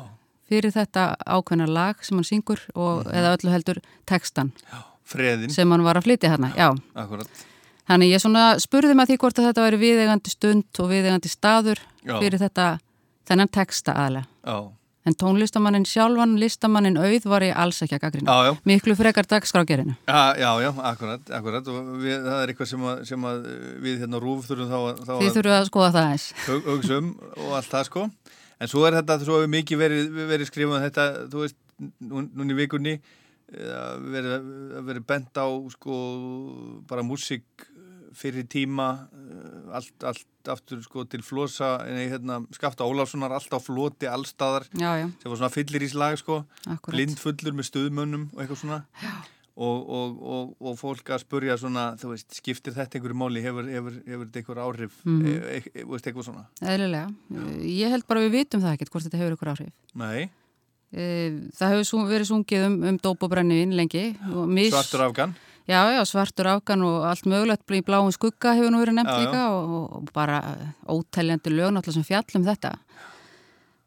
Fyrir 0.52 0.74
þetta 0.76 1.06
ákveðna 1.26 1.68
lag 1.72 2.04
sem 2.06 2.18
hann 2.20 2.28
syngur 2.28 2.60
og 2.76 3.06
Mhm. 3.06 3.14
eða 3.22 3.32
öllu 3.38 3.54
heldur 3.56 3.80
textan 4.06 4.52
Freðin. 5.06 5.52
sem 5.52 5.72
hann 5.72 5.84
var 5.84 5.96
að 6.00 6.04
flytja 6.10 6.30
þarna. 6.36 6.52
Já. 6.56 6.70
Akkurat. 6.96 7.28
Þannig 7.90 8.12
ég 8.14 8.22
svona 8.24 8.44
spurði 8.62 8.94
að 8.96 9.08
því 9.10 9.18
hvort 9.24 9.40
að 9.40 9.48
þetta 9.50 9.66
væri 9.66 9.80
viðegandi 9.82 10.30
stund 10.32 10.80
og 10.80 10.90
viðegandi 10.92 11.28
staður 11.32 11.80
Já. 12.06 12.20
fyrir 12.22 12.40
þetta, 12.40 12.68
þennan 13.28 13.50
texta 13.52 13.94
aðlega. 13.94 14.28
Já. 14.46 14.70
En 15.04 15.16
tónlistamannin 15.18 15.84
sjálfan, 15.84 16.36
listamannin 16.38 16.96
auð 17.02 17.24
var 17.26 17.42
ég 17.42 17.56
alls 17.58 17.80
ekki 17.82 17.96
að 17.98 18.02
gaggrina. 18.04 18.30
Já, 18.30 18.52
já. 18.52 18.58
Miklu 18.70 18.94
frekar 18.96 19.26
dagskrágerinu. 19.26 19.96
Já, 20.08 20.36
já, 20.38 20.52
já, 20.62 20.70
akkurat, 20.78 21.22
akkurat 21.34 21.68
og 21.68 21.98
við, 22.04 22.22
það 22.22 22.44
er 22.44 22.48
eitthvað 22.54 22.68
sem 22.70 22.80
að, 22.86 23.06
sem 23.10 23.22
að 23.26 23.48
við 23.82 23.96
hérna 24.04 24.22
rúf 24.22 24.46
þurfum 24.46 24.70
þá 24.70 24.78
að, 24.78 25.02
Þið 25.24 25.34
þurfum 25.40 25.58
að 25.58 25.66
skoða 25.72 25.92
það 25.98 26.12
eins. 26.12 26.28
hug- 26.46 26.64
hugsa 26.70 26.98
um 27.02 27.10
og 27.36 27.52
allt 27.58 27.72
það 27.74 27.86
sko 27.90 28.04
en 28.62 28.70
svo 28.70 28.86
er 28.88 29.00
þetta, 29.00 29.18
svo 29.26 29.40
hefur 29.42 29.50
mikið 29.58 29.80
verið, 29.82 30.12
verið 30.30 30.50
skrifað 30.52 30.78
um 30.78 30.86
þetta, 30.86 31.06
þú 31.34 31.44
veist, 31.46 31.58
nú- 32.06 32.28
núna 32.30 32.54
í 32.54 32.60
vikunni 32.62 32.94
eh, 33.00 33.94
verið, 34.14 34.50
verið 34.88 35.06
bent 35.10 35.34
á 35.42 35.48
sko 35.74 35.96
bara 36.90 37.02
músík 37.06 37.66
fyrir 38.14 38.44
tíma 38.52 38.88
eh, 39.16 39.74
allt, 39.80 39.96
allt 40.04 40.28
aftur 40.52 40.82
sko 40.84 41.06
til 41.08 41.22
flosa 41.24 41.78
nei, 41.88 42.08
hérna, 42.12 42.40
skafta 42.56 42.84
Ólafssonar 42.88 43.32
allt 43.36 43.54
á 43.56 43.60
floti 43.62 44.08
allstaðar 44.10 44.66
Já, 44.74 44.92
já. 45.00 45.08
sem 45.22 45.30
var 45.32 45.38
svona 45.40 45.54
fyllir 45.54 45.86
í 45.86 45.90
slag 45.94 46.18
sko 46.20 46.42
Akkúrat. 46.66 46.96
blindfullur 46.96 47.56
með 47.60 47.70
stuðmönnum 47.70 48.26
og 48.34 48.42
eitthvað 48.44 48.62
svona 48.66 48.80
og, 49.58 49.90
og, 49.90 50.22
og, 50.24 50.52
og 50.62 50.78
fólk 50.80 51.10
að 51.12 51.20
spurja 51.26 51.58
svona, 51.60 51.96
þú 52.00 52.14
veist, 52.14 52.30
skiptir 52.40 52.74
þetta 52.74 52.98
einhverju 53.00 53.18
máli, 53.20 53.42
hefur, 53.44 53.68
hefur, 53.68 53.98
hefur 54.08 54.26
þetta 54.30 54.40
einhver 54.42 54.62
áhrif 54.66 54.92
Mhm. 55.06 55.26
e, 55.26 55.34
e, 55.58 55.62
e, 55.76 55.84
veist, 55.86 56.06
eitthvað 56.08 56.28
svona 56.30 56.46
Eðlilega. 56.62 57.10
Ég 57.68 57.90
held 57.92 58.08
bara 58.08 58.22
við 58.22 58.32
vitum 58.32 58.62
það 58.64 58.74
ekkert 58.78 58.92
hvort 58.92 59.04
þetta 59.10 59.18
hefur 59.22 59.36
ykkur 59.38 59.54
áhrif. 59.56 59.74
Nei, 59.96 60.30
Eh, 60.94 61.32
Það 61.56 61.70
hefur 61.72 61.86
sú- 61.88 62.04
verið 62.04 62.28
sungið 62.28 62.66
um, 62.68 62.74
um 62.84 62.98
dóp 63.00 63.22
og 63.24 63.30
brennivín 63.32 63.72
lengi. 63.80 64.18
Mis... 64.52 64.74
svartur 64.74 65.06
afgan 65.08 65.36
Já, 65.66 65.88
já, 65.96 66.02
svartur 66.04 66.48
afgan 66.52 66.82
og 66.84 67.06
allt 67.08 67.24
mögulegt 67.24 67.64
í 67.72 67.80
bláum 67.82 68.12
skugga 68.12 68.52
hefur 68.58 68.72
nú 68.74 68.82
verið 68.84 68.98
nefnt 68.98 69.08
Já, 69.08 69.16
já. 69.16 69.24
líka 69.24 69.44
og, 69.56 70.10
bara 70.12 70.42
ótæljandi 70.90 71.48
lög 71.54 71.72
náttúrulega 71.72 71.94
sem 71.94 72.04
fjallum 72.04 72.44
þetta. 72.44 72.74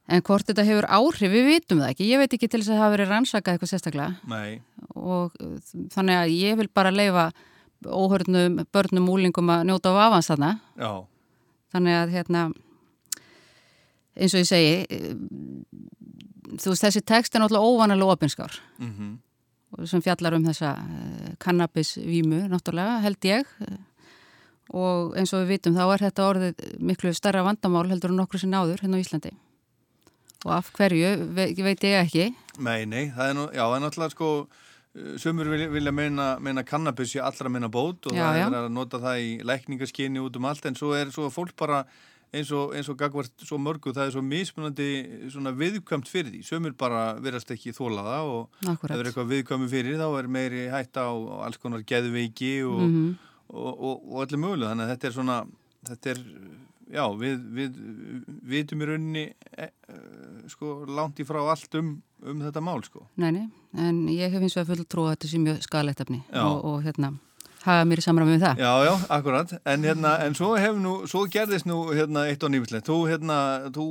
En 0.05 0.20
hvort 0.20 0.44
þetta 0.44 0.66
hefur 0.68 0.85
áhrif, 0.93 1.32
við 1.32 1.47
vitum 1.48 1.81
það 1.81 1.94
ekki. 1.94 2.06
Ég 2.10 2.20
veit 2.20 2.35
ekki 2.36 2.48
til 2.52 2.60
þess 2.60 2.68
að 2.68 2.76
það 2.76 2.82
hafi 2.82 2.94
verið 2.94 3.12
rannsakað 3.14 3.55
eitthvað 3.55 3.70
sérstaklega 3.70 4.10
Nei, 4.28 4.60
og 4.93 5.39
uh, 5.40 5.55
þannig 5.94 6.18
að 6.18 6.35
ég 6.36 6.59
vil 6.60 6.68
bara 6.76 6.93
leifa 6.93 7.31
óhörnum 7.85 8.60
börnum 8.72 9.09
úlingum 9.12 9.51
að 9.52 9.66
njóta 9.68 9.93
á 9.93 9.97
afans 10.09 10.28
þarna. 10.28 10.51
já, 10.76 10.93
Þannig 11.74 11.97
að 11.98 12.12
hérna, 12.14 12.43
eins 14.14 14.35
og 14.36 14.44
ég 14.44 14.47
segi, 14.47 14.74
eh, 14.94 15.14
þú 16.55 16.70
veist 16.70 16.85
þessi 16.86 17.02
text 17.02 17.35
er 17.35 17.43
náttúrulega 17.43 17.66
óvanalega 17.66 18.14
opinskár 18.14 18.55
mhm, 18.78 19.16
og 19.74 19.89
sem 19.90 20.05
fjallar 20.05 20.36
um 20.36 20.44
þessa 20.47 20.76
uh, 20.78 21.32
kannabisvímu, 21.43 22.44
náttúrulega, 22.52 23.01
held 23.02 23.26
ég. 23.26 23.48
Og 24.70 25.16
eins 25.18 25.32
og 25.35 25.43
við 25.43 25.56
vitum 25.56 25.74
þá 25.74 25.82
er 25.89 26.05
þetta 26.06 26.28
orðið 26.28 26.62
miklu 26.78 27.10
starra 27.12 27.43
vandamál 27.43 27.89
heldur 27.90 28.14
en 28.14 28.20
nokkru 28.22 28.39
sinni 28.39 28.55
áður 28.55 28.85
hérna 28.85 29.01
á 29.01 29.02
Íslandi. 29.02 29.32
Og 30.44 30.52
af 30.52 30.70
hverju, 30.76 31.10
ve 31.34 31.46
veit 31.64 31.80
ég 31.88 31.98
ekki. 32.04 32.26
nei, 32.60 32.84
nei 32.84 33.10
það 33.16 33.28
er, 33.30 33.34
nú, 33.38 33.44
já, 33.54 33.62
það 33.64 33.76
er 33.78 33.84
náttúrulega 33.86 34.12
sko 34.14 34.30
uh, 34.44 35.14
Sumur 35.18 35.48
vilja, 35.50 35.68
vilja 35.72 35.92
meina, 35.92 36.26
meina 36.38 36.62
kannabis 36.62 37.14
í 37.16 37.22
allra 37.24 37.48
meina 37.50 37.68
bót 37.72 38.06
og 38.06 38.12
Já, 38.14 38.26
það 38.28 38.40
já. 38.40 38.46
er 38.46 38.58
að 38.60 38.68
nota 38.76 39.00
það 39.02 39.22
í 39.24 39.30
lækningaskinni 39.42 40.20
út 40.22 40.36
um 40.36 40.44
allt 40.50 40.66
en 40.68 40.76
svo 40.78 40.92
er 40.94 41.10
svo 41.14 41.30
fólk 41.34 41.56
bara 41.56 41.84
eins 42.34 42.50
og, 42.50 42.72
og 42.74 42.96
gagvart 42.98 43.30
svo 43.46 43.56
mörgu, 43.62 43.92
það 43.94 44.08
er 44.08 44.12
svo 44.14 44.22
mismunandi 44.26 44.86
viðkvæmt 45.58 46.08
fyrir 46.10 46.32
því, 46.34 46.40
sömur 46.46 46.72
bara 46.78 47.14
verðast 47.22 47.52
ekki 47.54 47.70
þóla 47.76 48.02
það 48.02 48.30
og 48.34 48.58
ef 48.72 48.84
er 48.90 49.04
eitthvað 49.10 49.28
viðkvæmi 49.30 49.68
fyrir 49.70 50.00
þá 50.00 50.06
er 50.18 50.28
meiri 50.34 50.64
hætta 50.72 51.04
á, 51.06 51.14
á 51.14 51.36
alls 51.46 51.60
konar 51.62 51.84
geðveiki 51.86 52.56
og, 52.66 52.80
Mhm. 52.88 53.14
og, 53.54 53.72
og, 53.78 54.02
og 54.10 54.22
allir 54.24 54.40
mögulega, 54.42 54.72
þannig 54.72 54.84
að 54.88 54.92
þetta 54.96 55.06
er 55.10 55.14
svona 55.14 55.38
þetta 55.86 56.10
er, 56.14 56.22
já, 56.93 57.05
við 57.20 57.44
við 57.59 57.78
vitum 58.55 58.82
í 58.85 58.89
rauninni 58.90 59.24
e, 59.56 59.69
e, 59.89 59.98
sko, 60.52 60.81
langt 60.89 61.20
í 61.23 61.27
frá 61.28 61.40
allt 61.43 61.78
um, 61.81 61.94
um 62.24 62.43
þetta 62.44 62.65
mál, 62.65 62.81
sko 62.86 63.06
Nei, 63.20 63.31
nei, 63.36 63.47
en 63.78 64.05
ég 64.12 64.32
hef 64.35 64.43
eins 64.44 64.59
og 64.61 64.69
full 64.70 64.85
trú 64.85 65.06
að 65.09 65.16
þetta 65.16 65.32
sé 65.32 65.43
mjög 65.44 66.19
Já. 66.32 66.43
og, 66.44 66.65
og 66.65 66.82
hérna, 66.85 67.15
hafa 67.65 67.85
mér 67.89 68.01
í 68.01 68.05
samræmi 68.05 68.35
við 68.35 68.43
það. 68.44 68.61
Já, 68.61 68.70
já, 68.85 68.93
akkurat, 69.16 69.52
en 69.73 69.86
hérna, 69.89 70.12
en 70.24 70.36
svo 70.36 70.51
hef 70.61 70.77
nú, 70.81 70.94
svo 71.11 71.24
gerðist 71.32 71.69
nú 71.69 71.78
hérna 71.97 72.27
eitt 72.28 72.44
og 72.44 72.52
nýmislegt, 72.52 72.89
þú 72.89 72.98
hérna, 73.09 73.39
þú 73.74 73.86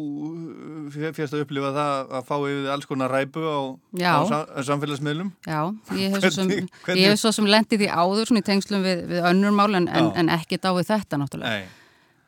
férst 0.94 1.34
að 1.34 1.46
upplifa 1.46 1.72
það 1.76 2.14
að 2.20 2.28
fá 2.30 2.36
yfir 2.40 2.72
alls 2.76 2.90
konar 2.90 3.14
ræpu 3.14 3.44
á, 3.44 3.62
á 3.98 4.22
sam, 4.30 4.52
samfélagsmiðlum 4.70 5.32
Já, 5.48 5.60
ég 5.98 6.14
hef 6.14 6.28
svo 6.28 6.34
sem, 6.38 6.52
Hvernig- 6.54 7.02
ég 7.02 7.14
hef 7.16 7.22
svo 7.24 7.34
sem 7.34 7.50
lendið 7.50 7.88
í 7.88 7.90
áður 7.90 8.30
svona 8.30 8.44
í 8.44 8.50
tengslum 8.52 8.86
við, 8.86 9.06
við 9.10 9.30
önnur 9.32 9.56
mál 9.58 9.72
en, 9.80 9.90
en, 9.90 10.12
en 10.22 10.34
ekki 10.38 10.62
dáið 10.62 10.92
þetta 10.94 11.22
náttúrulega. 11.24 11.64
Nei. 11.64 11.82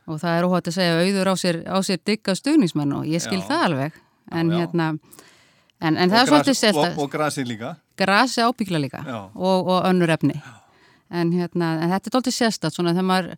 Og 0.05 0.19
það 0.21 0.37
er 0.37 0.45
óhætt 0.45 0.67
að 0.69 0.75
segja 0.77 0.97
auður 1.01 1.31
á 1.31 1.35
sér, 1.39 1.61
sér 1.87 2.01
digga 2.05 2.35
stuðningsmenn 2.37 2.93
og 2.99 3.07
ég 3.09 3.23
skil 3.23 3.39
Já. 3.41 3.47
það 3.49 3.63
alveg. 3.69 3.95
En 4.31 4.51
já. 4.51 4.57
hérna, 4.59 4.91
en, 5.81 5.97
en 5.97 6.11
Og 6.11 6.17
er 6.19 6.43
gras- 6.45 6.63
og, 6.75 6.99
og 7.05 7.11
grasið 7.13 7.49
líka 7.49 7.75
grasi 7.97 8.41
ábyggla 8.41 8.79
líka 8.79 9.03
Já. 9.07 9.29
og, 9.35 9.67
og 9.67 9.85
önnur 9.85 10.09
efni. 10.09 10.41
En, 11.09 11.31
hérna, 11.31 11.75
en 11.81 11.91
þetta 11.93 12.09
er 12.09 12.15
doldið 12.17 12.35
sérstætt 12.35 12.75
svona 12.75 12.93
þegar 12.95 13.07
maður 13.09 13.35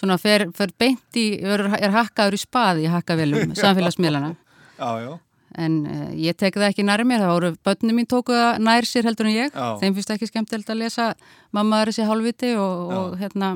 svona 0.00 0.16
fer, 0.18 0.46
fer 0.56 0.72
beint 0.80 1.18
í, 1.20 1.26
er, 1.44 1.66
er 1.78 1.92
hakkaður 1.94 2.36
í 2.36 2.40
spaði 2.40 2.86
í 2.86 2.92
hakkavelum 2.92 3.52
samfélagsmiðlana. 3.60 4.32
Já, 4.80 4.90
já, 5.04 5.18
En 5.60 5.80
uh, 5.82 6.10
ég 6.14 6.36
tek 6.38 6.54
það 6.54 6.68
ekki 6.70 6.84
nær 6.86 7.02
mér, 7.04 7.24
það 7.24 7.32
voru 7.34 7.48
börnum 7.66 7.96
mín 7.98 8.06
tóku 8.08 8.34
það 8.36 8.60
nær 8.62 8.86
sér 8.86 9.08
heldur 9.08 9.26
en 9.26 9.34
ég. 9.34 9.50
Já. 9.50 9.68
Þeim 9.82 9.96
finnst 9.96 10.12
ekki 10.14 10.28
skemmtilegt 10.30 10.70
að 10.70 10.78
lesa 10.84 11.08
mammaður 11.56 11.90
þessi 11.90 12.06
hálfviti 12.06 12.52
og, 12.54 12.92
og 12.94 13.16
hérna, 13.18 13.48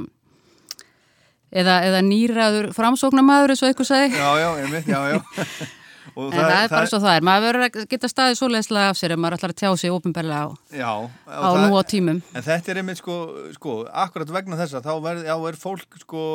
eða, 1.54 1.78
eða 1.88 2.02
nýraður 2.10 2.68
framsóknamaður 2.76 3.54
eins 3.54 3.62
og 3.64 3.70
eitthvað 3.70 3.90
segi. 3.92 4.18
já, 4.20 4.28
já, 4.42 4.50
einmitt, 4.64 4.90
já, 4.90 5.00
já 5.14 5.18
Og 6.14 6.28
En 6.30 6.36
það, 6.36 6.50
er 6.62 6.68
bara 6.70 6.86
svo 6.86 6.98
það 7.00 7.14
er. 7.16 7.24
Maður 7.26 7.44
verður 7.48 7.62
að 7.64 7.86
geta 7.90 8.08
staðið 8.12 8.36
svoleiðslega 8.38 8.90
af 8.92 8.98
sér 9.00 9.14
ef 9.14 9.20
maður 9.24 9.34
ætlar 9.38 9.52
að 9.54 9.56
tjá 9.62 9.70
sig 9.80 9.90
ópenbarlega 9.94 10.42
á, 10.44 10.48
Já, 10.76 10.90
á 11.26 11.48
nú 11.58 11.70
á 11.74 11.82
tímum. 11.90 12.18
En 12.36 12.44
þetta 12.44 12.70
er 12.74 12.80
einmitt 12.82 13.00
sko, 13.00 13.16
sko, 13.56 13.72
akkurat 13.88 14.30
vegna 14.36 14.58
þessa, 14.60 14.82
þá 14.84 14.92
verð, 15.02 15.24
já, 15.26 15.34
er 15.48 15.58
fólk 15.58 15.96
sko, 16.04 16.26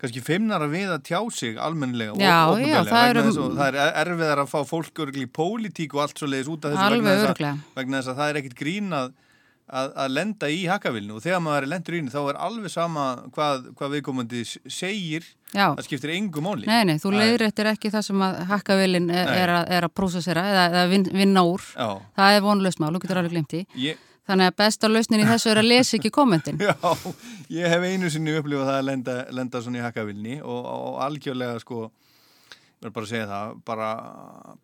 kannski 0.00 0.22
feimnara 0.24 0.70
við 0.70 0.94
að 0.94 1.02
tjá 1.10 1.18
sig 1.34 1.58
almennilega 1.60 2.14
og 2.14 2.22
Já, 2.22 2.36
opinberlega 2.54 2.78
já, 2.78 2.92
það 2.94 3.02
vegna 3.02 3.10
eru- 3.10 3.26
þess 3.26 3.42
að 3.42 3.58
það 3.58 3.68
er 3.82 4.00
erfiðar 4.06 4.42
að 4.46 4.50
fá 4.54 4.58
fólk 4.70 5.04
örgli 5.04 5.26
í 5.26 5.30
pólitík 5.42 5.98
og 5.98 6.04
allt 6.06 6.22
svo 6.22 6.30
leiðis 6.30 6.52
út 6.54 6.64
af 6.70 6.76
þessu 6.78 6.94
vegna, 6.96 7.16
þess 7.18 7.28
að, 7.34 7.62
vegna 7.82 8.00
þess 8.00 8.12
að 8.14 8.20
það 8.22 8.32
er 8.32 8.40
ekkit 8.44 8.58
grínað 8.62 9.12
að, 9.66 9.90
að 9.98 10.12
lenda 10.14 10.50
í 10.52 10.62
hakkavilnu 10.70 11.16
og 11.16 11.24
þegar 11.24 11.42
maður 11.42 11.66
er 11.66 11.72
lendur 11.72 11.96
í 11.96 12.00
henni 12.00 12.14
þá 12.14 12.20
er 12.22 12.40
alveg 12.46 12.72
sama 12.72 13.06
hvað, 13.34 13.68
hvað 13.78 13.94
viðkomandi 13.96 14.42
segir 14.46 15.26
Já. 15.52 15.72
það 15.74 15.84
skiptir 15.88 16.14
engu 16.14 16.42
máli 16.44 16.68
Nei, 16.70 16.82
nei, 16.88 16.96
þú 17.02 17.14
leiðir 17.16 17.46
ekki 17.72 17.92
það 17.94 18.08
sem 18.08 18.26
að 18.26 18.40
hakkavelin 18.50 19.10
er, 19.10 19.32
er, 19.34 19.54
að, 19.60 19.70
er 19.78 19.88
að 19.88 19.94
prósessera 19.98 20.44
eða, 20.52 20.66
eða 20.72 20.88
vin, 20.92 21.06
vinna 21.14 21.46
úr. 21.46 21.64
Já. 21.74 21.88
Það 22.18 22.36
er 22.36 22.44
vonlöst 22.46 22.82
mál, 22.82 22.92
þú 22.94 23.02
getur 23.04 23.22
alveg 23.22 23.34
glemt 23.34 23.56
í. 23.56 23.62
Ég, 23.82 24.02
Þannig 24.26 24.50
að 24.50 24.56
besta 24.58 24.88
lausnin 24.90 25.22
í 25.22 25.26
þessu 25.28 25.50
er 25.52 25.60
að 25.60 25.68
lesa 25.70 25.94
ekki 26.00 26.10
kommentin. 26.14 26.58
Já, 26.66 26.74
ég 27.54 27.70
hef 27.70 27.84
einu 27.86 28.10
sinni 28.10 28.34
upplifað 28.34 28.72
það 28.72 28.78
að 28.80 28.88
lenda, 28.88 29.14
lenda 29.38 29.60
svona 29.62 29.78
í 29.78 29.84
hakkavilni 29.84 30.40
og, 30.42 30.66
og 30.66 30.96
algjörlega 31.06 31.60
sko, 31.62 31.84
ég 32.76 32.84
verð 32.86 32.94
bara 32.98 33.06
að 33.06 33.12
segja 33.14 33.28
það, 33.30 33.54
bara 33.64 33.88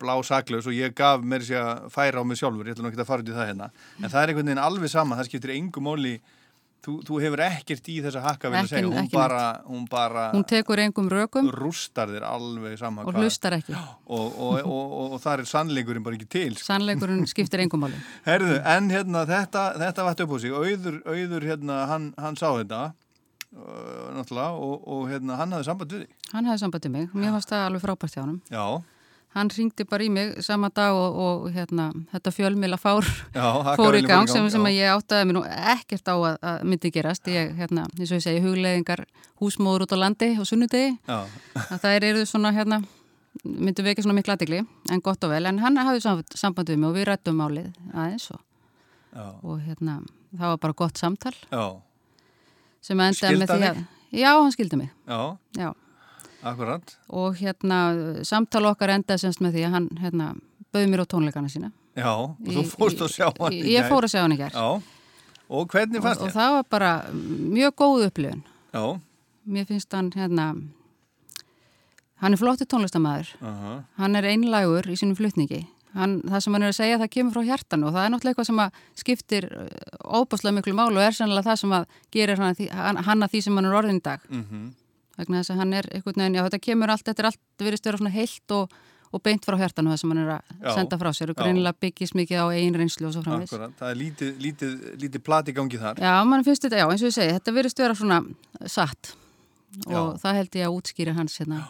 blá 0.02 0.14
saklaus 0.26 0.66
og 0.68 0.76
ég 0.76 0.92
gaf 0.98 1.22
mér 1.24 1.46
sér 1.48 1.64
að 1.64 1.88
færa 1.94 2.20
á 2.20 2.24
mig 2.28 2.36
sjálfur, 2.42 2.68
ég 2.68 2.76
ætla 2.76 2.84
nú 2.84 2.92
ekki 2.92 3.00
að 3.02 3.08
fara 3.08 3.24
út 3.24 3.32
í 3.32 3.38
það 3.40 3.50
hérna, 3.52 3.70
en 4.02 4.12
það 4.12 4.22
er 4.22 4.28
einhvern 4.34 4.46
veginn 4.52 4.66
alveg 4.68 4.92
sama, 4.92 5.16
það 5.18 5.30
skiptir 5.30 5.52
engu 5.56 5.80
móli, 5.82 6.12
þú, 6.84 6.94
þú 7.08 7.18
hefur 7.22 7.42
ekkert 7.46 7.88
í 7.88 7.96
þessa 8.04 8.22
hakkavilni 8.26 8.60
að 8.60 8.68
Ekki- 8.68 8.74
segja, 8.76 8.92
hún 9.00 9.10
bara, 9.14 9.42
hún 9.70 9.84
bara 9.90 10.24
Hún 10.34 10.44
tekur 10.50 10.82
engum 10.84 11.08
rökum 11.08 11.48
rústar 11.54 12.10
þér 12.12 12.24
alveg 12.28 12.76
sama 12.78 13.04
og 13.06 13.14
hlustar 13.16 13.56
ekki. 13.56 13.72
og, 13.78 14.26
og, 14.36 14.58
og, 14.60 14.96
og, 15.00 15.12
og 15.16 15.20
það 15.22 15.38
er 15.44 15.50
sannleikurinn 15.54 16.02
bara 16.04 16.18
ekki 16.18 16.28
til. 16.28 16.56
sko. 16.58 16.68
Sannleikurinn 16.72 17.24
skiptir 17.30 17.62
engum 17.64 17.86
máli. 17.86 18.00
Herðu, 18.26 18.58
en 18.76 18.90
hérna 18.92 19.24
þetta, 19.30 19.64
þetta 19.86 20.04
vatt 20.10 20.20
upp 20.26 20.34
á 20.34 20.38
sig, 20.42 20.50
auður, 20.52 21.00
auður 21.06 21.48
hérna, 21.48 21.86
hann, 21.88 22.10
hann 22.18 22.36
sá 22.36 22.50
þetta 22.60 22.90
náttúrulega 23.52 24.56
og, 24.56 24.88
og 24.88 25.04
hérna, 25.10 25.36
hann 25.40 25.52
hafði 25.52 25.68
samband 25.68 25.92
við 25.92 26.04
þig. 26.04 26.16
Hann 26.32 26.48
hefði 26.48 26.64
sambandið 26.64 26.94
mig, 26.96 27.06
mér 27.12 27.34
fannst 27.36 27.52
það 27.52 27.66
alveg 27.68 27.84
frábært 27.84 28.16
hjá 28.16 28.22
hann. 28.24 28.40
Já, 28.52 28.64
Hann 29.32 29.48
ringdi 29.48 29.84
bara 29.88 30.04
í 30.04 30.10
mig 30.12 30.34
sama 30.44 30.68
dag 30.76 30.92
og, 30.92 31.14
og 31.16 31.44
hérna, 31.54 31.86
þetta 32.12 32.32
fjölmila 32.36 32.76
fór 32.76 33.06
í 33.96 34.02
gang 34.04 34.28
sem, 34.28 34.44
sem 34.52 34.66
ég 34.74 34.92
áttaði 34.92 35.28
mér 35.30 35.38
nú 35.38 35.42
ekkert 35.48 36.10
á 36.12 36.16
að, 36.16 36.34
að 36.36 36.66
myndi 36.68 36.90
gerast. 36.92 37.30
Ég, 37.32 37.54
hérna, 37.56 37.86
eins 37.96 38.12
og 38.12 38.18
ég 38.18 38.26
segi, 38.26 38.42
hugleðingar 38.44 39.06
húsmóður 39.40 39.86
út 39.86 39.94
á 39.96 40.02
landi 40.02 40.34
og 40.36 40.48
sunnudegi. 40.50 40.98
það 41.08 41.96
eru 42.10 42.26
svona 42.28 42.52
hérna 42.52 42.82
myndu 43.40 43.86
vekja 43.86 44.04
svona 44.04 44.18
miklu 44.18 44.34
aðdegli 44.34 44.60
en 44.92 45.00
gott 45.00 45.24
og 45.24 45.32
vel. 45.32 45.46
En 45.48 45.62
hann 45.64 45.80
hafði 45.80 46.04
samband, 46.04 46.36
samband 46.36 46.74
við 46.74 46.82
mig 46.82 46.90
og 46.90 46.98
við 46.98 47.08
rættum 47.08 47.40
málið 47.40 47.70
aðeins 47.94 48.28
og, 48.36 48.44
og 49.16 49.64
hérna 49.64 50.02
það 50.36 50.52
var 50.52 50.60
bara 50.66 50.78
gott 50.84 51.00
samtal. 51.00 51.32
Já, 51.48 51.64
sem 52.82 53.02
endaði 53.02 53.40
með 53.40 53.52
því 53.52 53.68
að 53.70 53.80
já, 54.22 54.30
hann 54.32 54.54
skildi 54.54 54.80
mig. 54.80 54.90
Já, 55.08 55.20
já. 55.58 55.70
akkurat. 56.42 56.96
og 57.08 57.38
hérna 57.38 57.78
samtal 58.28 58.64
okkar 58.72 58.96
endaði 58.96 59.24
semst 59.26 59.44
með 59.44 59.56
því 59.58 59.66
að 59.68 59.76
hann 59.76 59.88
hérna 60.02 60.32
bauði 60.72 60.90
mér 60.90 61.04
á 61.04 61.06
tónleikana 61.14 61.52
sína. 61.52 61.72
Já, 61.96 62.12
og 62.12 62.36
þú 62.48 62.66
fórst 62.72 63.02
að 63.04 63.14
sjá 63.14 63.26
hann 63.30 63.52
í 63.56 63.62
ég 63.72 63.82
gær. 63.84 63.90
fór 63.92 64.08
að 64.08 64.14
sjá 64.14 64.22
hann 64.24 64.36
í 64.36 64.40
Já, 64.42 64.68
og 65.52 65.72
hvernig 65.72 66.00
og, 66.00 66.06
fannst 66.06 66.22
og 66.22 66.28
þér? 66.30 66.36
það 66.38 66.54
var 66.58 66.70
bara 66.72 66.92
mjög 67.12 67.74
góð 67.82 68.06
upplifun. 68.08 68.44
Já, 68.72 68.84
mér 69.44 69.68
finnst 69.68 69.92
hann 69.92 70.12
hérna 70.16 70.46
hann 72.22 72.36
er 72.36 72.38
flottur 72.38 72.68
tónlistamæður 72.70 73.32
aha, 73.42 73.76
hann 73.98 74.18
er 74.18 74.28
einlægur 74.30 74.86
í 74.92 74.96
sínum 74.98 75.18
flutningi 75.18 75.64
hann, 75.94 76.14
það 76.28 76.44
sem 76.44 76.56
hann 76.56 76.62
er 76.66 76.72
að 76.72 76.78
segja 76.78 76.98
það 77.02 77.10
kemur 77.16 77.34
frá 77.36 77.42
hjartanu 77.48 77.88
og 77.88 77.96
það 77.96 78.04
er 78.06 78.12
náttúrulega 78.14 78.32
eitthvað 78.32 78.48
sem 78.50 78.62
að 78.64 78.78
skiptir 79.02 79.46
óbúslega 80.20 80.56
miklu 80.58 80.76
málu 80.78 81.00
og 81.00 81.06
er 81.06 81.16
sannlega 81.16 81.48
það 81.50 81.58
sem 81.62 81.74
að 81.78 81.98
gerir 82.16 82.40
hann 82.40 82.52
að 82.52 82.60
því, 82.62 82.68
hann, 82.78 83.02
hann 83.08 83.26
að 83.26 83.34
því 83.34 83.42
sem 83.46 83.58
hann 83.60 83.68
er 83.70 83.76
orðin 83.80 84.00
í 84.00 84.04
dag. 84.06 84.24
Mhm, 84.30 84.62
vegna 85.18 85.42
þess 85.42 85.52
að 85.52 85.60
hann 85.62 85.76
er 85.80 85.90
einhvern 85.92 86.22
veginn, 86.24 86.38
já 86.40 86.46
þetta 86.46 86.62
kemur 86.68 86.94
allt 86.94 87.04
þetta 87.10 87.22
er 87.22 87.30
allt 87.32 87.42
verið 87.66 87.82
störa 87.82 88.00
svona 88.00 88.14
heilt 88.14 88.54
og, 88.56 88.76
og 89.12 89.22
beint 89.22 89.44
frá 89.44 89.58
hjartanu 89.60 89.92
það 89.92 90.00
sem 90.00 90.14
hann 90.14 90.22
er 90.22 90.30
að 90.38 90.54
Já, 90.62 90.70
senda 90.78 90.98
frá 91.02 91.10
sér 91.12 91.34
og 91.34 91.36
greinilega 91.42 91.76
byggist 91.84 92.16
mikið 92.16 92.40
á 92.40 92.46
eigin 92.54 92.78
reynslu 92.80 93.10
og 93.10 93.12
svo 93.18 93.22
akkurat. 93.36 93.74
Það 93.76 93.90
er 93.90 93.98
lítið, 94.00 94.30
lítið, 94.46 94.72
lítið 95.04 95.24
plati 95.26 95.52
gangi 95.52 95.82
þar. 95.82 96.00
Já, 96.00 96.14
mann 96.24 96.46
finnst 96.46 96.64
þetta, 96.64 96.80
já 96.80 96.86
eins 96.88 97.04
og 97.04 97.10
ég 97.10 97.16
segi, 97.18 97.36
þetta 97.36 97.56
verið 97.58 97.74
störa 97.76 97.98
svona 97.98 98.22
satt. 98.64 99.12
Og 99.86 99.92
Já. 99.92 100.02
það 100.24 100.38
held 100.40 100.56
ég 100.56 100.66
að 100.68 100.74
útskýra 100.80 101.14
hans 101.16 101.36
hérna 101.40 101.60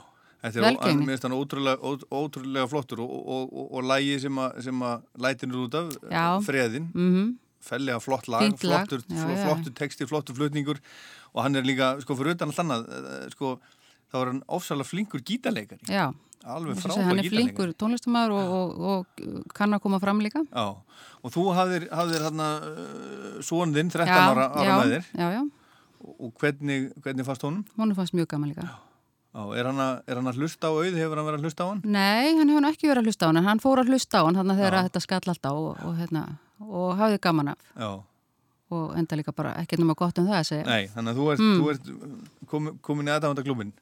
Velgengni. 0.43 1.07
mér 1.07 1.13
finnst 1.15 1.23
hann 1.29 1.37
ótrúlega, 1.37 1.79
ótrúlega 2.11 2.67
flottur 2.69 3.01
og, 3.05 3.11
og, 3.11 3.53
og, 3.53 3.69
og 3.79 3.85
lægi 3.87 4.17
sem 4.25 4.39
að, 4.43 4.57
sem 4.67 4.81
að 4.83 5.03
lætinur 5.23 5.69
út 5.69 5.75
af, 5.79 5.93
Já. 6.11 6.25
freðin, 6.43 6.89
Mhm. 6.95 7.37
fellega 7.63 8.01
flott 8.03 8.27
lag, 8.29 8.43
lag, 8.43 8.59
flottur, 8.59 9.05
já, 9.07 9.23
fl- 9.23 9.37
já. 9.37 9.45
flottur 9.47 9.73
texti, 9.79 10.07
flottur 10.11 10.35
flutningur 10.35 10.81
og 11.35 11.43
hann 11.45 11.55
er 11.57 11.63
líka, 11.63 12.01
sko, 12.03 12.17
fyrir 12.19 12.35
utan 12.35 12.49
allt 12.51 12.59
annað, 12.59 12.89
eh, 12.91 13.29
sko, 13.31 13.61
þá 14.13 14.19
er 14.23 14.27
hann 14.33 14.43
ofsalega 14.49 14.85
flinkur 14.91 15.21
gítarleikari. 15.23 15.87
Já, 15.87 16.13
Alveg 16.45 16.75
segi, 16.83 16.99
hann 17.07 17.19
er 17.21 17.29
flinkur 17.31 17.71
tónlistamæður 17.79 18.33
og, 18.35 18.81
og, 18.83 19.07
og 19.23 19.55
kann 19.55 19.71
að 19.73 19.81
koma 19.81 20.01
fram 20.03 20.19
líka 20.19 20.43
Já, 20.51 20.75
og 21.23 21.31
þú 21.31 21.55
hafðir, 21.55 21.87
hafðir 21.95 22.25
uh, 22.27 23.41
svon 23.47 23.71
þinn, 23.73 23.93
13 23.95 24.09
Já, 24.11 24.19
ára, 24.35 24.49
ára 24.51 24.67
já, 24.67 24.75
með 24.83 25.05
þér 25.15 25.51
og 26.19 26.33
hvernig, 26.35 26.93
hvernig 27.01 27.25
fannst 27.25 27.43
honum? 27.47 27.65
hún 27.79 27.95
fannst 27.95 28.13
mjög 28.13 28.27
gaman 28.27 28.51
líka 28.51 28.67
Já, 29.33 29.43
er 29.57 29.65
hann, 29.71 29.79
að, 29.81 30.01
er 30.13 30.19
hann 30.21 30.29
að 30.29 30.39
hlusta 30.43 30.69
á 30.69 30.73
auð, 30.77 30.97
hefur 31.01 31.17
hann 31.17 31.27
verið 31.31 31.39
að 31.41 31.45
hlusta 31.47 31.65
á 31.65 31.69
hann? 31.71 31.79
Nei, 31.89 32.37
hann 32.37 32.51
hefur 32.53 32.67
ekki 32.69 32.89
verið 32.91 33.01
að 33.01 33.07
hlusta 33.09 33.25
á 33.25 33.29
hann 33.31 33.41
en 33.41 33.47
hann 33.49 33.63
fór 33.65 33.81
að 33.81 33.89
hlusta 33.95 34.21
á 34.21 34.23
hann 34.27 34.37
þannig 34.37 34.53
að 34.53 34.61
þegar 34.61 34.77
þetta 34.89 35.01
skall 35.07 35.21
alltaf 35.33 35.61
og, 35.63 35.71
og, 35.89 35.95
hérna, 36.03 36.23
og 36.69 36.91
hafði 37.01 37.21
gaman 37.25 37.49
af. 37.55 37.63
Já, 37.81 37.91
og 38.73 38.93
enda 39.01 39.17
líka 39.21 39.33
bara 39.37 39.55
ekkert 39.63 39.81
nema 39.81 39.97
gott 39.97 40.21
um 40.21 40.29
það 40.29 40.39
að 40.43 40.47
segja. 40.51 40.67
Nei, 40.69 40.85
þannig 40.93 41.11
að 41.13 41.19
þú 41.23 41.25
ert, 41.33 41.41
Mm. 41.43 41.57
þú 41.57 41.65
ert 41.73 41.85
komin, 42.53 42.79
komin 42.85 43.09
í 43.09 43.15
aðdáðanda 43.17 43.45
klubin 43.49 43.73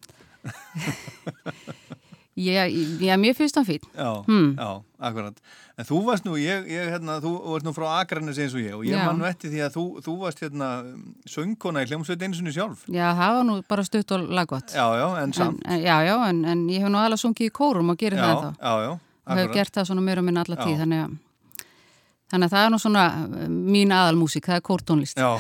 Ég, 2.41 3.19
mér 3.21 3.35
finnst 3.37 3.57
hann 3.59 3.67
fín 3.69 3.83
Já, 3.93 4.11
Hmm. 4.27 4.55
já, 4.57 4.69
akkurat 5.01 5.37
En 5.81 5.85
þú 5.89 5.99
varst 6.07 6.25
nú, 6.29 6.35
ég, 6.41 6.67
ég 6.69 6.91
hérna, 6.93 7.19
þú 7.25 7.31
varst 7.51 7.65
nú 7.67 7.73
frá 7.77 7.87
Akranes 8.01 8.39
eins 8.39 8.55
og 8.55 8.61
ég 8.61 8.75
og 8.77 8.85
ég 8.85 8.95
Já. 8.97 9.05
man 9.07 9.19
nú 9.21 9.25
eftir 9.29 9.51
því 9.53 9.61
að 9.67 9.75
þú, 9.77 9.85
þú 10.05 10.15
varst 10.21 10.41
hérna 10.45 10.69
söngkona 11.29 11.83
í 11.85 11.89
hljómsveit 11.89 12.23
einu 12.23 12.35
sinni 12.39 12.53
sjálf 12.53 12.85
Já, 12.89 13.11
það 13.17 13.35
var 13.37 13.45
nú 13.49 13.63
bara 13.69 13.85
stutt 13.85 14.13
og 14.17 14.29
laggott 14.31 14.73
Já, 14.77 14.87
já, 15.01 15.07
en 15.23 15.33
samt 15.37 15.61
en, 15.65 15.81
Já, 15.85 15.97
já, 16.07 16.15
en, 16.29 16.45
en 16.45 16.67
ég 16.69 16.81
hef 16.85 16.89
nú 16.93 17.01
alveg 17.01 17.19
sungið 17.23 17.49
í 17.49 17.53
kórum 17.61 17.91
og 17.93 17.99
gerir 18.01 18.19
Já, 18.21 18.25
það 18.25 18.33
ennþá 18.37 18.53
já, 18.61 18.73
já, 18.85 18.91
og 18.91 19.35
hef 19.37 19.45
akkurat. 19.45 19.55
gert 19.57 19.75
það 19.81 19.85
svona 19.91 20.01
meira 20.09 20.21
og 20.21 20.25
minna 20.31 20.45
alla 20.47 20.57
Já. 20.57 20.65
tíð 20.65 20.79
þannig 20.85 21.01
að, 21.05 21.11
þannig 22.31 22.47
að 22.47 22.55
það 22.57 22.65
er 22.67 22.71
nú 22.71 22.79
svona 22.85 23.05
uh, 23.11 23.49
mín 23.49 23.93
aðalmúsík, 23.97 24.45
það 24.49 24.57
er 24.61 24.67
kórtónlist 24.71 25.17
Já, 25.21 25.31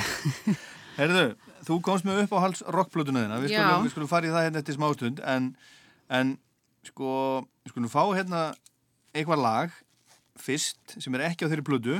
herðu, 0.96 1.24
þú 1.68 1.80
komst 1.84 2.04
með 2.08 2.22
upp 2.24 2.32
á 2.36 2.38
hals 2.44 2.62
rockplötuna 2.66 3.24
þina, 3.26 3.40
við 3.44 3.50
Já. 3.54 3.60
skulum, 3.60 3.84
við 3.84 3.92
skulum 3.94 4.08
sko, 6.88 7.10
sko 7.68 7.82
nú 7.82 7.90
fá 7.92 8.02
hérna 8.16 8.50
eitthvað 9.12 9.42
lag 9.44 9.76
fyrst 10.40 10.96
sem 11.02 11.14
er 11.18 11.26
ekki 11.28 11.44
á 11.44 11.50
þeirri 11.50 11.66
plödu 11.66 11.98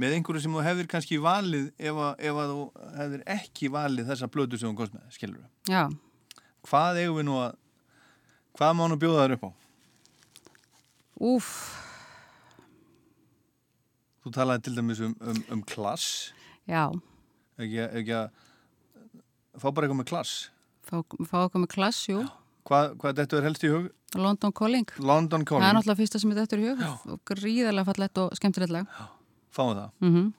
með 0.00 0.16
einhverju 0.16 0.42
sem 0.44 0.54
þú 0.56 0.64
hefðir 0.64 0.88
kannski 0.90 1.18
valið 1.22 1.70
ef, 1.78 1.96
að, 1.96 2.12
ef 2.28 2.40
að 2.42 2.52
þú 2.52 2.60
hefðir 2.98 3.24
ekki 3.36 3.70
valið 3.72 4.10
þessa 4.12 4.28
plödu 4.32 4.60
sem 4.60 4.70
þú 4.72 4.78
komst 4.80 4.96
með, 4.96 5.06
skilur 5.16 5.40
við 5.42 5.74
Já, 5.74 5.82
hvað 6.68 7.00
eigum 7.04 7.20
við 7.20 7.28
nú 7.30 7.38
að 7.40 7.56
hvað 8.58 8.76
má 8.76 8.84
nú 8.90 8.98
bjóða 9.00 9.24
þær 9.26 9.36
upp 9.38 9.46
á? 9.48 9.50
úf, 11.20 11.48
Þú 14.20 14.30
talaði 14.36 14.66
til 14.66 14.74
dæmis 14.76 14.98
um, 15.00 15.14
um, 15.24 15.38
um 15.54 15.60
klass. 15.64 16.32
Já, 16.68 16.90
ekki, 17.56 17.78
ekki 17.86 18.12
að 18.18 18.26
fá 19.56 19.70
bara 19.72 19.86
eitthvað 19.86 20.00
með 20.02 20.08
klass. 20.10 20.32
Fá, 20.84 20.98
fá 21.24 21.38
okkur 21.46 21.62
með 21.64 21.70
klass, 21.72 22.02
jú, 22.10 22.26
hvað, 22.68 22.92
hvað 23.00 23.22
þetta 23.22 23.38
er 23.38 23.46
helst 23.48 23.64
í 23.64 23.70
hug? 23.72 23.88
London 24.18 24.52
Calling. 24.52 24.86
London 24.98 25.44
Það 25.44 25.56
er 25.56 25.60
Calling, 25.60 25.76
náttúrulega 25.78 26.00
fyrsta 26.00 26.18
sem 26.18 26.30
þetta 26.34 26.56
í 26.58 26.68
hug. 26.70 27.20
Gríðarlega 27.30 27.84
fallett 27.92 28.18
og 28.18 28.36
skemmtilegt 28.38 28.72
lag. 28.74 28.86
fáum 29.50 29.74
það. 29.76 29.90
Mm 30.00 30.12
London 30.14 30.32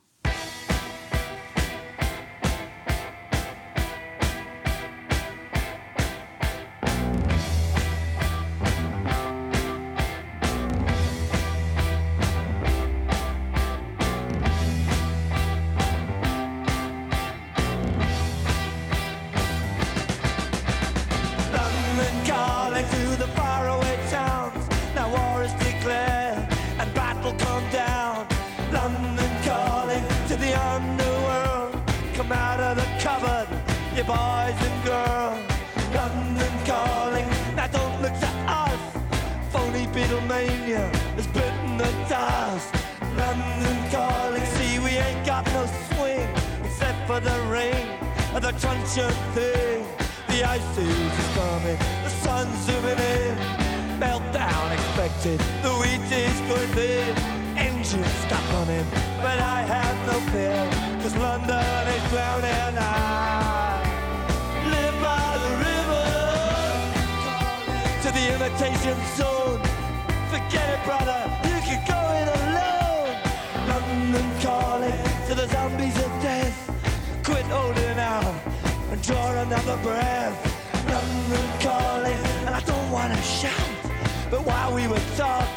and 48.97 49.07
the 49.07 49.11
truncheon 49.11 49.33
thing. 49.33 49.50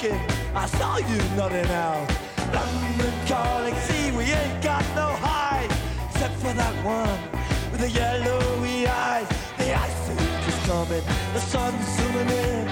Were 0.08 0.20
I 0.54 0.66
saw 0.66 0.98
you 0.98 1.18
nodding 1.36 1.70
out. 1.70 2.08
London 2.52 3.14
calling, 3.26 3.74
see 3.86 4.10
we 4.12 4.24
ain't 4.24 4.62
got 4.62 4.84
no 4.94 5.08
hide, 5.26 5.70
except 6.10 6.34
for 6.34 6.52
that 6.52 6.74
one 6.84 7.18
with 7.70 7.80
the 7.80 7.90
yellowy 7.90 8.86
eyes. 8.86 9.28
The 9.58 9.74
ice 9.74 10.08
is 10.48 10.66
coming, 10.66 11.04
the 11.32 11.40
sun's 11.40 11.86
zooming 11.96 12.28
in. 12.28 12.68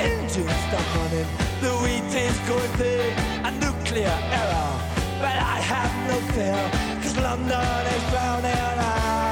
Engines 0.00 0.58
stop 0.68 0.86
running, 0.96 1.28
the 1.60 1.72
wheat 1.82 2.14
is 2.14 2.38
going 2.48 2.72
thin. 2.78 3.12
A 3.44 3.50
nuclear 3.64 4.16
error, 4.40 4.72
but 5.20 5.36
I 5.54 5.56
have 5.72 5.92
no 6.10 6.16
fear, 6.34 6.60
cause 7.02 7.16
London 7.16 7.86
is 7.94 8.04
drowning. 8.10 8.52
I, 8.78 9.25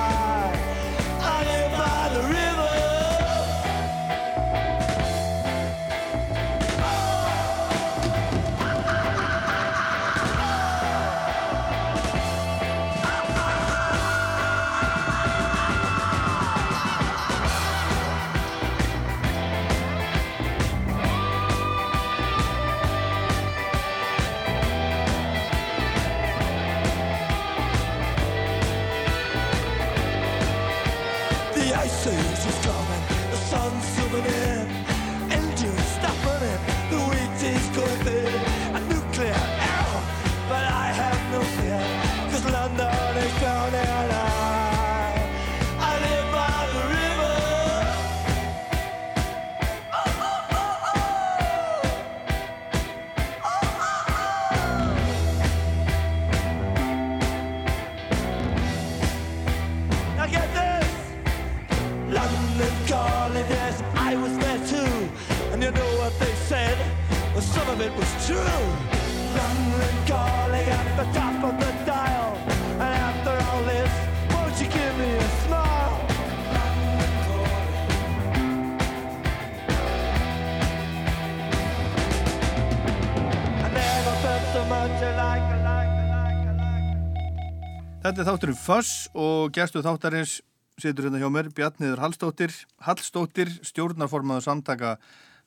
Þetta 88.15 88.29
er 88.29 88.37
þátturinn 88.37 88.59
Föss 88.63 88.91
og 89.19 89.49
gerstu 89.57 89.81
þáttarins 89.83 90.37
situr 90.79 91.09
hérna 91.09 91.19
hjá 91.19 91.33
mér 91.35 91.49
Bjarniður 91.51 91.99
Hallstóttir, 91.99 92.53
Hallstóttir 92.87 93.51
stjórnarformaður 93.67 94.45
samtaka 94.45 94.93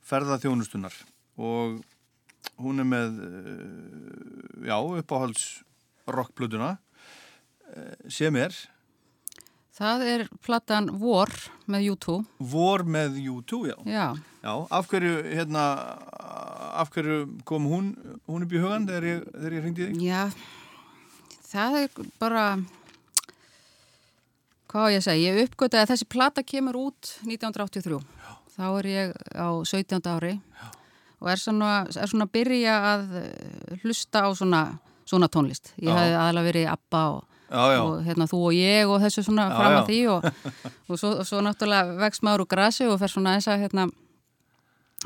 ferðaþjónustunar 0.10 0.98
og 1.39 1.77
hún 2.60 2.84
er 2.84 2.89
með 2.89 3.22
eh, 3.23 4.68
já, 4.68 4.76
uppáhalds 4.84 5.45
rockplutuna 6.11 6.73
eh, 7.72 7.95
sem 8.11 8.35
er 8.35 8.52
Það 9.77 10.06
er 10.10 10.26
platan 10.44 10.91
Vor 10.99 11.31
með 11.72 11.91
U2. 11.94 12.19
Vor 12.52 12.84
með 12.84 13.19
U2, 13.22 13.60
já. 13.69 13.76
Já. 13.85 14.06
Já, 14.41 14.53
af 14.73 14.88
hverju, 14.89 15.19
hérna, 15.30 15.65
af 16.81 16.89
hverju 16.95 17.19
kom 17.48 17.68
hún, 17.69 17.91
hún 18.26 18.44
upp 18.44 18.56
í 18.57 18.61
hugan 18.64 18.88
þegar 18.89 19.06
ég, 19.11 19.27
þegar 19.35 19.56
ég 19.56 19.68
ringdi 19.68 19.89
þig? 19.91 19.99
Já, 20.07 20.23
það 21.48 21.78
er 21.82 22.10
bara, 22.22 22.44
hvað 24.72 24.88
á 24.88 24.94
ég 24.94 25.02
að 25.02 25.06
segja, 25.07 25.36
ég 25.36 25.48
uppgötaði 25.48 25.86
að 25.86 25.91
þessi 25.94 26.10
plata 26.11 26.44
kemur 26.44 26.80
út 26.82 27.14
1983. 27.24 28.02
Já. 28.02 28.34
Þá 28.57 28.65
er 28.82 28.90
ég 28.91 29.15
á 29.38 29.48
17. 29.69 30.02
ári 30.11 30.34
Já. 30.41 30.68
og 31.22 31.32
er 31.32 31.41
svona, 31.41 31.72
er 31.88 32.10
svona 32.10 32.26
að 32.28 32.34
byrja 32.40 32.76
að 32.91 33.03
eh, 33.22 33.80
hlusta 33.84 34.26
á 34.26 34.30
svona, 34.36 34.61
svona 35.06 35.30
tónlist. 35.32 35.74
Ég 35.78 35.94
hafði 35.94 36.15
aðalega 36.18 36.49
verið 36.52 36.69
ABBA 36.74 37.03
og, 37.14 37.24
Já, 37.48 37.61
já. 37.72 37.80
og 37.80 38.02
hérna 38.03 38.26
þú 38.28 38.41
og 38.49 38.57
ég 38.57 38.90
og 38.91 38.98
þessu 39.06 39.24
svona 39.24 39.45
Já, 39.48 39.53
fram 39.56 39.78
að 39.78 39.91
því 39.91 39.99
og, 40.11 40.26
og 40.90 40.99
svo, 40.99 41.14
svo 41.24 41.40
náttúrulega 41.45 41.95
vext 42.02 42.26
maður 42.28 42.44
úr 42.44 42.52
grasi 42.52 42.90
og 42.90 42.98
fer 42.99 43.14
svona 43.14 43.38
þess 43.38 43.53
að 43.53 43.61
hérna 43.64 43.86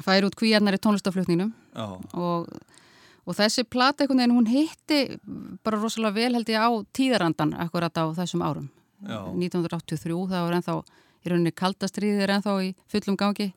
færi 0.01 0.25
út 0.25 0.37
kvíarnar 0.39 0.79
í 0.79 0.81
tónlistaflutningnum 0.81 1.51
Já. 1.75 1.85
og, 2.17 2.47
og 3.31 3.37
þessi 3.37 3.63
plata 3.63 4.03
einhvern 4.03 4.19
veginn 4.21 4.35
hún 4.35 4.49
hitti 4.51 4.99
bara 5.63 5.79
rosalega 5.79 6.17
vel 6.17 6.35
held 6.35 6.51
ég 6.51 6.59
á 6.59 6.69
tíðarandan 6.97 7.55
akkurat 7.63 7.95
á 7.95 8.05
þessum 8.17 8.43
árum 8.43 8.67
Já. 9.01 9.23
1983 9.31 10.17
það 10.29 10.43
var 10.45 10.57
ennþá 10.57 10.75
í 11.21 11.31
rauninni 11.31 11.53
kaldastriðið 11.57 12.25
er 12.25 12.35
ennþá 12.37 12.57
í 12.65 12.73
fullum 12.91 13.17
gangi 13.19 13.49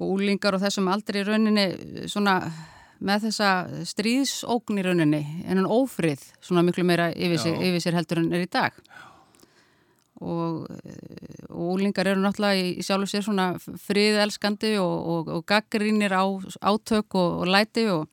og 0.00 0.14
úlingar 0.16 0.56
og 0.56 0.64
þessum 0.64 0.90
aldrei 0.92 1.22
í 1.22 1.26
rauninni 1.28 1.66
svona 2.10 2.40
með 3.00 3.28
þessa 3.28 3.50
stríðsókn 3.88 4.80
í 4.80 4.84
rauninni 4.84 5.20
en 5.46 5.60
hann 5.60 5.68
ófrið 5.70 6.26
svona 6.44 6.64
miklu 6.66 6.84
meira 6.88 7.08
yfir, 7.12 7.40
Já. 7.40 7.56
yfir 7.56 7.84
sér 7.84 7.96
heldur 7.96 8.20
en 8.20 8.32
er 8.36 8.44
í 8.44 8.50
dag 8.52 8.76
eh, 8.76 10.20
og 10.20 10.68
úlingar 11.48 12.10
eru 12.10 12.20
náttúrulega 12.20 12.60
í, 12.60 12.74
í 12.80 12.84
sjálfu 12.84 13.08
sér 13.08 13.24
svona 13.24 13.52
friðelskandi 13.60 14.76
og, 14.82 14.96
og, 15.14 15.34
og 15.38 15.46
gaggrínir 15.48 16.12
á 16.12 16.24
átök 16.60 17.16
og, 17.16 17.44
og 17.44 17.52
læti 17.54 17.88
og 17.92 18.08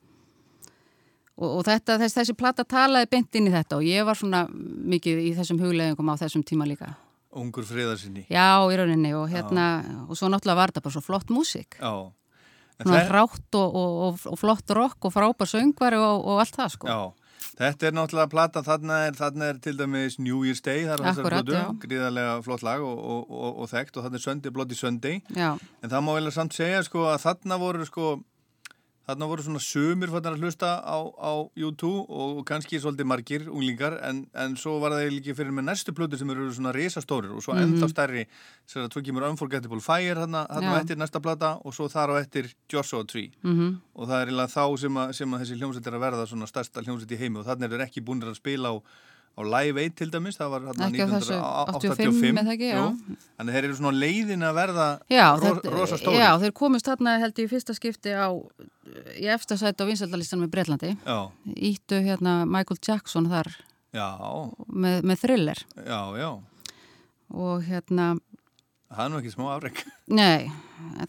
Og, 1.37 1.59
og 1.59 1.65
þetta, 1.67 1.99
þess, 2.01 2.17
þessi 2.17 2.33
plata 2.37 2.63
talaði 2.65 3.09
beint 3.11 3.35
inn 3.37 3.49
í 3.49 3.53
þetta 3.53 3.77
og 3.77 3.85
ég 3.85 4.05
var 4.07 4.17
svona 4.17 4.47
mikið 4.49 5.19
í 5.21 5.33
þessum 5.37 5.59
hugleðingum 5.61 6.09
á 6.09 6.15
þessum 6.17 6.41
tíma 6.47 6.65
líka. 6.65 6.95
Ungur 7.37 7.67
friðarsinni. 7.67 8.23
Já, 8.33 8.57
í 8.65 8.77
rauninni 8.79 9.11
og 9.13 9.27
hérna, 9.29 9.67
og 10.07 10.17
svo 10.17 10.31
náttúrulega 10.33 10.57
var 10.57 10.71
þetta 10.73 10.85
bara 10.87 10.95
svo 10.95 11.03
flott 11.05 11.29
músík. 11.29 11.77
Já. 11.77 11.93
Svona 12.81 13.03
það- 13.03 13.13
rátt 13.13 13.57
og, 13.57 13.75
og, 13.77 14.19
og, 14.25 14.39
flott 14.39 14.73
rock 14.77 15.05
og 15.05 15.13
frábær 15.13 15.49
söngvari 15.49 15.97
og, 15.97 16.25
og 16.25 16.41
allt 16.41 16.57
það 16.57 16.73
sko. 16.73 16.87
Já, 16.87 17.45
þetta 17.57 17.87
er 17.87 17.95
náttúrulega 17.97 18.29
plata, 18.33 18.61
þarna 18.65 18.97
er, 19.07 19.13
þarna 19.17 19.49
er 19.51 19.59
til 19.61 19.77
dæmis 19.77 20.17
New 20.19 20.41
Year's 20.45 20.61
Day, 20.65 20.85
það 20.85 21.05
er 21.09 21.21
plötu, 21.25 21.53
já. 21.57 21.65
gríðarlega 21.85 22.35
flott 22.45 22.65
lag 22.65 22.81
og, 22.85 22.97
og, 22.97 23.29
og, 23.29 23.61
og 23.63 23.69
þekkt 23.71 23.97
og 23.97 24.05
þarna 24.07 24.21
er 24.21 24.25
Sunday, 24.25 24.53
Bloody 24.53 24.77
Sunday, 24.77 25.21
Já. 25.33 25.57
en 25.57 25.89
það 25.89 26.05
má 26.05 26.11
vel 26.17 26.27
að 26.29 26.37
samt 26.37 26.57
segja 26.57 26.83
sko 26.85 27.05
að 27.09 27.21
þarna 27.25 27.57
voru 27.61 27.85
sko, 27.89 28.11
þarna 29.07 29.27
voru 29.29 29.43
svona 29.45 29.61
sumir 29.63 30.09
fattar 30.11 30.33
að 30.35 30.41
hlusta 30.43 30.69
á, 30.83 30.97
á 31.15 31.31
YouTube 31.55 32.05
og 32.11 32.41
kannski 32.47 32.79
svolítið 32.83 33.07
margir 33.07 33.45
unglingar 33.47 33.95
en, 34.03 34.25
en 34.35 34.57
svo 34.59 34.79
var 34.83 34.91
það 34.91 35.13
líka 35.15 35.35
fyrir 35.37 35.53
með 35.55 35.67
næstu 35.69 35.93
plötu 35.95 36.19
sem 36.19 36.29
eru 36.33 36.49
svona 36.51 36.73
risastórir 36.75 37.31
og 37.31 37.39
svo 37.45 37.55
Mhm. 37.55 37.63
ennþá 37.77 37.87
stærri, 37.93 38.25
sem 38.67 38.83
að 38.83 38.89
þú 38.91 39.03
kemur 39.07 39.23
Unforgettable 39.29 39.79
Fire 39.81 40.15
þarna, 40.19 40.43
þarna 40.51 40.73
Já. 40.75 40.81
eftir 40.81 40.97
næsta 40.99 41.21
plata 41.23 41.53
og 41.63 41.73
svo 41.73 41.87
þar 41.87 42.11
á 42.11 42.15
eftir 42.21 42.51
Joshua 42.69 43.03
Tree 43.07 43.31
Mhm. 43.43 43.79
og 43.95 44.07
það 44.09 44.21
er 44.21 44.27
eiginlega 44.27 44.53
þá 44.53 44.77
sem 44.79 44.93
að, 44.93 45.13
sem 45.15 45.31
að 45.31 45.39
þessi 45.41 45.57
hljómsveit 45.61 45.87
er 45.87 45.93
að 45.95 46.03
verða 46.03 46.27
svona 46.27 46.47
stærsta 46.51 46.83
hljómsveit 46.83 47.11
í 47.15 47.17
heimi 47.17 47.39
og 47.39 47.45
þannig 47.47 47.71
er 47.73 47.85
ekki 47.87 48.03
búin 48.03 48.21
að 48.21 48.35
spila 48.35 48.75
á, 48.75 48.81
á 49.37 49.41
Live 49.45 49.83
8 49.85 49.95
til 50.01 50.09
dæmis, 50.11 50.37
það 50.39 50.49
var 50.53 50.63
þarna 50.67 50.87
Ekki 50.87 51.03
á 51.05 51.07
þessu 51.13 51.35
1985 51.37 52.07
85 52.17 52.41
eða 52.41 52.53
ekki, 52.55 52.69
já. 52.73 52.79
Jú. 52.81 53.17
þannig 53.37 53.53
þeir 53.57 53.67
eru 53.67 53.75
svona 53.77 53.99
leiðin 54.01 54.45
að 54.47 54.55
verða 54.57 54.87
Já, 55.13 55.25
ro 55.37 55.45
þetta- 55.51 55.73
rosa 55.75 55.97
stóri 56.01 56.17
já, 56.23 56.29
þeir 56.41 56.53
komist 56.57 56.89
þarna 56.89 57.13
held 57.21 57.33
ég 57.37 57.45
í 57.45 57.51
fyrsta 57.53 57.75
skipti 57.77 58.11
á 58.17 58.27
í 59.19 59.25
eftirsætt 59.29 59.77
á 59.77 59.85
vinsældalistan 59.85 60.41
með 60.41 60.51
Breitlandi. 60.55 60.91
Já. 61.05 61.19
Íttu 61.53 62.01
hérna 62.01 62.45
Michael 62.49 62.79
Jackson 62.81 63.29
þar 63.29 63.51
já, 63.93 64.07
með, 64.73 65.01
með 65.03 65.21
thriller 65.21 65.61
já, 65.85 66.01
já 66.17 66.29
og 67.37 67.61
hérna 67.67 68.15
það 68.87 69.03
er 69.05 69.09
nú 69.13 69.19
ekki 69.21 69.31
smá 69.33 69.45
afreg 69.55 69.81
Nei, 70.07 70.47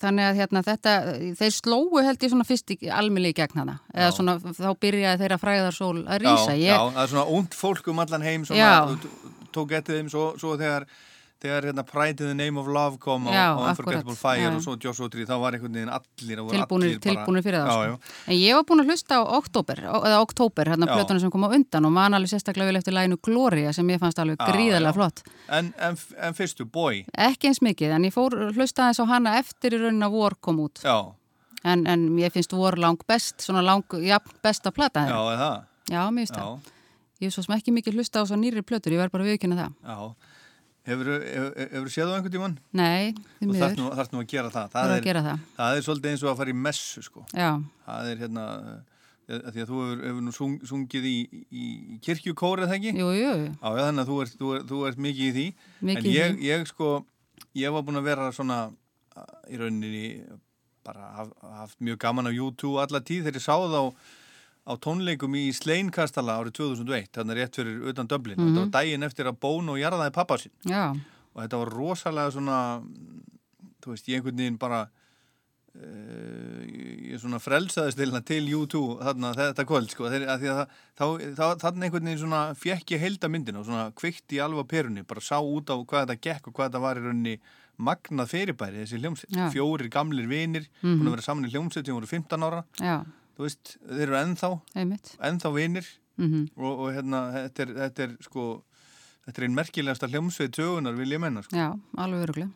þannig 0.03 0.25
að 0.29 0.39
hérna 0.41 0.63
þetta, 0.67 0.95
þeir 1.39 1.53
slóu 1.55 2.01
held 2.03 2.25
ég 2.27 2.33
svona 2.33 2.47
fyrst 2.49 2.73
almili 2.99 3.31
í 3.31 3.37
gegn 3.39 3.61
hana, 3.63 3.77
eða 3.95 4.11
svona 4.17 4.35
þá 4.43 4.71
byrjaði 4.83 5.21
þeirra 5.23 5.39
fræðarsól 5.43 5.99
að 6.07 6.23
rýsa. 6.25 6.57
já, 6.59 6.73
já, 6.73 6.79
það 6.97 7.03
er 7.05 7.13
svona 7.13 7.27
ungd 7.39 7.55
fólk 7.55 7.89
um 7.93 8.03
allan 8.05 8.27
heim 8.27 8.45
Já. 8.49 8.73
t- 8.99 9.13
tók 9.55 9.71
getið 9.71 10.01
þeim 10.01 10.11
svo, 10.13 10.25
svo 10.41 10.57
þegar 10.61 10.89
þegar 11.39 11.67
hérna 11.69 11.85
Pride 11.87 12.25
in 12.25 12.31
the 12.33 12.35
Name 12.39 12.59
of 12.59 12.67
Love 12.67 12.99
kom 12.99 13.27
Já, 13.31 13.55
á 13.55 13.71
Unforgettable 13.71 14.17
Fire 14.19 14.43
já. 14.43 14.55
og 14.57 14.63
svo 14.65 14.75
Joshua 14.83 15.09
Tree, 15.13 15.25
þá 15.29 15.37
var 15.39 15.55
einhvern 15.55 15.77
veginn 15.77 15.93
allir 15.95 16.39
allir 16.43 16.99
bara- 16.99 17.43
fyrir 17.47 17.59
það 17.63 17.69
já, 17.69 17.93
sko. 17.95 18.01
en 18.27 18.35
ég 18.35 18.55
var 18.59 18.65
búin 18.65 18.83
að 18.83 18.91
hlusta 18.91 19.19
á 19.19 19.23
oktober 19.39 19.83
eða 19.87 20.19
oktober, 20.23 20.65
hérna 20.73 20.87
Já. 20.89 20.95
plötuna 20.99 21.21
sem 21.21 21.31
kom 21.31 21.45
á 21.47 21.51
undan 21.55 21.85
og 21.87 21.93
man 21.93 22.15
alveg 22.19 22.33
sérstaklega 22.33 22.67
vel 22.73 22.77
eftir 22.81 22.93
læginu 22.97 23.19
Gloria 23.23 23.73
sem 23.73 23.87
ég 23.89 24.01
fannst 24.01 24.19
alveg 24.19 24.37
gríðarlega 24.39 24.95
flott. 24.95 25.23
En, 25.49 25.73
en, 25.79 25.97
en 26.19 26.35
fyrstu, 26.35 26.65
Boy? 26.65 27.05
Ekki 27.17 27.49
eins 27.53 27.63
mikið, 27.63 27.95
en 27.95 28.05
ég 28.05 28.13
fór 28.13 28.35
hlusta 28.53 28.83
aðeins 28.89 28.99
á 28.99 29.07
hana 29.07 29.39
eftir 29.39 29.75
í 29.75 29.79
raunin 29.83 30.03
að 30.03 30.11
vor 30.11 30.35
kom 30.41 30.59
út. 30.59 30.83
En, 31.65 31.87
en 31.87 32.19
ég 32.19 32.33
finnst 32.33 32.53
vor 32.55 32.77
lang 32.79 32.99
best 33.07 33.43
svona 33.43 33.63
lang, 33.63 33.85
já, 34.03 34.19
besta 34.43 34.71
plata 34.71 35.07
já, 35.07 35.15
það 35.15 35.65
já, 35.91 36.03
mér 36.11 36.27
finnst 36.27 36.35
það. 36.35 36.75
Ég 37.19 37.27
er 37.27 37.35
svo 37.35 37.43
sem 37.43 37.55
ekki 37.57 37.73
mikið 37.75 37.97
hlusta 37.99 38.23
á 38.23 38.25
svo 38.31 38.37
nýri 38.39 38.63
plötur, 38.63 38.93
ég 38.95 39.01
verð 39.03 39.11
bara 39.11 39.25
viðkynna 39.27 39.57
það. 39.59 39.73
Já, 39.83 40.15
hefur 40.89 41.11
þú 41.87 41.93
séð 41.95 42.11
á 42.11 42.15
einhvern 42.17 42.35
tímann? 42.35 42.59
nei, 42.77 43.15
því 43.39 43.49
miður 43.51 43.77
nú, 43.79 43.89
þarft 43.99 44.15
nú 44.15 44.23
að 44.23 44.31
gera 44.33 44.53
það. 44.55 44.71
Þarf 44.75 44.93
að 44.93 44.97
er, 44.97 45.07
gera 45.09 45.25
það. 45.27 45.43
það 45.59 45.79
er 45.81 45.87
svolítið 45.89 46.13
eins 46.13 46.25
og 46.25 46.31
að 46.33 46.41
fara 46.41 46.55
í 46.55 46.57
messu, 46.67 47.05
sko. 47.07 47.25
Já. 47.33 47.51
Það 47.87 48.11
er 48.13 48.23
hérna, 48.25 48.47
eh, 49.29 49.39
að 49.39 49.51
því 49.53 49.63
að 49.65 49.71
þú 49.71 49.85
hefur, 49.85 50.03
hefur 50.09 50.27
nú 50.27 50.35
sung, 50.39 50.59
sungið 50.73 51.09
í, 51.13 51.17
í 51.53 51.69
kirkjukóri, 52.05 52.67
eða 52.67 52.79
ekki? 52.79 52.97
Jú, 52.97 53.13
jú. 53.19 53.33
Já, 53.47 53.69
já, 53.69 53.85
þannig 53.85 54.05
að 54.05 54.13
þú 54.13 54.19
ert, 54.25 54.37
þú 54.41 54.53
ert, 54.57 54.69
þú 54.73 54.83
ert 54.89 55.07
mikið 55.09 55.25
í 55.29 55.33
því. 55.39 55.47
Mikið 55.93 56.05
en 56.05 56.11
í 56.11 56.19
ég, 56.19 56.37
því. 56.37 56.53
ég, 56.53 56.69
sko, 56.73 56.93
ég 57.63 57.75
var 57.75 57.87
búin 57.87 58.01
að 58.01 58.09
vera 58.13 58.31
svona 58.35 58.61
í 59.49 59.59
rauninni 59.59 60.05
bara 60.87 61.11
haf, 61.17 61.35
haft 61.43 61.83
mjög 61.85 62.01
gaman 62.05 62.31
á 62.31 62.33
YouTube 62.33 62.81
alla 62.81 63.01
tíð 63.05 63.27
þegar 63.27 63.41
ég 63.41 63.45
sá 63.45 63.57
þá 63.59 63.83
á 64.69 64.73
tónleikum 64.77 65.33
í 65.35 65.49
Sleinkastala 65.57 66.37
árið 66.43 66.53
2001, 66.61 67.09
þannig 67.17 67.37
rétt 67.41 67.57
fyrir 67.57 67.81
utan 67.89 68.07
Dublin. 68.11 68.37
Mhm. 68.37 68.53
Þetta 68.53 68.61
var 68.67 68.73
daginn 68.83 69.03
eftir 69.09 69.27
að 69.31 69.39
Bón 69.41 69.69
og 69.73 69.79
jarðaði 69.81 70.13
pappa 70.13 70.37
sinn 70.39 70.53
Já. 70.69 70.93
og 70.93 71.43
þetta 71.43 71.59
var 71.65 71.73
rosalega 71.73 72.31
svona 72.37 72.59
þú 73.81 73.95
veist, 73.95 74.09
ég 74.09 74.19
einhvern 74.21 74.37
veginn 74.37 74.59
bara 74.61 74.83
uh, 75.79 76.63
ég 76.69 77.21
svona 77.23 77.39
frelsaðist 77.43 77.99
til, 78.01 78.11
til 78.29 78.49
U2 78.59 78.81
þarna 79.05 79.31
þetta 79.37 79.65
kvöld 79.69 79.93
sko, 79.93 80.09
þeir, 80.13 80.27
að 80.29 80.45
að 80.49 80.59
það, 80.59 80.75
þá, 80.99 81.05
þá, 81.39 81.47
þarna 81.63 81.87
einhvern 81.89 82.09
veginn 82.11 82.23
svona 82.25 82.43
fjekk 82.59 82.95
ég 82.97 83.03
heilda 83.05 83.31
myndin 83.33 83.61
og 83.61 83.67
svona 83.69 83.89
kvikt 83.99 84.35
í 84.37 84.43
alva 84.45 84.65
perunni, 84.69 85.05
bara 85.09 85.25
sá 85.25 85.39
út 85.41 85.71
á 85.73 85.77
hvað 85.79 86.05
þetta 86.11 86.21
gekk 86.29 86.51
og 86.51 86.59
hvað 86.59 86.69
þetta 86.71 86.85
var 86.85 87.01
í 87.01 87.05
rauninni 87.07 87.37
magnað 87.79 88.33
fyrirbæri 88.33 88.81
þessi 88.83 88.99
hljómsveit, 88.99 89.37
Já. 89.39 89.45
fjórir 89.55 89.89
gamlir 89.95 90.27
vinir, 90.27 90.65
Mhm. 90.83 90.99
búin 90.99 91.07
að 91.07 91.15
vera 91.15 91.23
saman 91.29 91.47
í 91.47 91.53
hljómsveit 91.53 91.87
sem 91.87 91.95
voru 91.95 92.09
15 92.11 92.43
ára, 92.43 92.65
Já. 92.83 93.05
Þú 93.39 93.47
veist 93.47 93.77
þeir 93.87 94.07
eru 94.09 94.19
ennþá, 94.25 94.51
Einmitt. 94.75 95.15
ennþá 95.23 95.55
vinir 95.55 95.87
Mhm. 96.19 96.49
og, 96.59 96.81
og 96.83 96.89
hérna 96.97 97.19
þetta 97.33 97.63
er, 97.63 97.69
þetta 97.79 98.03
er 98.09 98.17
sko 98.27 98.45
þetta 99.29 99.39
er 99.39 99.45
einn 99.47 99.55
merkilegasta 99.55 100.09
hljómsveit 100.11 100.57
sögunar 100.59 100.97
vil 100.99 101.13
ég 101.15 101.21
menna 101.23 101.45
sko. 101.47 101.55
Já, 101.55 101.69
alveg 101.97 102.25
öruglega. 102.27 102.51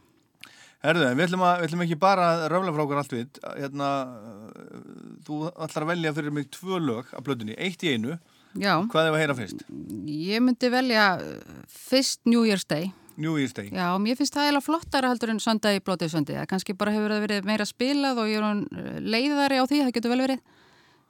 Herðu, 0.83 1.05
við 1.15 1.29
ætlum, 1.29 1.43
að, 1.47 1.61
við 1.61 1.67
ætlum 1.69 1.83
ekki 1.85 1.99
bara 2.03 2.25
að 2.33 2.41
röfla 2.51 2.73
frá 2.75 2.83
okkur 2.83 2.99
allt 2.99 3.13
við 3.15 3.37
hérna, 3.61 3.91
uh, 4.19 4.81
þú 5.23 5.37
ætlar 5.63 5.85
að 5.87 5.91
velja 5.93 6.13
fyrir 6.17 6.35
mig 6.35 6.49
tvö 6.51 6.81
lög 6.83 7.13
af 7.15 7.23
blöðunni, 7.23 7.55
eitt 7.57 7.85
í 7.87 7.93
einu 7.95 8.17
Já. 8.59 8.75
hvað 8.91 9.07
er 9.07 9.13
að 9.15 9.21
heyra 9.23 9.37
fyrst? 9.39 9.63
Ég 10.11 10.43
myndi 10.43 10.71
velja 10.75 11.05
uh, 11.23 11.61
fyrst 11.71 12.27
New 12.27 12.43
Year's 12.49 12.67
Day. 12.67 12.91
New 13.17 13.37
Year's 13.39 13.55
Day 13.55 13.69
Já, 13.71 13.93
mér 14.03 14.17
finnst 14.19 14.35
það 14.35 14.49
eiginlega 14.49 14.67
flottara 14.67 15.13
heldur 15.13 15.31
en 15.31 15.39
Sunday 15.45 15.79
Bloody 15.79 16.09
Sunday. 16.11 16.43
Kannski 16.51 16.75
bara 16.75 16.91
hefur 16.97 17.15
það 17.15 17.23
verið 17.29 17.47
meira 17.47 17.69
spilað 17.69 18.19
og 18.19 18.27
ég 18.33 18.41
er 18.43 18.49
hún 18.49 18.67
leiðari 19.07 19.63
á 19.63 19.65
því, 19.71 19.85
það 19.87 19.95
getur 20.01 20.15
vel 20.17 20.25
verið. 20.27 20.43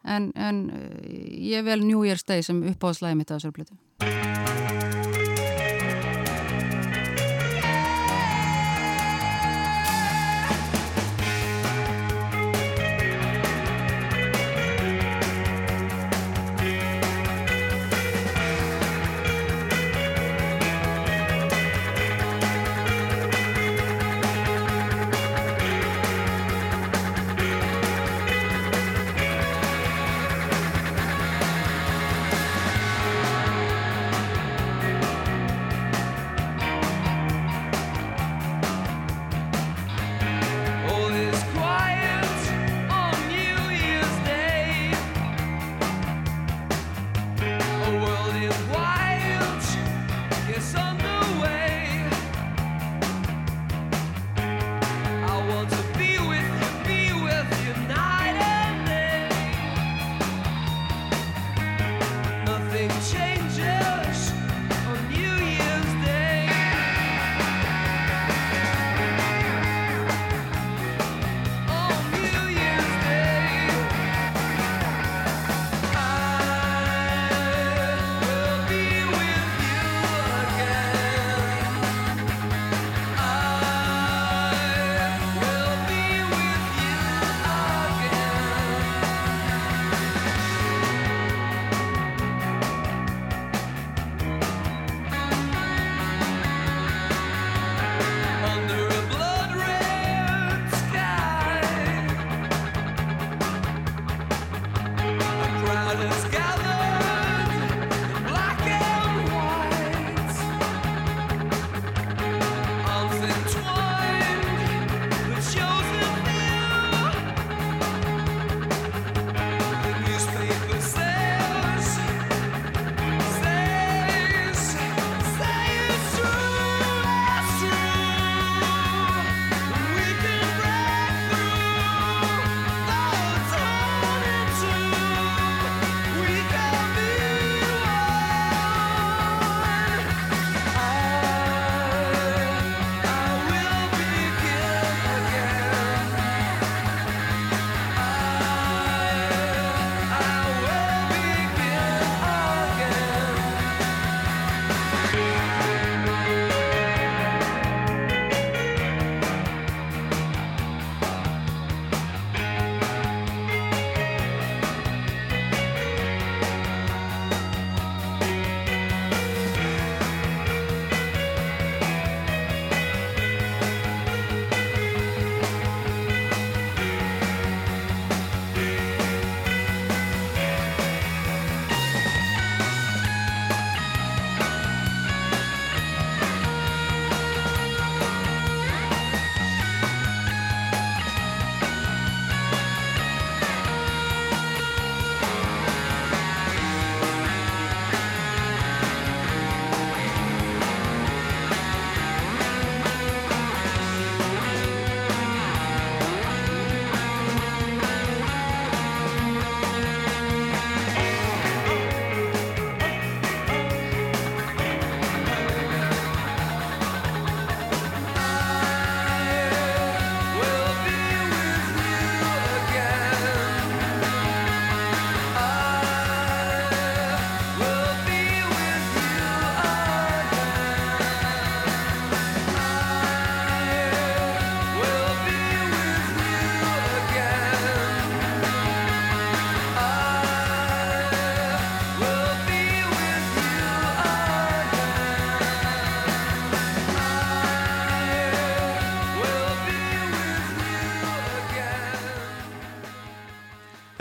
En, 0.02 0.32
en 0.34 0.64
uh, 0.74 0.84
ég 1.52 1.64
vel 1.66 1.84
New 1.86 2.02
Year's 2.06 2.26
Day 2.26 2.42
sem 2.42 2.62
uppáðslæði 2.74 3.20
mitt 3.20 3.30
á 3.30 3.36
þessari 3.38 3.58
blötu. 3.60 4.31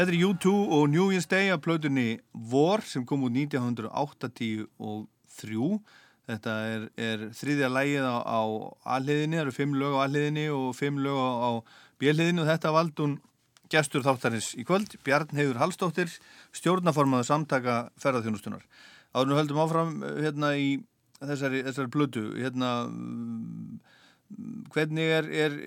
Þetta 0.02 0.16
er 0.18 0.24
U2 0.34 0.52
og 0.74 0.88
New 0.90 1.12
Year's 1.14 1.28
Day 1.30 1.52
af 1.54 1.60
plötunni 1.62 2.16
War 2.50 2.82
sem 2.82 3.04
kom 3.06 3.22
út 3.28 3.36
1983. 3.38 5.06
Þetta 6.26 6.56
er, 6.72 6.88
er 6.98 7.26
þriðja 7.38 7.70
lægið 7.70 8.08
á, 8.10 8.18
á 8.26 8.42
alliðinni, 8.98 9.38
það 9.38 9.44
eru 9.44 9.54
fimm 9.60 9.78
lög 9.78 9.94
á 9.94 10.02
alliðinni 10.08 10.48
og 10.56 10.74
fimm 10.74 10.98
lög 11.06 11.22
á, 11.22 11.62
bjelliðinni 12.02 12.42
og 12.42 12.50
þetta 12.50 12.74
valdun 12.74 13.16
gestur 13.70 14.02
þáttarins 14.10 14.50
í 14.58 14.66
kvöld, 14.66 14.98
Bjarn 15.06 15.38
Heiður 15.38 15.62
Hallstóttir, 15.62 16.10
stjórnaformaðu 16.50 17.30
samtaka 17.30 17.94
ferðarþjónustunar. 18.02 18.66
Nú 19.22 19.38
höldum 19.38 19.62
áfram 19.62 20.02
hérna 20.18 20.58
í 20.58 20.82
þessari, 21.22 21.62
þessari 21.70 21.94
plötu, 21.94 22.26
hérna 22.42 22.90
hvernig 24.74 25.18
er, 25.22 25.30
er, 25.46 25.64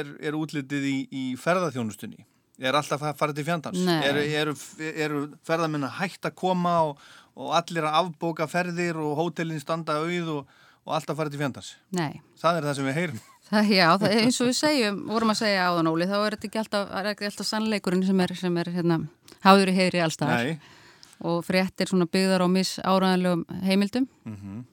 er, 0.00 0.16
er 0.24 0.40
útlitið 0.40 0.88
í, 0.88 1.00
í 1.12 1.34
ferðarþjónustunni? 1.36 2.24
Er 2.62 2.76
alltaf 2.78 3.02
að 3.02 3.16
fara 3.18 3.34
til 3.34 3.44
fjandans? 3.46 3.80
Eru 4.06 4.22
er, 4.22 4.50
er, 4.94 5.14
ferðarmenn 5.46 5.88
að 5.88 5.96
hægt 5.98 6.28
að 6.28 6.36
koma 6.38 6.74
og, 6.86 7.00
og 7.34 7.54
allir 7.58 7.86
að 7.88 7.96
afbóka 8.02 8.46
ferðir 8.50 9.00
og 9.02 9.16
hótelin 9.18 9.62
standa 9.62 9.98
auð 10.02 10.30
og, 10.36 10.52
og 10.86 10.94
alltaf 10.98 11.18
fara 11.18 11.32
til 11.32 11.40
fjandans? 11.42 11.72
Nei. 11.96 12.20
Það 12.38 12.60
er 12.60 12.68
það 12.68 12.76
sem 12.78 12.90
við 12.90 13.00
heyrum. 13.00 13.22
Það, 13.44 13.66
já, 13.76 13.88
það, 14.00 14.12
eins 14.22 14.36
og 14.40 14.46
við 14.48 14.54
segjum, 14.56 15.00
vorum 15.04 15.30
að 15.34 15.36
segja 15.42 15.66
áðan 15.68 15.88
Óli, 15.90 16.06
þá 16.08 16.14
er 16.16 16.34
þetta 16.34 16.46
ekki 16.48 16.58
alltaf, 16.62 16.94
ekki 17.10 17.26
alltaf 17.28 17.46
sannleikurinn 17.46 18.06
sem 18.08 18.22
er, 18.24 18.32
sem 18.40 18.54
er 18.62 18.70
hérna, 18.72 18.96
háður 19.44 19.70
í 19.70 19.74
heyri 19.76 20.00
allstaðar. 20.00 20.48
Nei. 20.48 21.18
Og 21.28 21.42
fréttir 21.44 21.92
byggðar 21.92 22.40
á 22.40 22.48
miss 22.48 22.80
áraðanlegum 22.80 23.44
heimildum. 23.68 24.08
Mm 24.24 24.38
-hmm. 24.40 24.64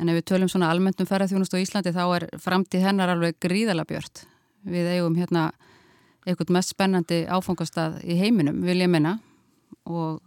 En 0.00 0.08
ef 0.08 0.16
við 0.16 0.24
tölum 0.32 0.48
svona 0.48 0.70
almennt 0.72 1.00
um 1.00 1.06
ferðarþjónust 1.06 1.52
á 1.52 1.60
Íslandi 1.60 1.92
þá 1.92 2.04
er 2.16 2.28
framtíð 2.40 2.86
hennar 2.88 3.12
alveg 3.12 3.36
gríðala 3.36 3.84
björt. 3.84 4.24
Við 4.64 4.88
eigum 4.96 5.20
hérna 5.20 5.50
eitthvað 6.30 6.52
mest 6.56 6.74
spennandi 6.74 7.22
áfangastað 7.30 7.98
í 8.04 8.18
heiminum, 8.20 8.60
vil 8.66 8.78
ég 8.80 8.90
minna. 8.90 9.16
Og 9.88 10.20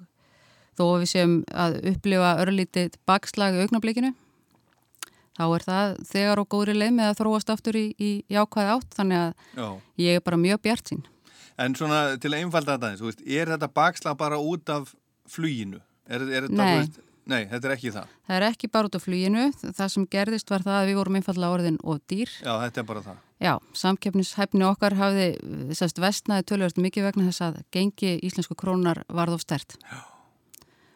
þó 0.77 0.83
við 1.03 1.09
séum 1.11 1.37
að 1.53 1.79
upplifa 1.93 2.35
örlítið 2.43 2.97
bakslag 3.09 3.57
í 3.57 3.63
augnablikinu, 3.65 4.13
þá 5.37 5.45
er 5.47 5.65
það 5.67 5.95
þegar 6.09 6.41
og 6.43 6.49
góðri 6.53 6.75
leið 6.77 6.93
með 6.97 7.11
að 7.11 7.17
þróast 7.21 7.53
aftur 7.53 7.79
í, 7.79 7.85
í 7.97 8.11
jákvæði 8.33 8.75
átt. 8.75 8.91
Þannig 8.97 9.21
að 9.21 9.31
Já. 9.61 9.67
ég 10.03 10.19
er 10.19 10.25
bara 10.25 10.41
mjög 10.41 10.61
bjart 10.67 10.93
sín. 10.93 11.03
En 11.61 11.75
svona 11.77 12.03
til 12.17 12.31
að 12.33 12.39
einfalda 12.41 12.77
þetta, 12.81 13.13
er 13.29 13.53
þetta 13.53 13.69
bakslag 13.73 14.17
bara 14.17 14.39
út 14.41 14.69
af 14.73 14.93
fluginu? 15.29 15.81
Er, 16.09 16.23
er 16.25 16.47
þetta, 16.47 16.57
Nei. 16.57 16.79
Veist, 16.81 16.99
Nei, 17.29 17.43
þetta 17.47 17.69
er 17.69 17.73
ekki 17.77 17.91
það. 17.95 18.15
Það 18.27 18.37
er 18.37 18.45
ekki 18.49 18.69
bara 18.73 18.89
út 18.89 18.95
af 18.97 19.03
fluginu. 19.05 19.43
Það 19.63 19.91
sem 19.93 20.07
gerðist 20.11 20.49
var 20.51 20.63
það 20.65 20.79
að 20.79 20.87
við 20.89 20.97
vorum 20.99 21.19
einfallega 21.19 21.57
orðin 21.57 21.77
og 21.83 22.01
dýr. 22.11 22.31
Já, 22.43 22.53
þetta 22.65 22.81
er 22.81 22.87
bara 22.89 23.03
það. 23.05 23.19
Já, 23.43 23.53
samkeppnishæfni 23.79 24.65
okkar 24.67 24.95
hafði 24.99 25.27
sérst 25.75 26.01
vestnaði 26.03 26.47
tölvöld 26.51 26.79
mikið 26.83 27.07
vegna 27.09 27.27
þess 27.29 27.45
að 27.47 27.61
gengi 27.75 28.17
íslensku 28.23 28.57
krónar 28.59 29.03
varð 29.07 29.37
of 29.37 29.43
stert. 29.43 29.77
Já. 29.87 30.01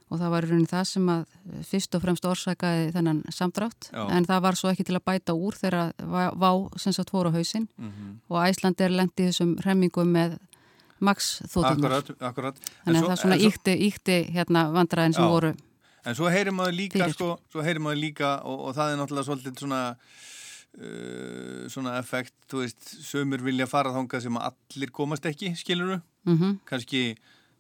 Og 0.07 0.21
það 0.21 0.31
var 0.31 0.45
í 0.45 0.49
raunin 0.51 0.69
það 0.71 0.83
sem 0.87 1.07
að 1.11 1.23
fyrst 1.67 1.95
og 1.97 2.03
fremst 2.05 2.27
orsakaði 2.27 2.91
þennan 2.95 3.23
samdrátt. 3.35 3.89
Já. 3.91 4.03
En 4.15 4.27
það 4.27 4.43
var 4.45 4.59
svo 4.59 4.71
ekki 4.71 4.85
til 4.87 4.95
að 4.95 5.05
bæta 5.09 5.35
úr 5.35 5.57
þegar 5.59 5.91
vá 6.39 6.51
sem 6.79 6.95
sagt 6.95 7.11
fóru 7.11 7.31
á 7.31 7.35
hausin. 7.35 7.67
Mm 7.75 7.91
-hmm. 7.91 8.13
Og 8.29 8.47
Æsland 8.47 8.81
er 8.81 8.95
lendið 8.95 9.31
þessum 9.31 9.57
hremmingum 9.59 10.11
með 10.11 10.37
maks 10.99 11.41
þóttunar. 11.51 11.99
Akkurat, 11.99 12.21
akkurat. 12.21 12.55
Þannig 12.85 13.03
að 13.03 13.09
það 13.09 13.21
svona 13.21 13.37
íkti, 13.37 13.73
íkti 13.87 14.17
hérna 14.33 14.71
vandræðin 14.71 15.13
sem 15.13 15.27
voru 15.27 15.53
En 16.07 16.15
svo 16.15 16.29
heyrir 16.31 16.55
maður 16.55 16.77
líka, 16.77 17.07
sko, 17.11 17.34
svo 17.51 17.63
heyrir 17.65 17.84
maður 17.84 17.99
líka 17.99 18.38
og, 18.47 18.67
og 18.69 18.75
það 18.77 18.93
er 18.93 18.99
náttúrulega 19.01 19.27
svolítið 19.27 19.63
svona, 19.63 19.81
uh, 20.79 21.63
svona 21.73 21.97
effekt, 21.99 22.35
þú 22.47 22.61
veist, 22.63 22.93
sömur 23.03 23.43
vilja 23.43 23.67
fara 23.67 23.91
þánga 23.95 24.21
sem 24.23 24.39
allir 24.39 24.93
komast 24.95 25.27
ekki, 25.27 25.51
skiluru, 25.59 25.99
mm 26.27 26.38
-hmm. 26.38 26.55
kannski 26.69 27.03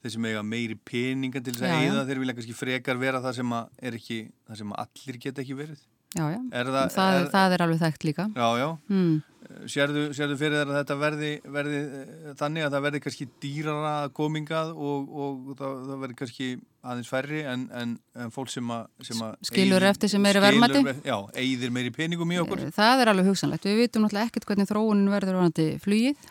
þeir 0.01 0.13
sem 0.13 0.25
eiga 0.29 0.43
meiri 0.45 0.77
peninga 0.79 1.41
til 1.43 1.53
þess 1.53 1.67
að 1.67 1.81
eigða, 1.81 2.07
þeir 2.07 2.23
vilja 2.23 2.37
kannski 2.37 2.55
frekar 2.55 2.97
vera 3.01 3.21
það 3.21 3.37
sem 3.41 3.53
er 3.57 3.99
ekki, 3.99 4.19
það 4.47 4.57
sem 4.61 4.73
allir 4.83 5.17
geta 5.25 5.41
ekki 5.43 5.57
verið. 5.57 5.81
Já, 6.17 6.27
já, 6.33 6.37
er 6.51 6.69
það, 6.73 6.93
það, 6.97 7.15
er, 7.21 7.25
það 7.33 7.55
er 7.55 7.63
alveg 7.65 7.81
þekkt 7.85 8.05
líka. 8.09 8.29
Já, 8.35 8.47
já. 8.61 8.69
Mm. 8.91 9.17
Sérðu, 9.71 10.01
sérðu 10.11 10.35
fyrir 10.37 10.59
þær 10.59 10.71
að 10.73 10.77
þetta 10.81 10.95
verði, 10.99 11.29
verði 11.55 11.77
þannig 12.37 12.65
að 12.65 12.73
það 12.73 12.83
verði 12.83 12.99
kannski 13.05 13.27
dýrara 13.41 13.93
komingað 14.17 14.73
og, 14.75 15.05
og 15.07 15.53
það, 15.59 15.77
það 15.87 16.01
verði 16.03 16.17
kannski 16.19 16.47
aðeins 16.83 17.11
færri 17.11 17.43
en, 17.47 17.63
en, 17.79 17.93
en 18.19 18.33
fólk 18.35 18.51
sem 18.51 18.73
að 18.75 18.89
skilur 19.47 19.77
eyðir, 19.77 19.87
eftir 19.93 20.11
sem 20.11 20.23
meiri 20.23 20.41
verðmætti 20.43 20.83
Já, 21.07 21.15
eigðir 21.31 21.73
meiri 21.77 21.93
peningum 21.95 22.33
í 22.35 22.41
okkur 22.43 22.65
Það 22.75 23.03
er 23.05 23.13
alveg 23.13 23.31
hugsanlegt, 23.31 23.69
við 23.69 23.79
vitum 23.85 24.03
náttúrulega 24.03 24.31
ekkert 24.33 24.49
hvernig 24.51 24.69
þróunin 24.69 25.13
verður 25.15 25.39
orðandi 25.39 25.69
flugið 25.85 26.27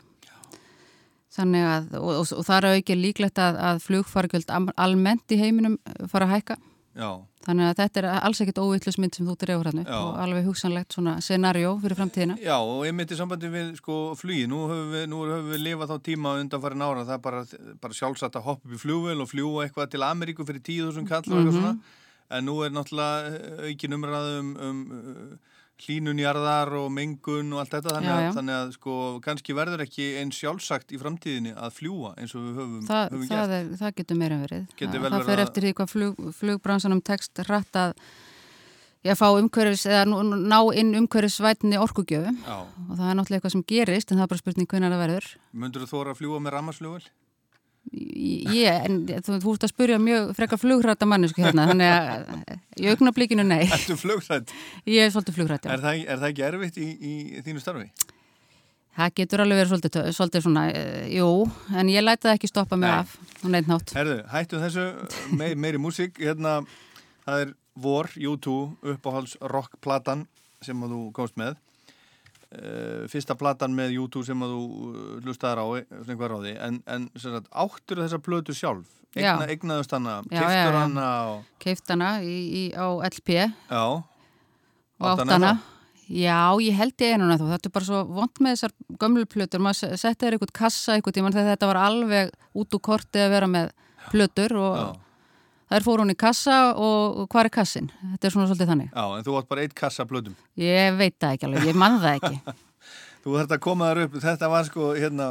þannig 1.36 1.66
að, 1.68 1.90
og, 1.98 2.12
og, 2.20 2.30
og 2.36 2.46
það 2.46 2.58
er 2.58 2.80
ekki 2.82 3.00
líklegt 3.00 3.40
að, 3.42 3.58
að 3.70 3.82
flugfargjöld 3.84 4.52
almennt 4.76 5.32
í 5.32 5.40
heiminum 5.40 5.80
fara 6.12 6.28
að 6.28 6.36
hækka 6.36 6.60
Já. 6.96 7.10
Þannig 7.46 7.68
að 7.70 7.80
þetta 7.80 8.00
er 8.00 8.06
alls 8.16 8.40
ekkit 8.42 8.58
óvillusmynd 8.58 9.16
sem 9.16 9.26
þú 9.28 9.36
drefur 9.38 9.68
hann 9.70 9.82
upp 9.84 9.90
og 9.94 10.16
alveg 10.24 10.48
hugsanlegt 10.48 10.96
svona 10.96 11.16
scenarjó 11.22 11.76
fyrir 11.82 11.98
framtíðina. 12.00 12.38
Já 12.42 12.56
og 12.58 12.82
einmitt 12.88 13.12
í 13.14 13.18
sambandi 13.18 13.50
við 13.52 13.68
sko 13.78 13.98
flugi, 14.18 14.48
nú 14.50 14.64
höfum 14.66 14.94
við, 14.96 15.04
nú 15.12 15.20
höfum 15.24 15.52
við 15.52 15.62
lifað 15.62 15.92
þá 15.92 15.96
tíma 16.08 16.34
undan 16.40 16.64
farin 16.64 16.86
ára, 16.86 17.04
það 17.06 17.18
er 17.18 17.22
bara, 17.28 17.44
bara 17.84 17.98
sjálfsagt 18.00 18.40
að 18.40 18.48
hoppa 18.48 18.66
upp 18.66 18.74
í 18.74 18.82
flugvel 18.82 19.22
og 19.22 19.30
fljúa 19.30 19.66
eitthvað 19.66 19.92
til 19.94 20.02
Ameríku 20.08 20.48
fyrir 20.48 20.64
10.000 20.64 21.06
kall 21.06 21.22
og 21.22 21.38
eitthvað 21.38 21.44
mm 21.44 21.52
-hmm. 21.52 21.62
svona, 21.62 22.34
en 22.36 22.46
nú 22.50 22.56
er 22.66 22.74
náttúrulega 22.74 23.68
aukin 23.70 23.96
umræðum 24.00 24.50
um, 24.56 24.80
um 24.98 25.38
hlínunjarðar 25.84 26.70
og 26.78 26.86
mengun 26.94 27.50
og 27.52 27.60
allt 27.62 27.74
þetta 27.76 27.94
þannig, 27.96 28.08
já, 28.08 28.20
já. 28.22 28.28
Að, 28.30 28.36
þannig 28.38 28.56
að 28.56 28.70
sko 28.76 28.94
kannski 29.26 29.56
verður 29.56 29.82
ekki 29.84 30.06
einn 30.20 30.30
sjálfsagt 30.32 30.94
í 30.96 31.00
framtíðinni 31.02 31.52
að 31.52 31.74
fljúa 31.76 32.14
eins 32.16 32.32
og 32.36 32.46
við 32.46 32.60
höfum, 32.62 32.86
Þa, 32.86 33.00
höfum 33.10 33.26
það 33.26 33.42
gert. 33.42 33.56
Er, 33.58 33.74
það 33.82 33.98
getur 34.00 34.20
meira 34.22 34.38
verið. 34.40 34.62
Getur 34.80 35.04
það 35.04 35.16
það 35.16 35.26
fer 35.30 35.42
eftir 35.44 35.66
því 35.66 35.74
hvað 35.80 35.92
flug, 35.92 36.22
flugbransanum 36.40 37.02
tekst 37.04 37.42
rætt 37.50 37.80
að 37.82 37.92
ég 39.06 39.20
fá 39.20 39.26
umhverfis 39.36 39.84
eða 39.86 40.06
ná 40.08 40.58
inn 40.80 40.96
umhverfisvætni 41.02 41.78
orkugjöfum 41.78 42.40
og 42.48 42.96
það 42.96 43.10
er 43.12 43.20
náttúrulega 43.20 43.38
eitthvað 43.38 43.54
sem 43.54 43.66
gerist 43.68 44.10
en 44.10 44.18
það 44.18 44.26
er 44.26 44.32
bara 44.32 44.42
spurning 44.42 44.70
hvernig 44.72 44.96
það 44.96 45.04
verður. 45.04 45.28
Mundur 45.52 45.84
þú 45.84 45.92
þóra 45.92 46.16
að 46.16 46.20
fljúa 46.22 46.40
með 46.42 46.56
rammarsflugvel? 46.56 47.06
Ég, 47.96 48.82
en 48.86 48.98
þú, 49.24 49.38
þú 49.40 49.54
ert 49.54 49.64
að 49.66 49.72
spurja 49.72 49.96
mjög 50.02 50.32
frekar 50.36 50.60
flugrætta 50.60 51.08
mannesku 51.08 51.40
hérna, 51.44 51.64
þannig 51.70 51.92
að 51.92 52.82
í 52.82 52.90
augnablíkinu 52.92 53.46
nei. 53.46 53.62
Ertu 53.76 53.96
flugrætt? 54.00 54.52
Ég 54.84 55.06
er 55.06 55.14
svolítið 55.14 55.38
flugrætt, 55.38 55.64
já. 55.68 55.72
Er 55.72 55.84
það, 55.84 56.02
er 56.04 56.20
það 56.20 56.28
ekki 56.32 56.46
erfitt 56.50 56.78
í, 56.82 56.88
í 56.92 57.42
þínu 57.46 57.64
starfi? 57.64 57.88
Það 58.96 59.12
getur 59.20 59.42
alveg 59.44 59.60
verið 59.60 59.72
svolítið, 59.72 60.10
svolítið 60.16 60.44
svona, 60.46 60.64
e, 60.72 60.84
jú, 61.12 61.28
en 61.76 61.92
ég 61.92 62.04
læta 62.04 62.30
það 62.30 62.38
ekki 62.38 62.48
stoppa 62.52 62.78
mig 62.80 62.92
af 62.92 63.16
og 63.42 63.50
neitt 63.52 63.68
nátt. 63.68 63.92
Herðu, 63.96 64.18
hættu 64.32 64.60
þessu 64.62 64.86
me, 65.36 65.50
meiri 65.66 65.80
músík, 65.80 66.20
hérna, 66.20 66.58
það 67.26 67.44
er 67.44 67.54
Vor, 67.76 68.08
U2, 68.16 68.52
uppáhalds 68.94 69.36
rockplatan 69.52 70.24
sem 70.64 70.80
þú 70.80 71.00
komst 71.16 71.36
með. 71.36 71.58
Uh, 72.56 73.04
fyrsta 73.12 73.34
platan 73.36 73.74
með 73.76 73.98
YouTube 73.98 74.24
sem 74.24 74.40
að 74.40 74.54
þú 74.54 75.22
hlustaðar 75.26 75.60
á 75.60 75.66
ráði, 76.32 76.54
en, 76.56 76.78
en 76.88 77.08
sagt, 77.20 77.50
áttur 77.52 78.00
þessa 78.00 78.20
plötu 78.24 78.56
sjálf? 78.56 78.86
Eigna, 79.16 79.46
eignaðust 79.48 79.92
hana, 79.92 80.18
keiftur 80.28 80.76
hana 80.76 81.06
og... 81.30 81.44
keift 81.60 81.92
hana 81.92 82.10
í, 82.24 82.36
í, 82.48 82.62
á 82.76 82.86
LP 83.08 83.36
já. 83.36 83.84
Og 84.96 85.08
átt 85.08 85.24
hana 85.32 85.52
já, 86.08 86.40
ég 86.62 86.76
held 86.80 87.04
ég 87.04 87.16
einuna 87.16 87.38
þú 87.40 87.48
þetta 87.52 87.68
er 87.68 87.74
bara 87.76 87.88
svo 87.88 88.02
vond 88.08 88.42
með 88.44 88.56
þessar 88.56 88.74
gömlu 89.00 89.28
plötur. 89.28 89.64
Maður 89.64 89.96
setja 89.96 90.26
þér 90.26 90.36
eitthvað 90.36 90.54
kassa 90.60 90.96
eitthvað 90.96 91.16
tíma 91.18 91.32
þetta 91.36 91.70
var 91.72 91.80
alveg 91.86 92.32
út 92.56 92.76
úr 92.76 92.84
korti 92.88 93.24
að 93.24 93.32
vera 93.36 93.50
með 93.50 93.72
plötur 94.12 94.56
og 94.60 94.76
já. 94.80 94.86
Það 95.66 95.78
er 95.80 95.82
fór 95.82 96.00
hún 96.02 96.12
í 96.12 96.18
kassa 96.18 96.56
og 96.78 97.24
hvað 97.32 97.48
er 97.48 97.52
kassin? 97.56 97.88
Þetta 98.12 98.28
er 98.28 98.34
svona 98.34 98.46
svolítið 98.46 98.68
þannig. 98.70 98.90
Já, 98.92 99.04
en 99.16 99.24
þú 99.26 99.36
átt 99.40 99.48
bara 99.50 99.64
eitt 99.66 99.74
kassa 99.74 100.06
blöðum. 100.06 100.36
Ég 100.62 100.98
veit 101.00 101.16
það 101.18 101.32
ekki 101.34 101.48
alveg, 101.48 101.66
ég 101.66 101.78
mann 101.82 101.98
það 102.04 102.18
ekki. 102.20 102.56
þú 103.24 103.34
þarf 103.40 103.54
að 103.56 103.62
koma 103.66 103.88
þar 103.90 104.02
upp, 104.04 104.18
þetta 104.22 104.50
var 104.52 104.68
sko 104.68 104.92
hérna 104.94 105.28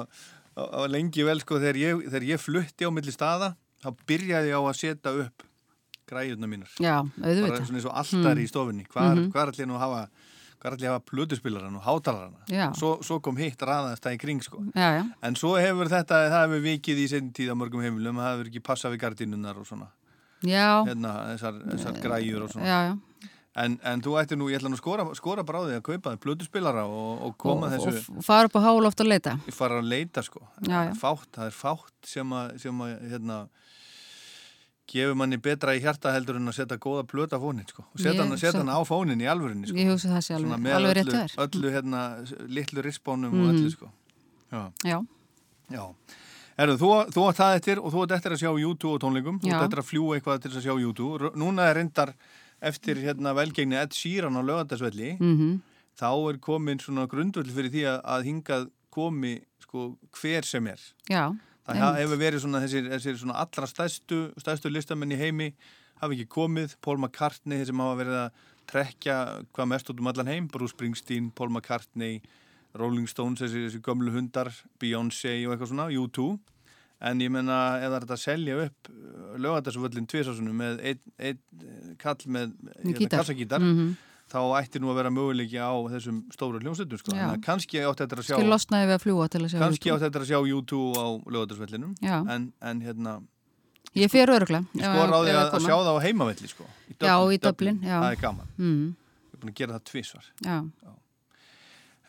lengi 0.91 1.23
vel 1.27 1.39
sko 1.39 1.59
þegar 1.63 1.79
ég, 1.79 2.03
þegar 2.09 2.27
ég 2.33 2.43
flutti 2.43 2.87
á 2.87 2.91
milli 2.91 3.15
staða, 3.15 3.53
þá 3.83 3.89
byrjaði 4.11 4.51
ég 4.51 4.59
á 4.59 4.61
að 4.61 4.77
setja 4.81 5.15
upp 5.23 5.47
græjurna 6.05 6.51
mínar. 6.51 6.71
Já, 6.83 6.99
auðvitað. 6.99 7.49
Bara 7.49 7.65
svona 7.65 7.79
eins 7.79 7.87
og 7.87 7.97
alltaf 8.03 8.31
mm. 8.35 8.43
í 8.43 8.47
stofinni. 8.51 8.87
Hvar, 8.91 9.07
mm 9.07 9.19
-hmm. 9.19 9.31
hvar 9.31 9.51
allir 9.53 9.67
nú 9.71 9.79
hafa, 9.79 10.05
hvar 10.61 10.75
allir 10.75 10.91
hafa 10.91 11.03
plöduspilaran 11.11 11.79
og 11.79 11.83
hátalarana. 11.87 12.73
Svo, 12.75 12.99
svo 13.01 13.19
kom 13.19 13.37
hitt 13.37 13.61
raðast 13.61 14.03
það 14.03 14.13
í 14.13 14.19
kring 14.19 14.43
sko. 14.43 14.63
Já, 14.75 14.99
já. 14.99 15.03
En 15.23 15.35
svo 15.35 15.55
hefur 15.57 15.87
þetta, 15.87 16.27
það 16.29 16.43
hefur 16.43 16.61
vikið 16.61 16.97
í 16.99 17.07
setjum 17.07 17.31
tíð 17.31 17.51
á 17.51 17.55
mörgum 17.55 17.81
heimilum, 17.81 18.19
það 18.19 18.31
hefur 18.31 18.47
ekki 18.51 18.61
passað 18.61 18.91
við 18.91 18.99
gardinunar 18.99 19.57
og 19.57 19.67
svona 19.67 19.87
hérna, 20.43 21.13
þessar, 21.33 21.59
þessar 21.71 21.99
græjur 22.03 22.47
og 22.47 22.53
svona. 22.53 22.67
Já, 22.67 22.79
já. 22.91 23.21
En, 23.55 23.77
en 23.87 24.01
þú 24.03 24.17
ættir 24.19 24.35
nú, 24.35 24.49
ég 24.51 24.59
ætla 24.59 24.67
nú 24.67 24.75
skora, 24.75 25.05
skora 25.15 25.45
því 25.47 25.77
að 25.77 25.83
kaupa 25.85 26.11
það 26.11 26.23
blöduspilara 26.25 26.81
og, 26.91 27.11
og 27.23 27.35
koma 27.39 27.69
og, 27.69 27.75
þessu 27.75 28.17
og 28.17 28.25
fara 28.27 28.49
upp 28.49 28.57
á 28.59 28.61
háloft 28.67 28.99
að 28.99 29.13
leita. 29.13 29.35
Fara 29.55 29.77
að 29.79 29.91
leita 29.93 30.23
sko. 30.27 30.43
Já, 30.67 30.91
fátt, 30.99 31.29
það 31.37 31.45
er 31.47 31.55
fátt 31.55 32.09
sem 32.09 32.33
að, 32.35 32.49
sem 32.59 32.81
að 32.83 32.97
hérna, 33.13 33.37
gefur 34.91 35.15
manni 35.21 35.39
betra 35.39 35.77
í 35.77 35.79
hjarta 35.85 36.11
heldur 36.17 36.41
en 36.41 36.51
að 36.51 36.57
setja 36.59 36.79
góða 36.83 37.05
blöta 37.07 37.39
fónin 37.39 37.63
sko. 37.71 37.87
Og 37.95 38.03
setja 38.03 38.57
hann 38.59 38.75
á 38.75 38.79
fónin 38.83 39.23
í 39.23 39.31
alvörinni 39.31 39.71
sko. 39.71 39.79
Ég 39.79 39.93
hugsa 39.93 40.11
það 40.17 40.27
sé 40.27 40.35
alveg, 40.35 40.67
alveg 40.75 40.97
rétt 40.99 41.15
öllu, 41.15 41.47
öllu 41.47 41.73
hérna, 41.77 42.03
litlu 42.59 42.83
rispónum 42.83 43.31
mm. 43.31 43.45
og 43.45 43.55
öllu 43.55 43.71
sko. 43.71 43.91
Já, 44.51 44.67
já. 44.83 44.99
já. 45.71 45.85
Erðu, 46.55 46.75
þú, 46.79 46.89
þú 47.11 47.23
átt 47.29 47.39
það 47.41 47.55
eftir 47.59 47.79
og 47.83 47.91
þú 47.91 48.03
átt 48.05 48.13
eftir 48.15 48.31
að 48.35 48.41
sjá 48.45 48.51
YouTube 48.55 48.93
og 48.95 49.01
tónleikum, 49.03 49.39
þú 49.43 49.49
Já. 49.51 49.55
átt 49.57 49.65
eftir 49.67 49.81
að 49.81 49.87
fljúa 49.89 50.15
eitthvað 50.15 50.41
til 50.45 50.51
þess 50.53 50.59
að 50.61 50.67
sjá 50.69 50.75
YouTube. 50.85 51.31
Núna 51.35 51.65
er 51.67 51.75
reyndar 51.81 52.13
eftir 52.63 53.01
hérna 53.03 53.33
velgengni 53.35 53.75
Ed 53.81 53.91
Sheeran 53.97 54.39
á 54.39 54.41
lögandasvelli, 54.47 55.17
Mhm. 55.19 55.59
þá 55.99 56.07
er 56.29 56.37
komin 56.39 56.79
svona 56.79 57.07
grundvöld 57.07 57.51
fyrir 57.51 57.71
því 57.71 57.83
að, 57.91 57.99
að 58.05 58.23
hingað 58.29 58.69
komi 58.91 59.41
sko 59.59 59.97
hver 60.15 60.45
sem 60.45 60.67
er. 60.67 60.79
Já, 61.09 61.35
Það 61.67 61.75
einmitt. 61.75 61.99
hefur 61.99 62.17
verið 62.23 62.39
svona 62.45 62.61
þessir, 62.63 62.89
þessir 62.93 63.17
svona 63.19 63.35
allra 63.41 63.67
stærstu, 63.67 64.33
stærstu 64.39 64.71
listamenn 64.71 65.11
í 65.11 65.17
heimi 65.17 65.53
hafa 65.99 66.13
ekki 66.13 66.27
komið, 66.27 66.75
Paul 66.81 66.97
McCartney 66.97 67.65
sem 67.65 67.75
hafa 67.75 67.99
verið 68.03 68.17
að 68.21 68.31
trekja 68.67 69.45
hvað 69.53 69.67
mest 69.67 69.89
út 69.89 69.99
um 69.99 70.07
allan 70.07 70.27
heim, 70.27 70.47
Bruce 70.47 70.71
Springsteen, 70.73 71.31
Paul 71.35 71.49
McCartney, 71.49 72.21
Rolling 72.75 73.07
Stones 73.07 73.39
þessi, 73.41 73.65
þessi 73.69 73.81
gömlu 73.85 74.11
hundar, 74.11 74.49
Beyoncé 74.81 75.35
og 75.47 75.53
eitthvað 75.55 75.71
svona, 75.71 75.87
U2 75.95 76.39
en 77.05 77.19
ég 77.21 77.29
menna 77.31 77.77
er 77.83 77.91
þetta 78.01 78.17
selja 78.17 78.55
upp 78.65 78.89
lögandasvöllin 79.39 80.07
tvisasunum 80.09 80.55
með 80.59 80.81
einn 80.91 80.99
ein, 81.19 81.39
kall 82.01 82.17
með 82.27 82.53
hérna, 82.79 82.97
gítar. 82.99 83.19
kassagítar 83.19 83.59
Mhm. 83.61 83.95
þá 84.31 84.39
ætti 84.59 84.79
nú 84.81 84.89
að 84.89 84.95
vera 85.01 85.09
möguleiki 85.13 85.59
á 85.59 85.69
þessum 85.91 86.23
stóru 86.33 86.59
hljómsveitum 86.59 86.97
sko. 86.97 87.11
Já. 87.13 87.19
Þannig 87.29 87.37
að 87.37 87.43
kannski 87.45 87.77
átti 87.83 88.03
þetta 88.07 88.15
að 88.17 88.25
sjá 88.25 88.35
Skil 88.39 88.49
losnaði 88.49 88.87
við 88.89 88.95
að 88.95 89.03
fljúa 89.05 89.27
til 89.29 89.41
að 89.41 89.49
sjá 89.53 89.59
kannski 89.59 89.91
átti 89.93 90.05
þetta 90.07 90.19
að 90.23 90.29
sjá 90.31 90.39
YouTube 90.49 90.95
á 90.97 91.07
lögadagsvellinum 91.35 91.95
Já. 92.01 92.17
en, 92.35 92.53
en 92.61 92.81
hérna 92.81 93.21
Ég 93.95 94.09
fer 94.11 94.27
öruglega. 94.27 94.65
ég 94.75 94.81
sko 94.83 95.05
ráði 95.07 95.31
að, 95.35 95.51
að 95.55 95.61
sjá 95.61 95.75
það 95.77 95.93
á 95.95 96.03
heimavelli 96.03 96.47
sko, 96.49 96.65
í 96.89 96.95
Já, 96.99 97.15
í 97.31 97.37
Dublin, 97.39 97.79
já. 97.81 97.99
það 98.01 98.11
er 98.11 98.21
gaman 98.21 98.47
Mm. 98.57 98.95
ég 98.95 99.33
er 99.33 99.39
búin 99.39 99.51
að 99.53 99.55
gera 99.55 99.73
það 99.79 99.83
tvísvar 99.91 100.25
Já. 100.43 100.57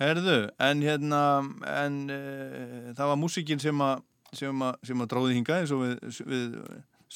Herðu, 0.01 0.37
en 0.61 0.83
hérna 0.85 1.23
en 1.67 1.97
uh, 2.11 2.93
það 2.97 3.11
var 3.13 3.17
músikinn 3.21 3.61
sem 3.63 3.81
að 3.81 4.03
sem 4.37 4.63
að, 4.67 4.75
sem 4.85 5.01
að 5.01 5.09
dróði 5.13 5.35
hinga 5.39 5.61
eins 5.63 5.71
og 5.73 5.85
við, 5.85 6.23
við 6.27 6.57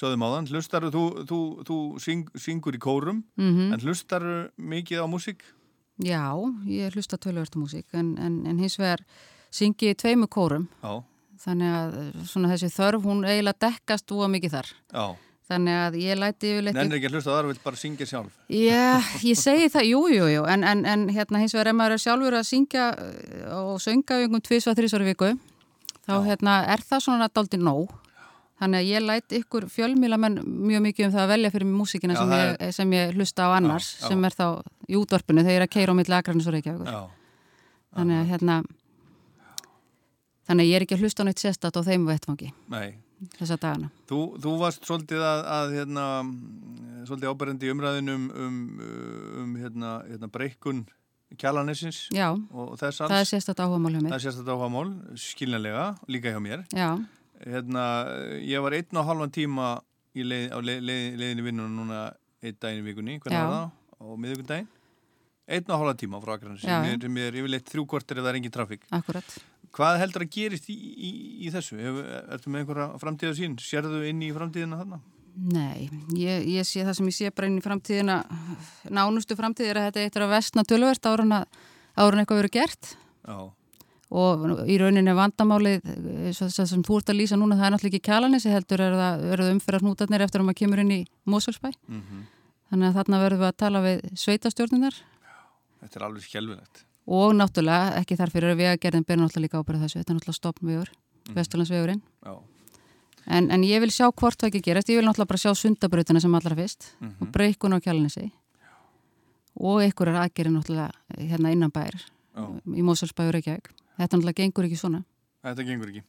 sögðum 0.01 0.23
á 0.24 0.28
þann 0.32 0.47
hlustaru, 0.55 0.90
þú, 0.94 1.02
þú, 1.28 1.39
þú 1.69 1.78
syng, 2.01 2.28
syngur 2.39 2.77
í 2.78 2.81
kórum 2.81 3.24
Mhm. 3.36 3.73
en 3.74 3.81
hlustaru 3.82 4.36
mikið 4.57 5.02
á 5.02 5.07
músík? 5.11 5.43
Já, 6.01 6.23
ég 6.70 6.94
hlusta 6.94 7.19
tölvörtu 7.20 7.59
músík 7.61 7.90
en, 7.93 8.15
en, 8.19 8.47
en 8.47 8.59
hins 8.62 8.78
vegar 8.81 9.02
syngi 9.52 9.90
ég 9.90 9.98
í 9.98 10.01
tveimu 10.01 10.28
kórum. 10.32 10.69
Já, 10.81 11.02
þannig 11.44 11.74
að 11.77 11.98
eh, 11.98 12.23
svona 12.31 12.48
þessi 12.55 12.70
þörf 12.73 13.05
hún 13.05 13.27
eiginlega 13.27 13.59
dekkast 13.66 14.15
úa 14.15 14.28
mikið 14.32 14.55
þar. 14.55 14.70
Já 14.94 15.05
þannig 15.51 15.78
að 15.82 15.97
ég 16.01 16.18
læti 16.20 16.51
yfirleitt 16.55 16.77
Nennir 16.78 16.98
ekki 16.98 17.09
að 17.10 17.16
hlusta 17.16 17.31
á 17.31 17.35
það, 17.35 17.48
vill 17.51 17.62
bara 17.64 17.81
syngja 17.81 18.06
sjálf. 18.06 18.35
Já, 18.55 18.85
ég 19.31 19.39
segi 19.39 19.70
það, 19.72 19.89
jú, 19.90 20.02
jú, 20.14 20.28
jú 20.31 20.44
en, 20.51 20.66
en, 20.66 20.85
en 20.86 21.09
hérna 21.10 21.43
hins 21.43 21.55
vegar 21.56 21.72
ef 21.72 21.78
maður 21.78 21.97
er 21.97 22.05
sjálfur 22.05 22.36
að 22.39 22.47
syngja 22.51 22.85
eh, 22.94 23.48
og 23.59 23.81
sönga 23.82 24.20
um 24.27 24.39
og 24.39 24.44
þrísvar 24.47 25.06
viku 25.09 25.32
þá 26.06 26.14
hérna 26.27 26.55
er 26.70 26.81
það 26.86 27.05
svona 27.06 27.28
daldi 27.32 27.60
nóg. 27.60 27.90
Þannig 28.60 28.82
að 28.82 28.89
ég 28.90 29.01
læt 29.01 29.32
ykkur 29.39 29.64
fjölmílamenn 29.72 30.43
mjög 30.44 30.82
mikið 30.85 31.06
um 31.06 31.12
það 31.14 31.22
að 31.22 31.31
velja 31.32 31.51
fyrir 31.55 31.68
mig 31.70 31.78
músíkina 31.81 32.12
Já, 32.12 32.20
sem, 32.20 32.32
ég, 32.36 32.74
sem 32.77 32.90
ég 32.93 33.14
hlusta 33.16 33.47
á 33.48 33.56
annars 33.56 33.86
Já, 33.94 34.02
já. 34.02 34.09
sem 34.10 34.27
er 34.28 34.36
þá 34.36 34.47
í 34.85 34.98
útvarpinu 35.01 35.40
þegar 35.47 35.55
ég 35.55 35.60
er 35.62 35.64
að 35.64 35.72
keira 35.72 35.94
á 35.97 35.98
milli 36.01 36.16
akranis 36.18 36.48
og 36.51 36.55
reykjavíkur. 36.59 36.90
Já. 36.93 37.01
þannig 37.97 38.16
að 38.20 38.28
hérna 38.35 38.59
þannig 40.51 40.66
að 40.66 40.68
ég 40.68 40.77
er 40.77 40.85
ekki 40.85 40.98
að 40.98 41.02
hlusta 41.06 41.24
á 41.24 41.28
þessa 43.39 43.57
dagana 43.61 43.91
Þú, 44.11 44.21
þú 44.43 44.55
varst 44.61 44.87
svolítið 44.89 45.25
að, 45.27 45.43
að 45.57 45.75
hérna, 45.79 46.07
svolítið 47.09 47.33
áberandi 47.35 47.69
í 47.69 47.75
umræðinum 47.75 48.25
um, 48.47 48.57
um 49.43 49.53
hérna, 49.61 49.93
hérna 50.09 50.31
breykun 50.33 50.85
kjalanessins 51.39 52.09
Já, 52.15 52.33
og 52.35 52.75
þess 52.81 53.05
alls. 53.05 53.13
það 53.13 53.21
er 53.23 53.29
sérstætt 53.31 53.63
áhugamál 53.63 53.95
hjá 53.95 54.01
mér 54.03 54.11
Það 54.11 54.19
er 54.19 54.25
sérstætt 54.27 54.51
áhugamál, 54.55 54.89
skiljanlega, 55.21 55.85
líka 56.11 56.33
hjá 56.35 56.41
mér. 56.43 56.65
Já, 56.75 56.91
Hérna, 57.41 57.85
ég 58.45 58.61
var 58.61 58.75
einn 58.77 58.99
og 59.01 59.07
halvan 59.09 59.31
tíma 59.33 59.69
í 60.13 60.27
leið, 60.27 60.51
á 60.53 60.59
leið, 60.61 60.83
leið, 60.85 61.05
leiðinni 61.23 61.45
vinnuna 61.47 61.71
núna 61.73 62.01
einn 62.45 62.59
daginn 62.61 62.83
í 62.83 62.89
vikunni, 62.91 63.15
hvernig 63.23 63.47
var 63.47 63.55
það? 63.55 63.71
Á 63.97 64.05
miðvikundaginn? 64.25 64.69
Einn 65.51 65.71
og 65.73 65.81
halvan 65.81 66.01
tíma 66.03 66.21
frá 66.21 66.35
Akranes, 66.37 66.67
Já. 66.67 66.83
sem 67.01 67.17
er, 67.23 67.39
yfirleitt 67.41 67.71
þrjú 67.73 67.87
kortir 67.95 68.21
ef 68.21 68.27
það 68.27 68.33
er 68.35 68.39
engin 68.43 68.53
trafík. 68.55 68.85
akkurat 68.93 69.33
Hvað 69.77 70.01
heldur 70.03 70.25
að 70.27 70.33
gerist 70.35 70.67
í, 70.73 70.75
í, 70.75 71.11
í 71.47 71.51
þessu? 71.55 71.77
Ertu 71.79 72.51
með 72.51 72.65
einhverja 72.65 72.87
framtíða 72.99 73.37
sín? 73.39 73.53
Sérðu 73.63 74.01
inn 74.09 74.23
í 74.27 74.33
framtíðina 74.35 74.81
þarna? 74.81 74.99
Nei, 75.41 75.87
ég, 76.19 76.43
ég 76.51 76.67
sé 76.67 76.83
það 76.85 76.97
sem 76.99 77.07
ég 77.09 77.15
sé 77.17 77.31
bara 77.31 77.47
inn 77.47 77.61
í 77.61 77.63
framtíðina 77.63 78.17
nánustu 78.91 79.37
framtíð 79.39 79.71
er 79.71 79.79
að 79.79 79.87
þetta 79.89 80.03
eittur 80.09 80.25
að 80.27 80.33
vestna 80.35 80.65
tölvert 80.67 81.07
ára 81.07 81.23
en 81.25 81.37
að 81.39 81.61
ára 82.03 82.11
en 82.17 82.23
eitthvað 82.25 82.41
verið 82.43 82.55
gert 82.59 82.91
Já. 83.31 83.37
og 84.11 84.43
í 84.67 84.77
rauninni 84.83 85.15
vandamálið 85.17 85.87
eh, 85.95 86.35
sem 86.35 86.83
þú 86.83 86.99
ert 86.99 87.13
að 87.15 87.21
lýsa 87.23 87.39
núna 87.39 87.57
það 87.61 87.69
er 87.71 87.75
náttúrulega 87.77 87.95
ekki 88.01 88.09
kjalanessi 88.11 88.53
heldur 88.53 88.83
er 88.89 88.99
það, 88.99 89.25
er 89.31 89.45
það 89.45 89.55
umferðar 89.55 89.87
hnútarnir 89.87 90.27
eftir 90.27 90.43
að 90.43 90.49
maður 90.51 90.61
kemur 90.65 90.83
inn 90.85 90.93
í 90.99 91.01
Mosfellsbæ 91.31 91.71
Mhm. 91.87 92.21
þannig 92.75 92.91
að 92.91 92.99
þarna 93.01 93.23
verðum 93.25 93.45
við 93.47 93.51
að 93.53 93.59
tala 93.65 93.85
við 93.87 94.05
sveitastjórnunar 94.27 94.99
Þetta 95.81 95.97
er 95.97 96.03
alveg 96.11 96.27
skjálfilegt. 96.27 96.83
Og 97.11 97.32
náttúrulega 97.35 97.99
ekki 98.01 98.16
þar 98.20 98.31
fyrir 98.35 98.53
að 98.55 98.61
vegagerðin 98.62 99.07
ber 99.09 99.19
náttúrulega 99.20 99.45
líka 99.49 99.61
ábyrða 99.62 99.82
þessu, 99.87 100.01
þetta 100.01 100.12
er 100.15 100.19
náttúrulega 100.20 100.41
stopnvegur 100.41 100.91
Mhm. 101.20 101.35
Vesturlandsvegurinn 101.37 102.01
en, 103.31 103.51
en 103.53 103.62
ég 103.66 103.81
vil 103.82 103.91
sjá 103.93 104.07
hvort 104.11 104.39
það 104.41 104.49
ekki 104.51 104.62
gerast, 104.70 104.89
ég 104.91 104.97
vil 104.99 105.07
náttúrulega 105.07 105.28
bara 105.35 105.43
sjá 105.43 105.53
sundabrautina 105.55 106.20
sem 106.23 106.35
allra 106.35 106.57
fyrst 106.57 106.93
Mhm. 107.01 107.15
og 107.20 107.32
breykun 107.35 107.74
á 107.77 107.78
kjalanessi 107.85 108.31
og 109.61 109.82
einhverjar 109.85 110.24
aðgerið 110.24 110.55
náttúrulega 110.57 110.91
hérna 111.19 111.53
innan 111.53 111.70
bær 111.70 111.93
Já. 111.95 112.45
í 112.66 112.82
Mosfellsbæur 112.82 113.32
Reykjavík 113.37 113.70
þetta 113.99 114.16
náttúrulega 114.16 114.43
gengur 114.43 114.65
ekki 114.70 114.78
svona 114.81 115.05
Þetta 115.41 115.65
gengur 115.65 115.89
ekki. 115.89 116.03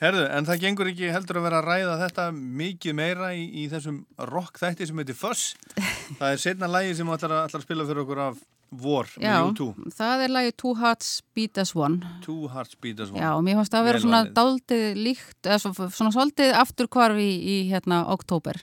Herðu, 0.00 0.24
en 0.30 0.44
það 0.46 0.60
gengur 0.62 0.86
ekki 0.92 1.08
heldur 1.10 1.38
að 1.40 1.42
vera 1.42 1.58
að 1.58 1.64
ræða 1.66 1.94
þetta 2.04 2.24
mikið 2.30 2.94
meira 2.94 3.30
í, 3.34 3.40
í 3.50 3.68
þessum 3.72 4.04
rock 4.30 4.60
þætti 4.60 4.86
sem 4.86 4.96
heitir 5.00 5.16
Fuss. 5.18 5.56
Það 6.20 6.30
er 6.30 6.36
setna 6.38 6.68
lægi 6.70 6.94
sem 6.94 7.08
ætlar 7.10 7.32
að, 7.34 7.48
ætlar 7.48 7.58
að 7.58 7.64
spila 7.66 7.86
fyrir 7.88 8.02
okkur 8.04 8.20
af 8.28 8.36
Vor 8.70 9.06
með 9.22 9.52
U2. 9.52 9.66
það 9.94 10.22
er 10.24 10.32
lagi 10.34 10.52
Two 10.58 10.74
Hearts 10.74 11.22
Beat 11.34 11.58
As 11.58 11.70
One 11.76 12.00
Two 12.24 12.48
Hearts 12.48 12.74
Beat 12.82 13.00
As 13.00 13.10
One. 13.12 13.20
Já, 13.22 13.30
mér 13.40 13.54
fannst 13.60 13.72
það 13.72 13.80
að 13.80 13.84
vera 13.90 14.00
svona 14.02 14.22
daldið 14.34 14.96
líkt, 14.98 15.38
eða 15.46 15.58
svo- 15.62 15.90
svona 15.90 16.10
svolítið 16.12 16.52
afturkvarf 16.58 17.16
í, 17.22 17.30
í 17.46 17.56
hérna 17.70 18.02
oktober. 18.10 18.58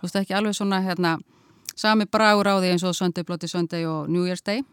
Þú 0.00 0.08
veist 0.08 0.16
ekki 0.22 0.34
alveg 0.34 0.56
svona 0.56 0.80
hérna 0.82 1.18
sami 1.76 2.04
bragur 2.06 2.48
á 2.48 2.56
því 2.58 2.72
eins 2.72 2.82
og 2.84 2.94
Sunday 2.96 3.22
Bloody 3.24 3.46
Sunday 3.48 3.84
og 3.84 4.08
New 4.08 4.24
Year's 4.24 4.42
Day. 4.42 4.64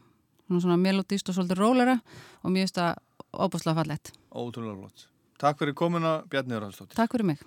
Svona, 0.48 0.62
svona 0.64 0.78
melodist 0.80 1.30
og 1.30 1.36
svolítið 1.36 1.60
rólera 1.60 2.00
og 2.44 2.50
mér 2.52 2.64
finnst 2.66 2.80
það 2.80 2.96
óbúslega 3.34 3.76
fallett. 3.84 4.12
Ótrúlega 4.34 4.80
flott. 4.80 5.06
Takk 5.40 5.60
fyrir 5.60 5.74
komuna, 5.76 6.24
Bjarni 6.28 6.56
Þorhaldsdóttir. 6.56 6.96
Takk 6.96 7.12
fyrir 7.14 7.26
mig. 7.26 7.40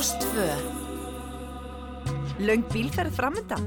Rástvö 0.00 0.48
Laung 2.38 2.64
bílferð 2.72 3.12
framöndan? 3.14 3.64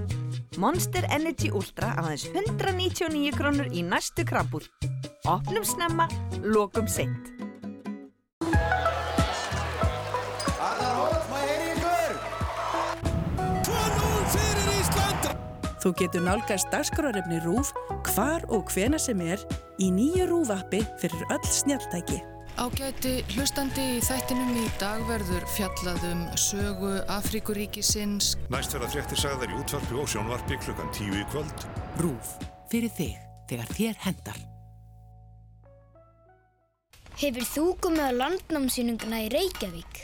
Monster 0.57 1.05
Energy 1.13 1.51
Ultra 1.53 1.91
aðeins 2.01 2.23
199 2.33 3.35
krónur 3.37 3.69
í 3.69 3.83
næstu 3.85 4.25
krambúð. 4.25 4.65
Opnum 5.29 5.61
snemma, 5.61 6.07
lokum 6.41 6.89
seint. 6.89 7.29
Þú 15.85 15.93
getur 16.01 16.25
nálgast 16.25 16.73
dagskrárefni 16.73 17.43
RÚF 17.45 17.75
hvar 18.09 18.49
og 18.49 18.73
hvena 18.73 18.97
sem 18.97 19.21
er 19.21 19.37
í 19.77 19.93
nýju 19.93 20.31
RÚF-appi 20.33 20.81
fyrir 20.97 21.29
öll 21.29 21.51
snjáltæki. 21.61 22.23
Ágæti 22.63 23.17
hlustandi 23.33 23.83
í 23.97 23.99
þættinum 23.99 24.53
í 24.55 24.61
dag 24.79 25.01
verður 25.03 25.43
fjallaðum 25.51 26.21
sögu 26.39 26.93
Afríkuríkisins. 27.11 28.37
Næst 28.53 28.71
verða 28.77 28.87
fréttir 28.93 29.19
sagðar 29.19 29.51
í 29.51 29.57
útvarpi 29.59 29.97
og 29.99 30.07
sjónvarpi 30.07 30.55
klukkan 30.63 30.93
tíu 30.95 31.17
í 31.17 31.25
kvöld. 31.33 31.65
RÚF. 31.99 32.37
Fyrir 32.71 32.93
þig, 32.95 33.17
þegar 33.51 33.73
þér 33.75 33.99
hendar. 34.05 34.39
Hefur 37.19 37.49
þú 37.51 37.65
komið 37.83 38.07
á 38.07 38.11
landnámsýninguna 38.21 39.21
í 39.25 39.29
Reykjavík? 39.35 40.01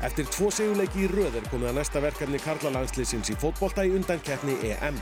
Eftir 0.00 0.32
tvo 0.32 0.48
seguleiki 0.48 1.04
í 1.04 1.12
röð 1.12 1.42
er 1.42 1.52
komið 1.52 1.74
að 1.74 1.80
næsta 1.82 2.06
verkefni 2.08 2.40
Karlalandsliðsins 2.40 3.36
í 3.36 3.40
fótbolta 3.44 3.84
í 3.84 3.92
undankeppni 3.92 4.56
EM. 4.72 4.96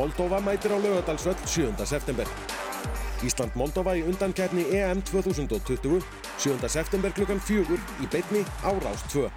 Moldova 0.00 0.40
mætir 0.40 0.72
á 0.72 0.80
laugadalsvöll 0.80 1.36
7. 1.44 1.76
september. 1.84 2.32
Ísland-Moldova 3.26 3.94
í 3.98 4.04
undankeppni 4.06 4.66
EM 4.78 5.02
2020 5.10 6.02
7. 6.38 6.68
september 6.68 7.14
klukkan 7.14 7.40
fjögur 7.42 7.80
í 8.02 8.08
beitni 8.12 8.42
á 8.66 8.70
Rás 8.82 9.04
2. 9.12 9.28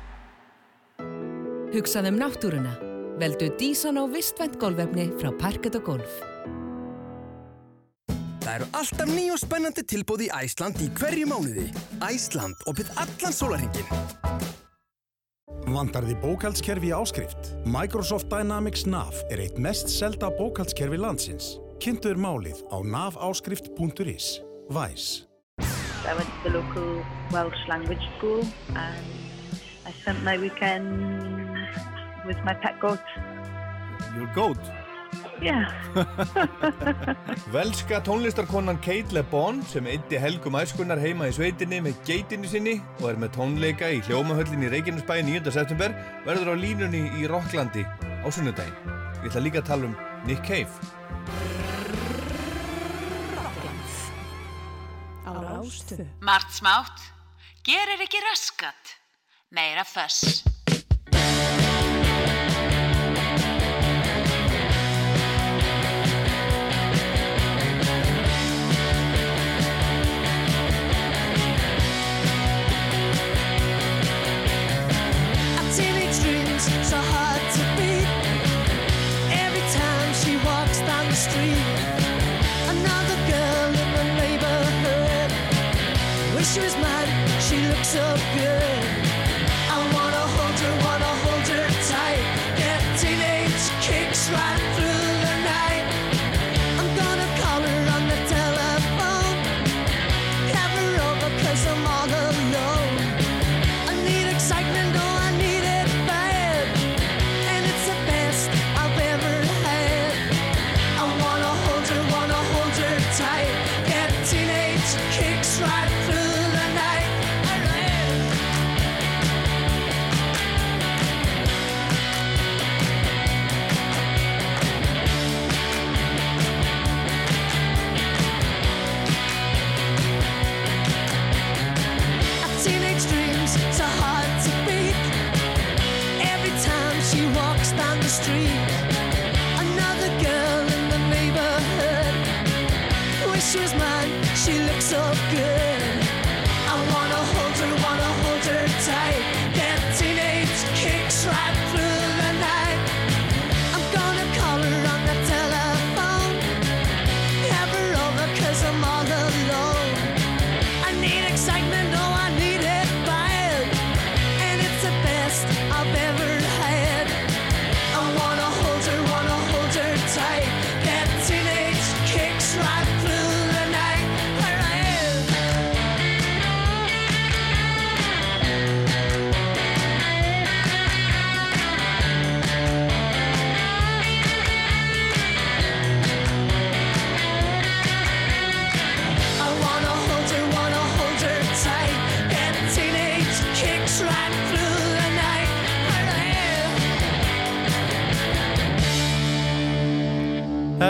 Hugsað 1.76 2.12
um 2.12 2.20
náttúruna. 2.22 2.76
Veldu 3.20 3.50
Dísan 3.60 4.00
á 4.00 4.04
vistvænt 4.12 4.58
golfefni 4.60 5.10
frá 5.20 5.32
Parket 5.40 5.78
og 5.80 5.86
Golf. 5.88 6.22
Það 8.46 8.54
eru 8.60 8.68
alltaf 8.78 9.10
nýjum 9.10 9.40
spennandi 9.42 9.84
tilbúð 9.90 10.28
í 10.28 10.32
Æsland 10.38 10.78
í 10.84 10.92
hverju 11.00 11.28
mánuði. 11.32 11.66
Æsland 12.06 12.62
opið 12.70 12.92
allan 13.02 13.34
sólarhingin. 13.34 13.88
Vandar 15.66 16.06
því 16.06 16.16
bókaldskerfi 16.22 16.92
áskrift? 16.94 17.56
Microsoft 17.66 18.30
Dynamics 18.30 18.86
NAV 18.86 19.18
er 19.34 19.42
eitt 19.48 19.58
mest 19.58 19.90
selda 19.90 20.30
bókaldskerfi 20.38 21.00
landsins. 21.02 21.56
Kynntuður 21.84 22.20
málið 22.22 22.60
á 22.72 22.78
navaáskrift.is. 22.82 24.28
Væs. 24.72 25.26
I 26.06 26.14
went 26.16 26.30
to 26.30 26.50
the 26.50 26.54
local 26.56 27.04
Welsh 27.34 27.68
language 27.68 28.02
school 28.18 28.42
and 28.76 29.06
I 29.86 29.92
spent 30.02 30.24
my 30.24 30.38
weekend 30.38 30.88
with 32.26 32.38
my 32.46 32.54
pet 32.54 32.80
goat. 32.80 33.04
Your 34.16 34.30
goat? 34.34 34.62
Yeah. 35.42 35.68
Velska 37.56 38.00
tónlistarkonan 38.02 38.80
Kate 38.80 39.12
LeBon 39.12 39.62
sem 39.68 39.88
eitti 39.92 40.20
helgum 40.22 40.56
æskunnar 40.56 41.02
heima 41.04 41.28
í 41.28 41.36
sveitinni 41.36 41.82
með 41.84 42.00
geitinu 42.08 42.48
sinni 42.48 42.78
og 43.02 43.10
er 43.12 43.20
með 43.20 43.36
tónleika 43.36 43.92
í 43.92 44.00
hljómahöllinni 44.08 44.70
í 44.70 44.74
Reykjanesbæði 44.78 45.40
9. 45.42 45.56
september 45.58 45.96
verður 46.28 46.56
á 46.56 46.62
línunni 46.62 47.04
í 47.20 47.28
Rocklandi 47.32 47.84
á 47.84 48.28
sunnudaginn. 48.32 48.94
Við 49.22 49.34
ætla 49.34 49.44
líka 49.44 49.64
að 49.64 49.74
tala 49.74 49.92
um 49.92 49.98
Nick 50.26 50.46
Cave. 50.48 51.04
Á 55.66 55.68
Rástvö. 55.68 56.04
Mart 56.20 56.52
smátt, 56.54 57.00
gerir 57.64 58.00
ekki 58.00 58.20
raskat, 58.20 58.84
meira 59.50 59.84
föss. 59.84 60.44
Wish 86.56 86.64
she 86.64 86.68
was 86.68 86.78
mine, 86.78 87.42
she 87.42 87.58
looks 87.68 87.90
so 87.90 88.16
good. 88.34 89.05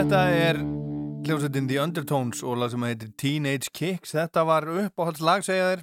Þetta 0.05 0.25
er 0.37 0.57
hljómsveitin 1.25 1.65
The 1.65 1.79
Undertones 1.81 2.43
og 2.45 2.59
lag 2.61 2.69
sem 2.69 2.83
heitir 2.85 3.07
Teenage 3.17 3.71
Kicks. 3.73 4.11
Þetta 4.13 4.43
var 4.45 4.67
uppáhaldslag, 4.69 5.41
segja 5.47 5.71
þér. 5.71 5.79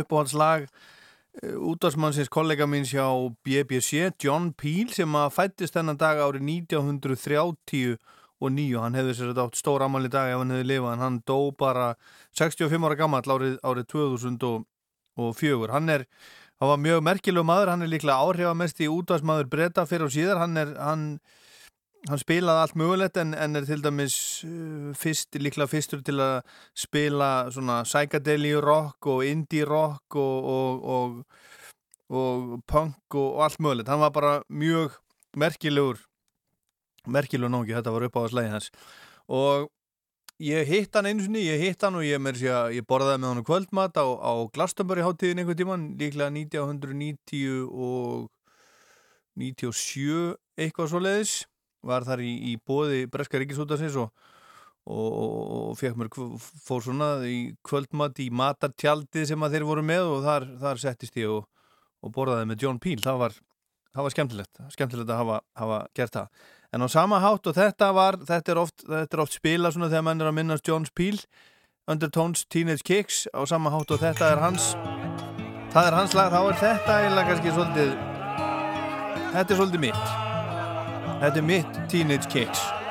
Uppáhaldslag 0.00 0.64
útvarsmannsins 1.70 2.32
kollega 2.34 2.66
mín 2.66 2.82
hjá 2.82 3.06
BBC, 3.46 4.08
John 4.18 4.48
Peel, 4.58 4.90
sem 4.90 5.14
að 5.14 5.30
fættist 5.36 5.78
þennan 5.78 6.00
dag 6.00 6.18
árið 6.24 6.42
1930 6.42 7.94
og 8.42 8.52
nýju. 8.56 8.80
Hann 8.82 8.98
hefði 8.98 9.14
sér 9.14 9.30
þetta 9.30 9.46
átt 9.46 9.62
stór 9.62 9.86
amal 9.86 10.02
í 10.02 10.10
dag 10.10 10.32
ef 10.32 10.42
hann 10.42 10.56
hefði 10.56 10.68
lifað, 10.72 10.96
en 10.96 11.06
hann 11.06 11.22
dó 11.22 11.38
bara 11.54 11.86
65 12.34 12.90
ára 12.90 12.98
gammal 12.98 13.22
árið, 13.22 13.56
árið 13.62 13.88
2004. 13.94 15.70
Hann 15.70 15.94
er, 16.00 16.08
hann 16.58 16.74
var 16.74 16.82
mjög 16.90 17.06
merkilegu 17.12 17.46
maður, 17.46 17.76
hann 17.76 17.86
er 17.86 17.94
líklega 17.94 18.18
áhrifamest 18.26 18.82
í 18.82 18.90
útvarsmaður 18.90 19.54
breyta 19.54 19.86
fyrir 19.86 20.10
og 20.10 20.14
síðar. 20.18 20.42
Hann 20.42 20.58
er, 20.58 20.74
hann 20.82 21.08
hann 22.08 22.20
spilaði 22.20 22.62
allt 22.64 22.76
mögulegt 22.76 23.18
en, 23.20 23.32
en 23.34 23.56
er 23.56 23.66
til 23.68 23.82
dæmis 23.84 24.16
uh, 24.44 24.90
fyrst, 24.98 25.36
líklega 25.40 25.70
fyrstur 25.70 26.02
til 26.04 26.20
að 26.20 26.40
spila 26.76 27.50
svona 27.54 27.82
psychedelic 27.86 28.60
rock 28.64 29.08
og 29.12 29.24
indie 29.28 29.64
rock 29.68 30.18
og, 30.20 30.50
og, 30.56 30.82
og, 30.96 31.14
og 32.12 32.58
punk 32.68 33.16
og, 33.16 33.30
og 33.38 33.46
allt 33.46 33.60
mögulegt. 33.60 33.88
Hann 33.88 34.04
var 34.04 34.12
bara 34.12 34.34
mjög 34.48 34.98
merkilegur 35.36 36.02
merkilegur 37.06 37.52
nógi, 37.52 37.74
þetta 37.76 37.92
var 37.92 38.06
upp 38.06 38.20
á 38.20 38.20
að 38.24 38.30
slæði 38.32 38.52
hans. 38.52 38.68
Og 39.28 39.66
ég 40.44 40.68
hitt 40.68 40.96
hann 40.96 41.08
einu 41.08 41.24
sinni, 41.24 41.44
ég 41.46 41.60
hitt 41.60 41.84
hann 41.84 41.98
og 41.98 42.04
ég, 42.06 42.20
að, 42.20 42.76
ég 42.78 42.86
borðaði 42.88 43.20
með 43.20 43.32
hann 43.32 43.48
kvöldmat 43.48 44.00
á, 44.00 44.06
á 44.08 44.32
Glastonbury 44.52 45.04
háttíðin 45.04 45.42
einhver 45.42 45.58
tíman, 45.58 45.90
líklega 46.00 46.32
1990 46.32 47.68
og 47.68 48.30
97 49.40 50.36
eitthvað 50.60 50.92
svo 50.92 51.02
leiðis 51.02 51.34
var 51.86 52.06
þar 52.06 52.22
í, 52.24 52.32
í 52.50 52.54
bóði 52.58 53.04
Breska 53.10 53.40
Ríkisútasins 53.40 53.96
og, 54.00 54.10
og, 54.88 55.08
og 55.14 55.78
fekk 55.80 55.98
mér 56.00 56.10
fór 56.14 56.84
svona 56.84 57.10
í 57.28 57.38
kvöldmat 57.66 58.20
í 58.24 58.30
matartjaldið 58.34 59.28
sem 59.30 59.46
að 59.46 59.56
þeir 59.56 59.68
voru 59.70 59.86
með 59.86 60.12
og 60.16 60.26
þar, 60.26 60.48
þar 60.62 60.82
settist 60.82 61.18
ég 61.20 61.32
og, 61.32 61.48
og 62.04 62.14
borðaði 62.14 62.50
með 62.50 62.66
John 62.66 62.82
Peel. 62.82 63.00
Það 63.04 63.22
var, 63.22 63.38
það 63.94 64.08
var 64.08 64.16
skemmtilegt 64.16 64.62
skemmtilegt 64.76 65.14
að 65.14 65.22
hafa, 65.22 65.40
hafa 65.62 65.80
gert 65.96 66.20
það. 66.20 66.44
En 66.74 66.82
á 66.82 66.88
sama 66.90 67.20
hátt 67.22 67.46
og 67.46 67.54
þetta 67.54 67.90
var 67.94 68.18
þetta 68.26 68.54
er 68.54 68.62
oft, 68.64 68.86
þetta 68.88 69.16
er 69.16 69.24
oft 69.26 69.36
spila 69.38 69.70
svona 69.70 69.92
þegar 69.92 70.08
mann 70.08 70.24
er 70.24 70.32
að 70.32 70.38
minnast 70.40 70.66
John 70.68 70.88
Peel 70.94 71.20
Undertones 71.86 72.46
Teenage 72.48 72.82
Kicks. 72.82 73.26
Á 73.30 73.44
sama 73.46 73.70
hátt 73.70 73.92
og 73.94 74.02
þetta 74.02 74.32
er 74.32 74.42
hans 74.42 74.72
það 75.74 75.88
er 75.88 75.96
hans 75.98 76.12
lag, 76.14 76.30
þá 76.30 76.40
er 76.40 76.60
þetta 76.60 76.98
eiginlega 77.00 77.30
kannski 77.32 77.54
svolítið 77.56 77.96
þetta 79.34 79.48
er 79.48 79.58
svolítið 79.58 79.84
mitt 79.88 80.33
Þetta 81.20 81.38
er 81.40 81.46
mitt 81.46 81.78
Teenage 81.88 82.28
Kicks 82.28 82.83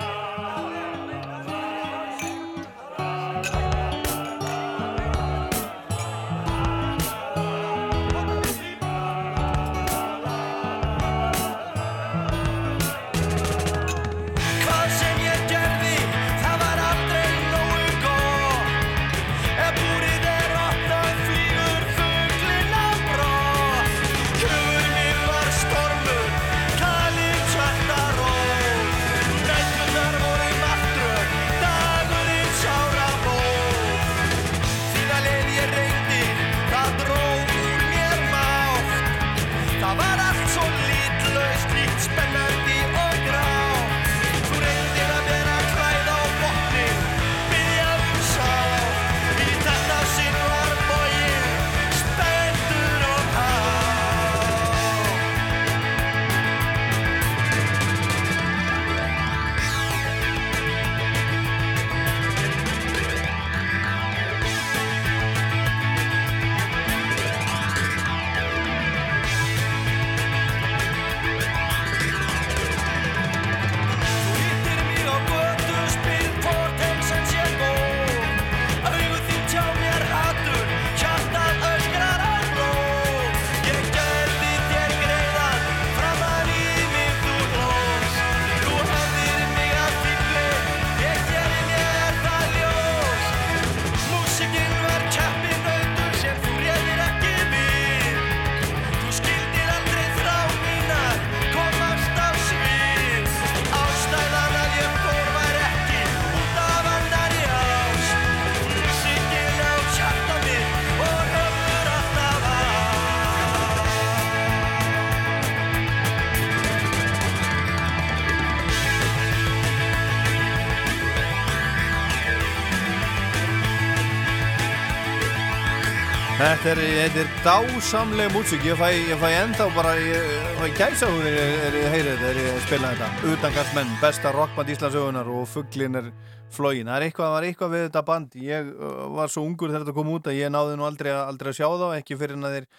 Þetta 126.64 126.80
er, 126.80 127.10
þetta 127.12 127.20
er 127.20 127.32
dásamlega 127.44 128.32
músík, 128.32 128.62
ég 128.64 128.78
fæ, 128.80 128.86
ég 128.96 129.18
fæ 129.20 129.26
enda 129.36 129.66
bara, 129.76 129.98
ég 130.00 130.30
fæ 130.62 130.70
gæsa 130.78 131.10
hún 131.12 131.26
er 131.28 131.76
ég 131.76 131.90
heyrið 131.92 132.22
þetta, 132.22 132.30
er 132.30 132.38
ég 132.40 132.62
spila 132.64 132.92
þetta. 132.94 133.10
Utangast 133.34 133.74
menn, 133.76 133.92
besta 134.00 134.32
rockband 134.32 134.72
Íslandsögunar 134.72 135.28
og 135.28 135.44
fugglin 135.52 136.00
er 136.00 136.08
flógin 136.56 136.88
Það 136.88 136.96
er 136.96 137.06
eitthvað, 137.10 137.34
var 137.34 137.48
eitthvað 137.50 137.74
við 137.74 137.84
þetta 137.90 138.04
band. 138.08 138.40
Ég 138.48 138.72
uh, 138.72 139.04
var 139.12 139.34
svo 139.34 139.44
ungur 139.44 139.74
þegar 139.74 139.84
þetta 139.84 139.98
kom 139.98 140.14
út 140.16 140.32
að 140.32 140.40
ég 140.40 140.54
náði 140.56 140.80
nú 140.80 140.88
aldrei, 140.88 141.12
aldrei 141.12 141.52
að 141.52 141.60
sjá 141.60 141.68
þá, 141.68 141.86
ekki 141.98 142.20
fyrir 142.22 142.40
en 142.40 142.48
að 142.48 142.56
þeir 142.56 142.70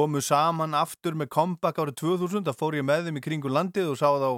komu 0.00 0.24
saman 0.24 0.80
aftur 0.80 1.20
með 1.20 1.34
comeback 1.36 1.84
árið 1.84 2.00
2000, 2.00 2.48
það 2.48 2.60
fór 2.64 2.80
ég 2.80 2.88
með 2.88 3.10
þeim 3.10 3.20
í 3.20 3.26
kringu 3.28 3.52
landið 3.52 3.92
og 3.92 4.00
sá 4.00 4.08
þá, 4.24 4.30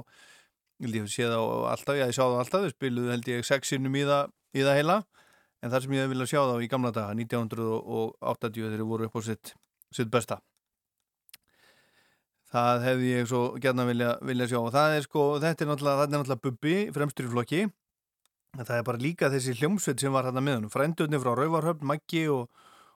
ég 0.83 1.07
sé 1.15 1.31
þá 1.31 1.39
alltaf, 1.77 1.95
já 1.95 2.09
ég 2.09 2.19
sá 2.19 2.25
þá 2.27 2.41
alltaf, 2.43 2.67
þau 2.67 2.75
spiluðu 2.75 3.15
held 3.15 3.31
ég 3.37 3.47
sexinum 3.47 4.03
í 4.03 4.03
það, 4.11 4.35
í 4.51 4.67
það 4.67 4.81
heila 4.83 5.05
en 5.67 5.73
það 5.73 5.85
sem 5.85 5.97
ég 5.97 6.05
hef 6.05 6.13
viljað 6.13 6.31
sjá 6.31 6.43
þá 6.47 6.57
í 6.63 6.69
gamla 6.71 6.93
daga 6.95 7.17
1980 7.19 8.61
þegar 8.61 8.77
þeir 8.77 8.91
voru 8.93 9.09
upp 9.09 9.19
á 9.19 9.21
sitt, 9.27 9.57
sitt 9.95 10.13
besta. 10.13 10.39
Það 12.53 12.85
hefði 12.87 13.09
ég 13.11 13.27
svo 13.27 13.41
gerna 13.63 13.87
vilja, 13.89 14.13
vilja 14.25 14.47
sjá. 14.53 14.61
Og 14.61 14.71
það 14.75 14.95
er 14.97 15.09
sko, 15.09 15.25
þetta 15.43 15.65
er 15.65 15.71
náttúrulega, 15.73 16.07
er 16.07 16.13
náttúrulega 16.15 16.45
Bubbi 16.45 16.77
fremstur 16.95 17.27
í 17.27 17.33
flokki. 17.33 17.65
Það 18.57 18.79
er 18.79 18.87
bara 18.87 19.03
líka 19.03 19.31
þessi 19.33 19.57
hljómsveit 19.59 20.01
sem 20.01 20.15
var 20.15 20.29
hérna 20.29 20.45
með 20.45 20.61
hann 20.61 20.73
frendurni 20.73 21.21
frá 21.21 21.35
Rauvarhöfn, 21.37 21.85
Maggi 21.91 22.23
og, 22.33 22.47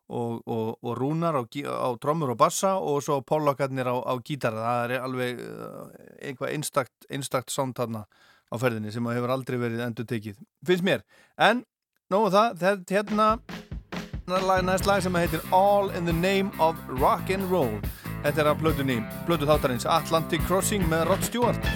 og, 0.08 0.38
og, 0.46 0.70
og 0.80 0.94
Rúnar 0.96 1.36
á, 1.36 1.42
á 1.44 1.88
trommur 2.00 2.32
og 2.32 2.38
bassa 2.40 2.76
og 2.78 3.02
svo 3.04 3.18
Pólakarnir 3.26 3.90
á, 3.90 3.96
á 4.00 4.14
gítara, 4.24 4.62
það 4.62 4.94
er 4.94 5.04
alveg 5.04 5.42
uh, 5.44 5.82
einhvað 6.30 6.54
einstakt, 6.54 6.94
einstakt 7.10 7.52
sánd 7.52 7.76
þarna 7.76 8.06
á 8.50 8.54
ferðinni 8.56 8.94
sem 8.94 9.10
hefur 9.12 9.34
aldrei 9.34 9.58
verið 9.60 9.84
endur 9.84 10.08
tekið, 10.08 10.40
finnst 10.66 10.86
mér. 10.86 11.04
En 11.36 11.66
Nó 12.10 12.24
það, 12.26 12.54
þetta 12.58 12.94
hérna 12.96 13.26
næst 14.66 14.88
lag 14.88 14.98
sem 14.98 15.14
heitir 15.14 15.44
All 15.54 15.92
in 15.94 16.08
the 16.08 16.14
Name 16.14 16.50
of 16.58 16.74
Rock'n'Roll 16.98 17.76
Þetta 18.24 18.42
er 18.42 18.48
að 18.50 18.64
blödu, 18.64 18.96
blödu 19.28 19.46
þáttarins 19.46 19.86
Atlantic 19.86 20.42
Crossing 20.48 20.82
með 20.90 21.04
Rod 21.06 21.22
Stewart 21.22 21.70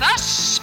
Það 0.00 0.59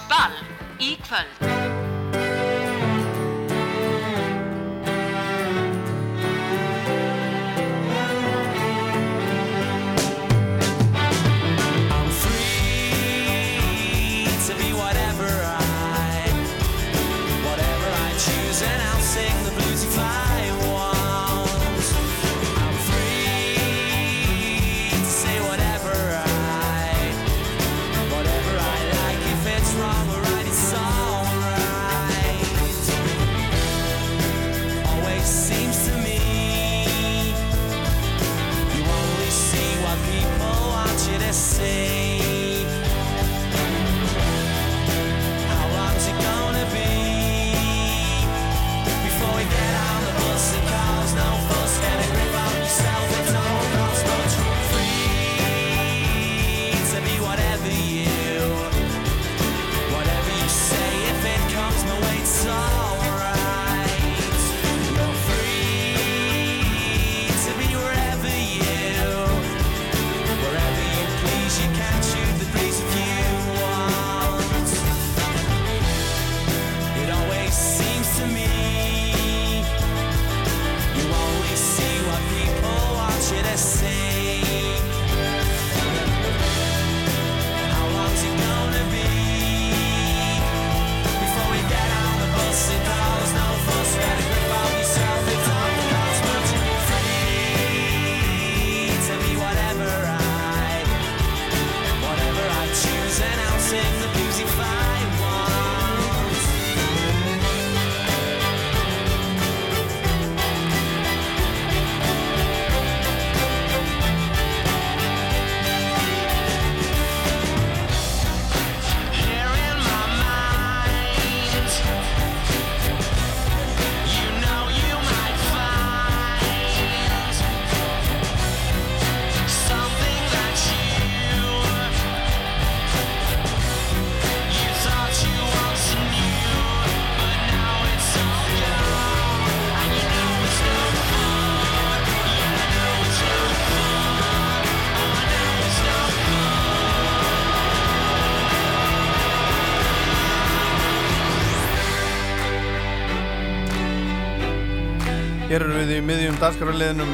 Við 155.88 156.02
í 156.02 156.04
miðjum 156.04 156.38
dagskrarliðinum 156.42 157.12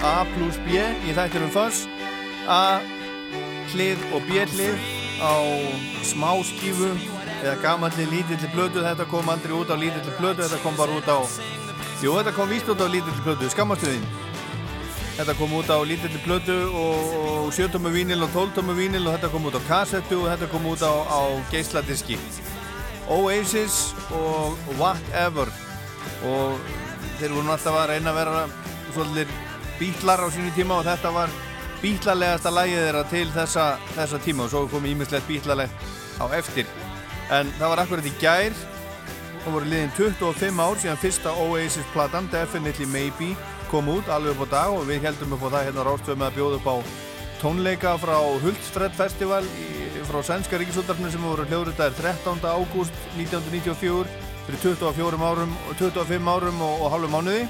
A 0.00 0.12
plus 0.32 0.56
B 0.64 0.78
í 0.80 1.12
þættinum 1.12 1.50
Föss 1.52 1.82
A 2.48 2.80
hlið 3.74 4.00
og 4.16 4.22
B 4.24 4.38
hlið 4.48 4.78
á 5.20 5.34
smá 6.08 6.30
skífu 6.48 6.88
eða 7.42 7.58
gamalli 7.60 8.06
lítilli 8.08 8.48
plötu. 8.54 8.80
Þetta 8.80 9.04
kom 9.10 9.28
aldrei 9.28 9.52
út 9.52 9.68
á 9.68 9.76
lítilli 9.76 10.14
plötu 10.16 10.40
þetta 10.40 10.60
kom 10.62 10.78
bara 10.78 10.96
út 10.96 11.10
á 11.12 11.20
jú 12.00 12.14
þetta 12.16 12.32
kom 12.38 12.48
víst 12.48 12.70
út 12.72 12.80
á 12.80 12.88
lítilli 12.88 13.24
plötu 13.26 13.50
skammastuðin 13.52 14.06
þetta 15.18 15.34
kom 15.36 15.52
út 15.58 15.68
á 15.68 15.78
lítilli 15.84 16.22
plötu 16.24 16.56
og, 16.72 17.12
og 17.44 17.52
7 17.52 17.68
tómu 17.76 17.92
vínil 17.92 18.24
og 18.24 18.32
12 18.32 18.56
tómu 18.56 18.78
vínil 18.78 19.04
og 19.04 19.18
þetta 19.18 19.32
kom 19.34 19.50
út 19.50 19.58
á 19.60 19.62
kassettu 19.68 20.22
og 20.22 20.30
þetta 20.32 20.48
kom 20.54 20.70
út 20.72 20.80
á, 20.80 20.92
á 21.12 21.20
geisladiski. 21.52 22.16
Oasis 23.04 23.92
og 24.16 24.56
Whatever. 24.80 25.52
Og 26.24 26.56
þeir 27.20 27.34
voru 27.36 27.52
alltaf 27.54 27.78
að 27.78 27.90
reyna 27.92 28.12
að 28.12 28.20
vera 28.20 28.44
svolítið 28.94 29.34
bítlar 29.78 30.22
á 30.22 30.28
sínu 30.30 30.52
tíma 30.56 30.78
og 30.78 30.86
þetta 30.86 31.12
var 31.14 31.32
bítlalegasta 31.82 32.52
lægið 32.54 32.84
þeirra 32.86 33.02
til 33.10 33.26
þessa, 33.34 33.64
þessa 33.96 34.20
tíma 34.24 34.46
og 34.46 34.52
svo 34.52 34.62
kom 34.72 34.86
ímislegt 34.88 35.28
bítlalegt 35.28 35.88
á 36.22 36.24
eftir 36.36 36.68
en 37.34 37.50
það 37.58 37.72
var 37.72 37.82
akkurat 37.82 38.08
í 38.08 38.14
gær 38.20 38.56
og 39.44 39.50
voru 39.56 39.68
liðin 39.68 39.92
25 39.96 40.62
ár 40.64 40.80
síðan 40.80 41.02
fyrsta 41.02 41.34
Oasis 41.44 41.90
platan 41.92 42.28
Definitely 42.32 42.88
Maybe 42.88 43.34
kom 43.70 43.90
út 43.92 44.08
alveg 44.08 44.36
upp 44.36 44.46
á 44.48 44.54
dag 44.54 44.76
og 44.78 44.86
við 44.88 45.04
heldum 45.08 45.34
upp 45.36 45.48
á 45.50 45.52
það 45.58 45.66
hérna 45.68 45.86
rástöðum 45.88 46.22
með 46.22 46.30
að 46.30 46.38
bjóða 46.38 46.60
upp 46.60 46.68
á 46.70 46.76
tónleika 47.42 47.96
frá 48.00 48.16
Hultsfred 48.44 48.94
Festival 48.96 49.42
frá 50.08 50.20
Sænska 50.24 50.60
Ríkisúldarfinu 50.60 51.10
sem 51.12 51.24
voru 51.24 51.44
hljóðritaðir 51.48 51.96
13. 52.00 52.44
ágúst 52.44 52.96
1994 53.18 54.23
fyrir 54.44 54.60
24 54.60 55.16
árum, 55.24 55.52
25 55.78 56.28
árum 56.28 56.60
og, 56.60 56.82
og 56.84 56.92
hálfu 56.92 57.08
mánuði. 57.08 57.46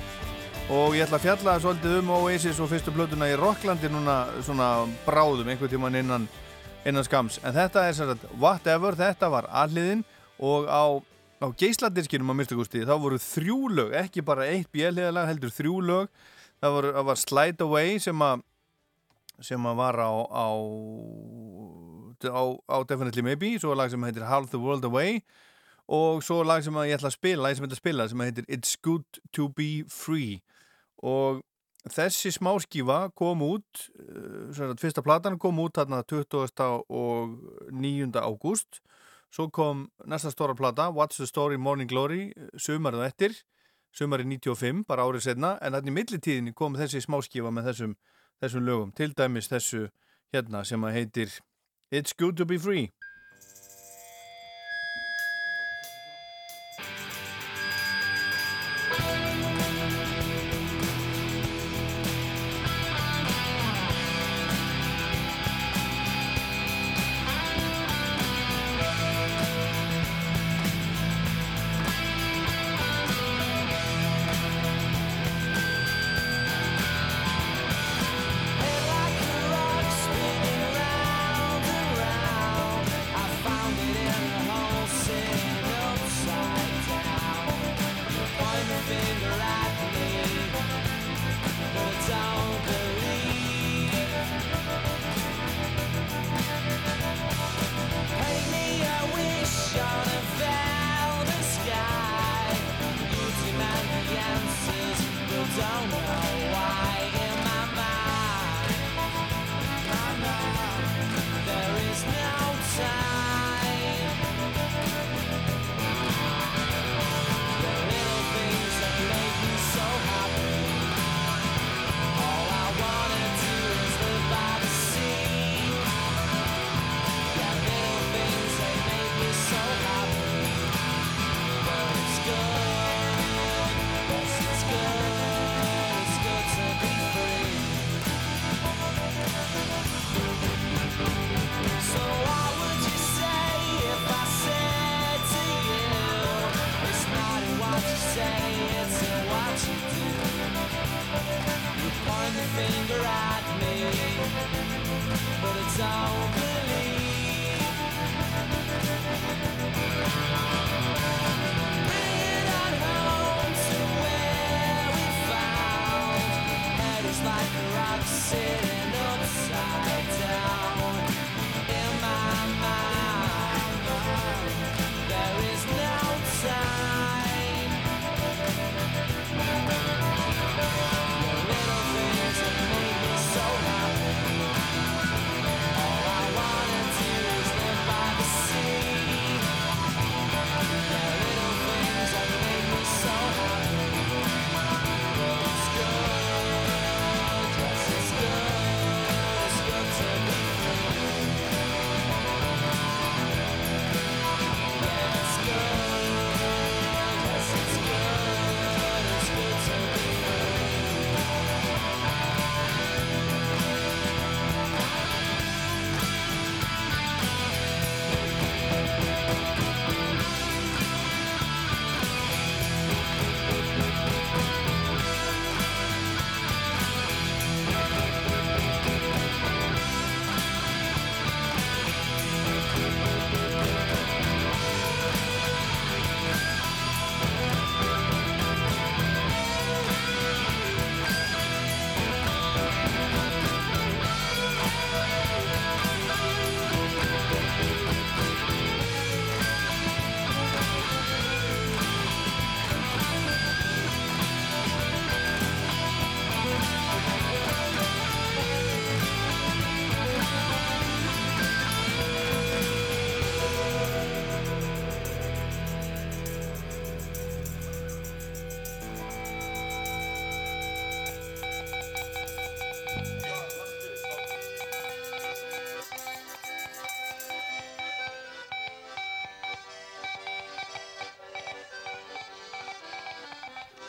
Og 0.72 0.94
ég 0.96 1.04
ætla 1.04 1.18
að 1.18 1.24
fjalla 1.26 1.54
svolítið 1.60 1.98
um 1.98 2.12
Oasis 2.16 2.60
og 2.62 2.70
fyrstu 2.70 2.92
blötuna 2.94 3.26
í 3.28 3.34
Rocklandi 3.36 3.90
núna 3.92 4.22
svona 4.46 4.68
bráðum 5.04 5.50
einhvern 5.52 5.72
tíman 5.72 5.98
innan, 5.98 6.24
innan 6.88 7.04
skams 7.04 7.36
en 7.44 7.52
þetta 7.52 7.82
er 7.84 7.98
sagt 7.98 8.24
Whatever, 8.40 8.96
þetta 8.96 9.28
var 9.28 9.50
alliðin 9.52 10.06
og 10.40 10.70
á, 10.70 10.84
á 11.44 11.46
geisladiskinum 11.52 12.32
á 12.32 12.34
Mr. 12.38 12.56
þá 12.64 12.96
voru 12.96 13.20
þrjú 13.20 13.58
lög, 13.76 13.92
ekki 14.06 14.24
bara 14.24 14.48
eitt 14.48 14.70
björliðalag 14.72 15.28
heldur 15.34 15.52
þrjú 15.52 15.80
lög. 15.84 16.08
Það, 16.64 16.80
það 16.96 17.08
var 17.10 17.20
Slide 17.20 17.68
Away 17.68 17.98
sem 18.00 18.24
að 18.24 18.44
sem 19.44 19.66
að 19.66 19.80
var 19.82 19.98
á 20.00 20.12
á, 20.30 20.48
á, 22.30 22.44
á 22.70 22.76
Definitely 22.88 23.26
Maybe, 23.26 23.58
svo 23.58 23.74
lag 23.76 23.90
sem 23.92 24.06
heitir 24.06 24.24
Half 24.30 24.54
the 24.54 24.62
World 24.62 24.86
Away 24.88 25.20
og 25.88 26.22
svo 26.24 26.42
lag 26.42 26.64
sem 26.64 26.76
ég 26.84 26.96
ætla 26.96 27.10
að 27.10 27.18
spila, 27.18 27.42
lag 27.44 27.56
sem 27.56 27.64
ég 27.64 27.68
ætla 27.68 27.76
að 27.76 27.82
spila 27.82 28.08
sem 28.08 28.24
heitir 28.24 28.46
It's 28.48 28.76
Good 28.80 29.20
to 29.36 29.48
Be 29.48 29.84
Free 29.92 30.40
og 31.04 31.42
þessi 31.92 32.32
smáskífa 32.32 33.10
kom 33.16 33.42
út 33.44 33.88
uh, 34.00 34.72
fyrsta 34.80 35.04
platan 35.04 35.38
kom 35.38 35.60
út 35.60 35.76
þarna 35.76 36.02
20. 36.08 36.64
og 36.88 37.34
9. 37.70 38.12
ágúst 38.16 38.80
svo 39.34 39.50
kom 39.50 39.88
næsta 40.06 40.32
stóra 40.32 40.56
plata 40.56 40.88
What's 40.88 41.20
the 41.20 41.26
Story 41.26 41.58
Morning 41.58 41.90
Glory 41.90 42.32
sumarið 42.56 43.04
eftir, 43.08 43.36
sumarið 43.92 44.38
95 44.38 44.84
bara 44.88 45.04
árið 45.04 45.28
setna, 45.28 45.56
en 45.60 45.74
þarna 45.74 45.90
í 45.92 45.96
millitíðinni 45.98 46.54
kom 46.56 46.78
þessi 46.78 47.02
smáskífa 47.04 47.52
með 47.52 47.72
þessum, 47.72 47.96
þessum 48.40 48.68
lögum 48.68 48.94
til 48.96 49.12
dæmis 49.12 49.50
þessu 49.52 49.88
hérna 50.32 50.64
sem 50.64 50.84
að 50.86 50.96
heitir 51.00 51.40
It's 51.92 52.16
Good 52.16 52.38
to 52.40 52.46
Be 52.48 52.58
Free 52.58 52.88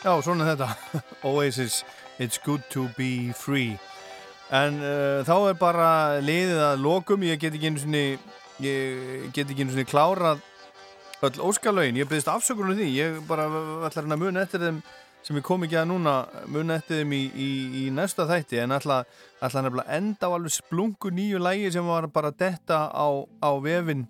Já, 0.06 0.12
svona 0.22 0.44
þetta. 0.46 0.68
Oasis, 1.26 1.80
it's 2.22 2.38
good 2.38 2.62
to 2.70 2.84
be 2.94 3.32
free. 3.34 3.72
En 4.54 4.76
uh, 4.78 5.24
þá 5.26 5.34
er 5.48 5.56
bara 5.58 5.88
liðið 6.22 6.60
að 6.62 6.84
lokum. 6.84 7.24
Ég 7.26 7.40
get 7.42 7.56
ekki 7.56 7.72
einu 7.72 7.82
sinni, 7.82 8.02
ég 8.62 9.24
get 9.34 9.50
ekki 9.50 9.66
einu 9.66 9.74
sinni 9.74 9.86
klárað 9.90 10.44
öll 11.26 11.42
óskalögin. 11.48 11.98
Ég 11.98 12.06
byrðist 12.06 12.30
afsökunum 12.30 12.78
því. 12.78 12.86
Ég 12.94 13.18
bara 13.26 13.48
ætla 13.88 14.04
hérna 14.04 14.14
að 14.14 14.22
muna 14.22 14.46
eftir 14.46 14.62
þeim 14.62 14.78
sem 15.26 15.40
ég 15.40 15.46
kom 15.48 15.66
ekki 15.66 15.80
að 15.80 15.88
núna 15.90 16.14
muna 16.54 16.78
eftir 16.78 17.02
þeim 17.02 17.16
í, 17.16 17.22
í, 17.34 17.50
í 17.82 17.84
næsta 17.90 18.28
þætti 18.30 18.62
en 18.62 18.76
ætla, 18.76 19.00
nefnilega 19.42 19.90
enda 19.96 20.30
á 20.30 20.34
alveg 20.36 20.54
splungu 20.54 21.10
nýju 21.10 21.42
lægi 21.42 21.72
sem 21.74 21.90
var 21.90 22.06
bara 22.14 22.30
detta 22.30 22.84
á, 22.94 23.26
á 23.42 23.50
vefin 23.58 24.06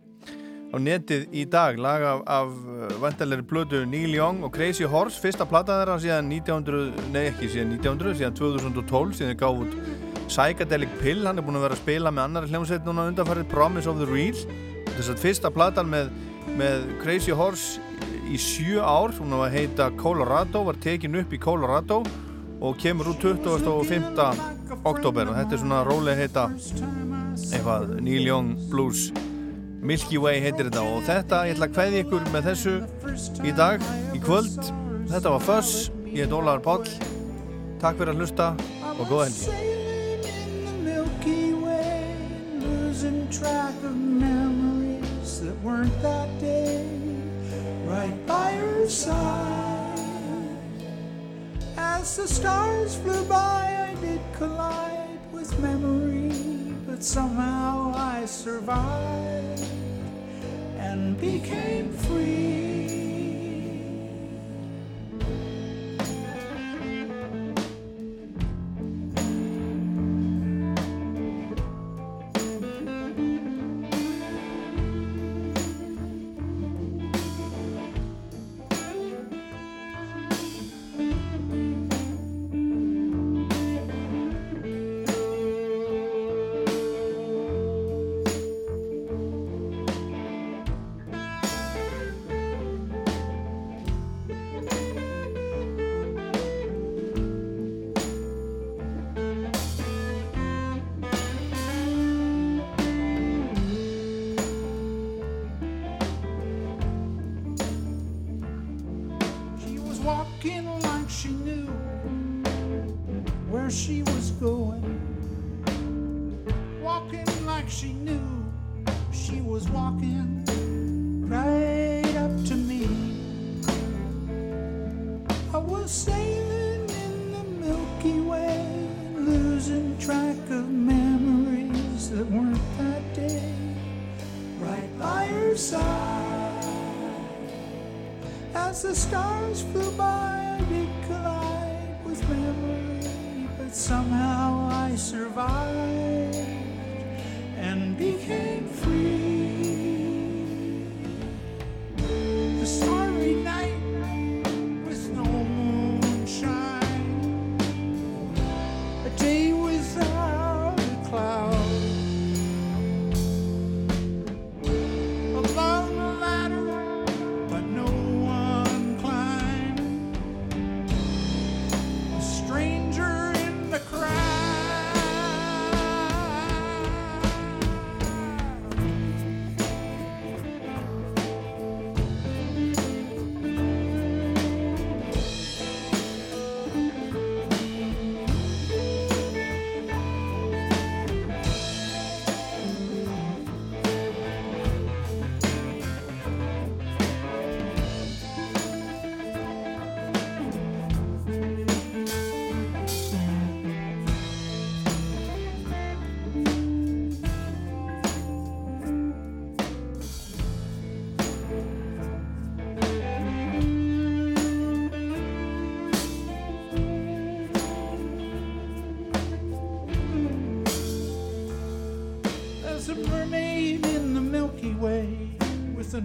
á 0.77 0.79
netið 0.83 1.31
í 1.33 1.45
dag 1.49 1.79
lag 1.81 2.03
af, 2.05 2.23
af 2.29 2.99
vantarleiri 3.01 3.45
blödu 3.49 3.81
Neil 3.89 4.13
Young 4.13 4.45
og 4.45 4.53
Crazy 4.53 4.85
Horse 4.85 5.21
fyrsta 5.23 5.47
platta 5.49 5.79
þeirra 5.81 5.97
síðan 6.03 6.29
1900 6.29 7.09
nei 7.15 7.23
ekki 7.31 7.49
síðan 7.49 7.73
1900, 7.79 8.19
síðan 8.21 8.37
2012 8.37 9.17
síðan 9.17 9.33
þeir 9.33 9.41
gáð 9.41 9.63
út 9.65 9.77
Psychedelic 10.27 10.93
Pill. 11.01 11.23
Hann 11.25 11.41
er 11.41 11.47
búin 11.47 11.57
að 11.57 11.69
vera 11.69 11.79
að 11.79 11.83
spila 11.85 12.13
með 12.13 12.27
annari 12.27 12.51
hljómsveit 12.53 12.87
núna 12.87 13.07
undanfarið 13.13 13.49
Promise 13.53 13.89
of 13.89 14.01
the 14.03 14.09
Real. 14.11 14.37
Þess 14.91 15.13
að 15.15 15.23
fyrsta 15.23 15.53
platan 15.55 15.89
með, 15.93 16.11
með 16.59 16.89
Crazy 17.01 17.37
Horse 17.37 17.81
í 18.27 18.41
sjö 18.43 18.83
ár 18.83 19.15
hún 19.17 19.37
var 19.39 19.49
að 19.49 19.61
heita 19.61 19.91
Colorado 19.97 20.65
var 20.67 20.81
tekin 20.83 21.17
upp 21.21 21.33
í 21.33 21.41
Colorado 21.41 22.03
og 22.61 22.81
kemur 22.83 23.13
út 23.13 23.23
25. 23.23 24.83
oktober 24.83 25.31
og 25.31 25.39
þetta 25.39 25.55
er 25.55 25.63
svona 25.63 25.85
rólega 25.87 26.21
heita 26.21 26.49
eitthvað 27.53 27.97
Neil 28.01 28.27
Young 28.27 28.57
Blues 28.73 29.09
Milky 29.83 30.19
Way 30.19 30.41
heitir 30.41 30.71
þetta 30.71 30.83
og 30.83 31.05
þetta 31.07 31.43
ég 31.47 31.57
ætla 31.57 31.69
að 31.69 31.77
hveði 31.77 32.01
ykkur 32.05 32.27
með 32.35 32.49
þessu 32.51 32.75
í 33.47 33.53
dag, 33.57 33.85
í 34.17 34.21
kvöld. 34.23 34.59
Þetta 35.11 35.33
var 35.37 35.45
Fuss, 35.47 35.89
ég 36.11 36.27
heit 36.27 36.35
Ólaður 36.35 36.65
Páll. 36.65 36.87
Takk 37.83 38.01
fyrir 38.01 38.15
að 38.15 38.23
hlusta 38.23 38.53
og 38.97 39.05
góða 39.11 39.29
helgi. 39.29 39.75
As 52.07 52.17
the 52.17 52.29
stars 52.29 52.95
flew 52.97 53.25
by 53.25 53.89
I 53.91 53.95
did 54.01 54.21
collide 54.39 55.19
with 55.33 55.59
memory 55.59 56.56
but 56.97 57.05
somehow 57.05 57.92
I 57.94 58.25
survived 58.25 59.62
and 60.78 61.20
became 61.20 61.92
free 61.92 63.06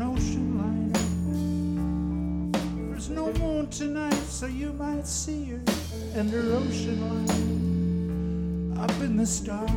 an 0.02 0.08
ocean 0.08 0.58
liner. 0.58 0.98
There's 2.90 3.10
no 3.10 3.32
moon 3.34 3.68
tonight, 3.70 4.24
so 4.28 4.48
you 4.48 4.74
might 4.74 5.06
see 5.06 5.46
her 5.46 5.62
and 6.16 6.28
her 6.32 6.54
ocean 6.54 7.00
line 7.02 8.78
up 8.80 8.90
in 9.02 9.18
the 9.18 9.26
stars. 9.26 9.71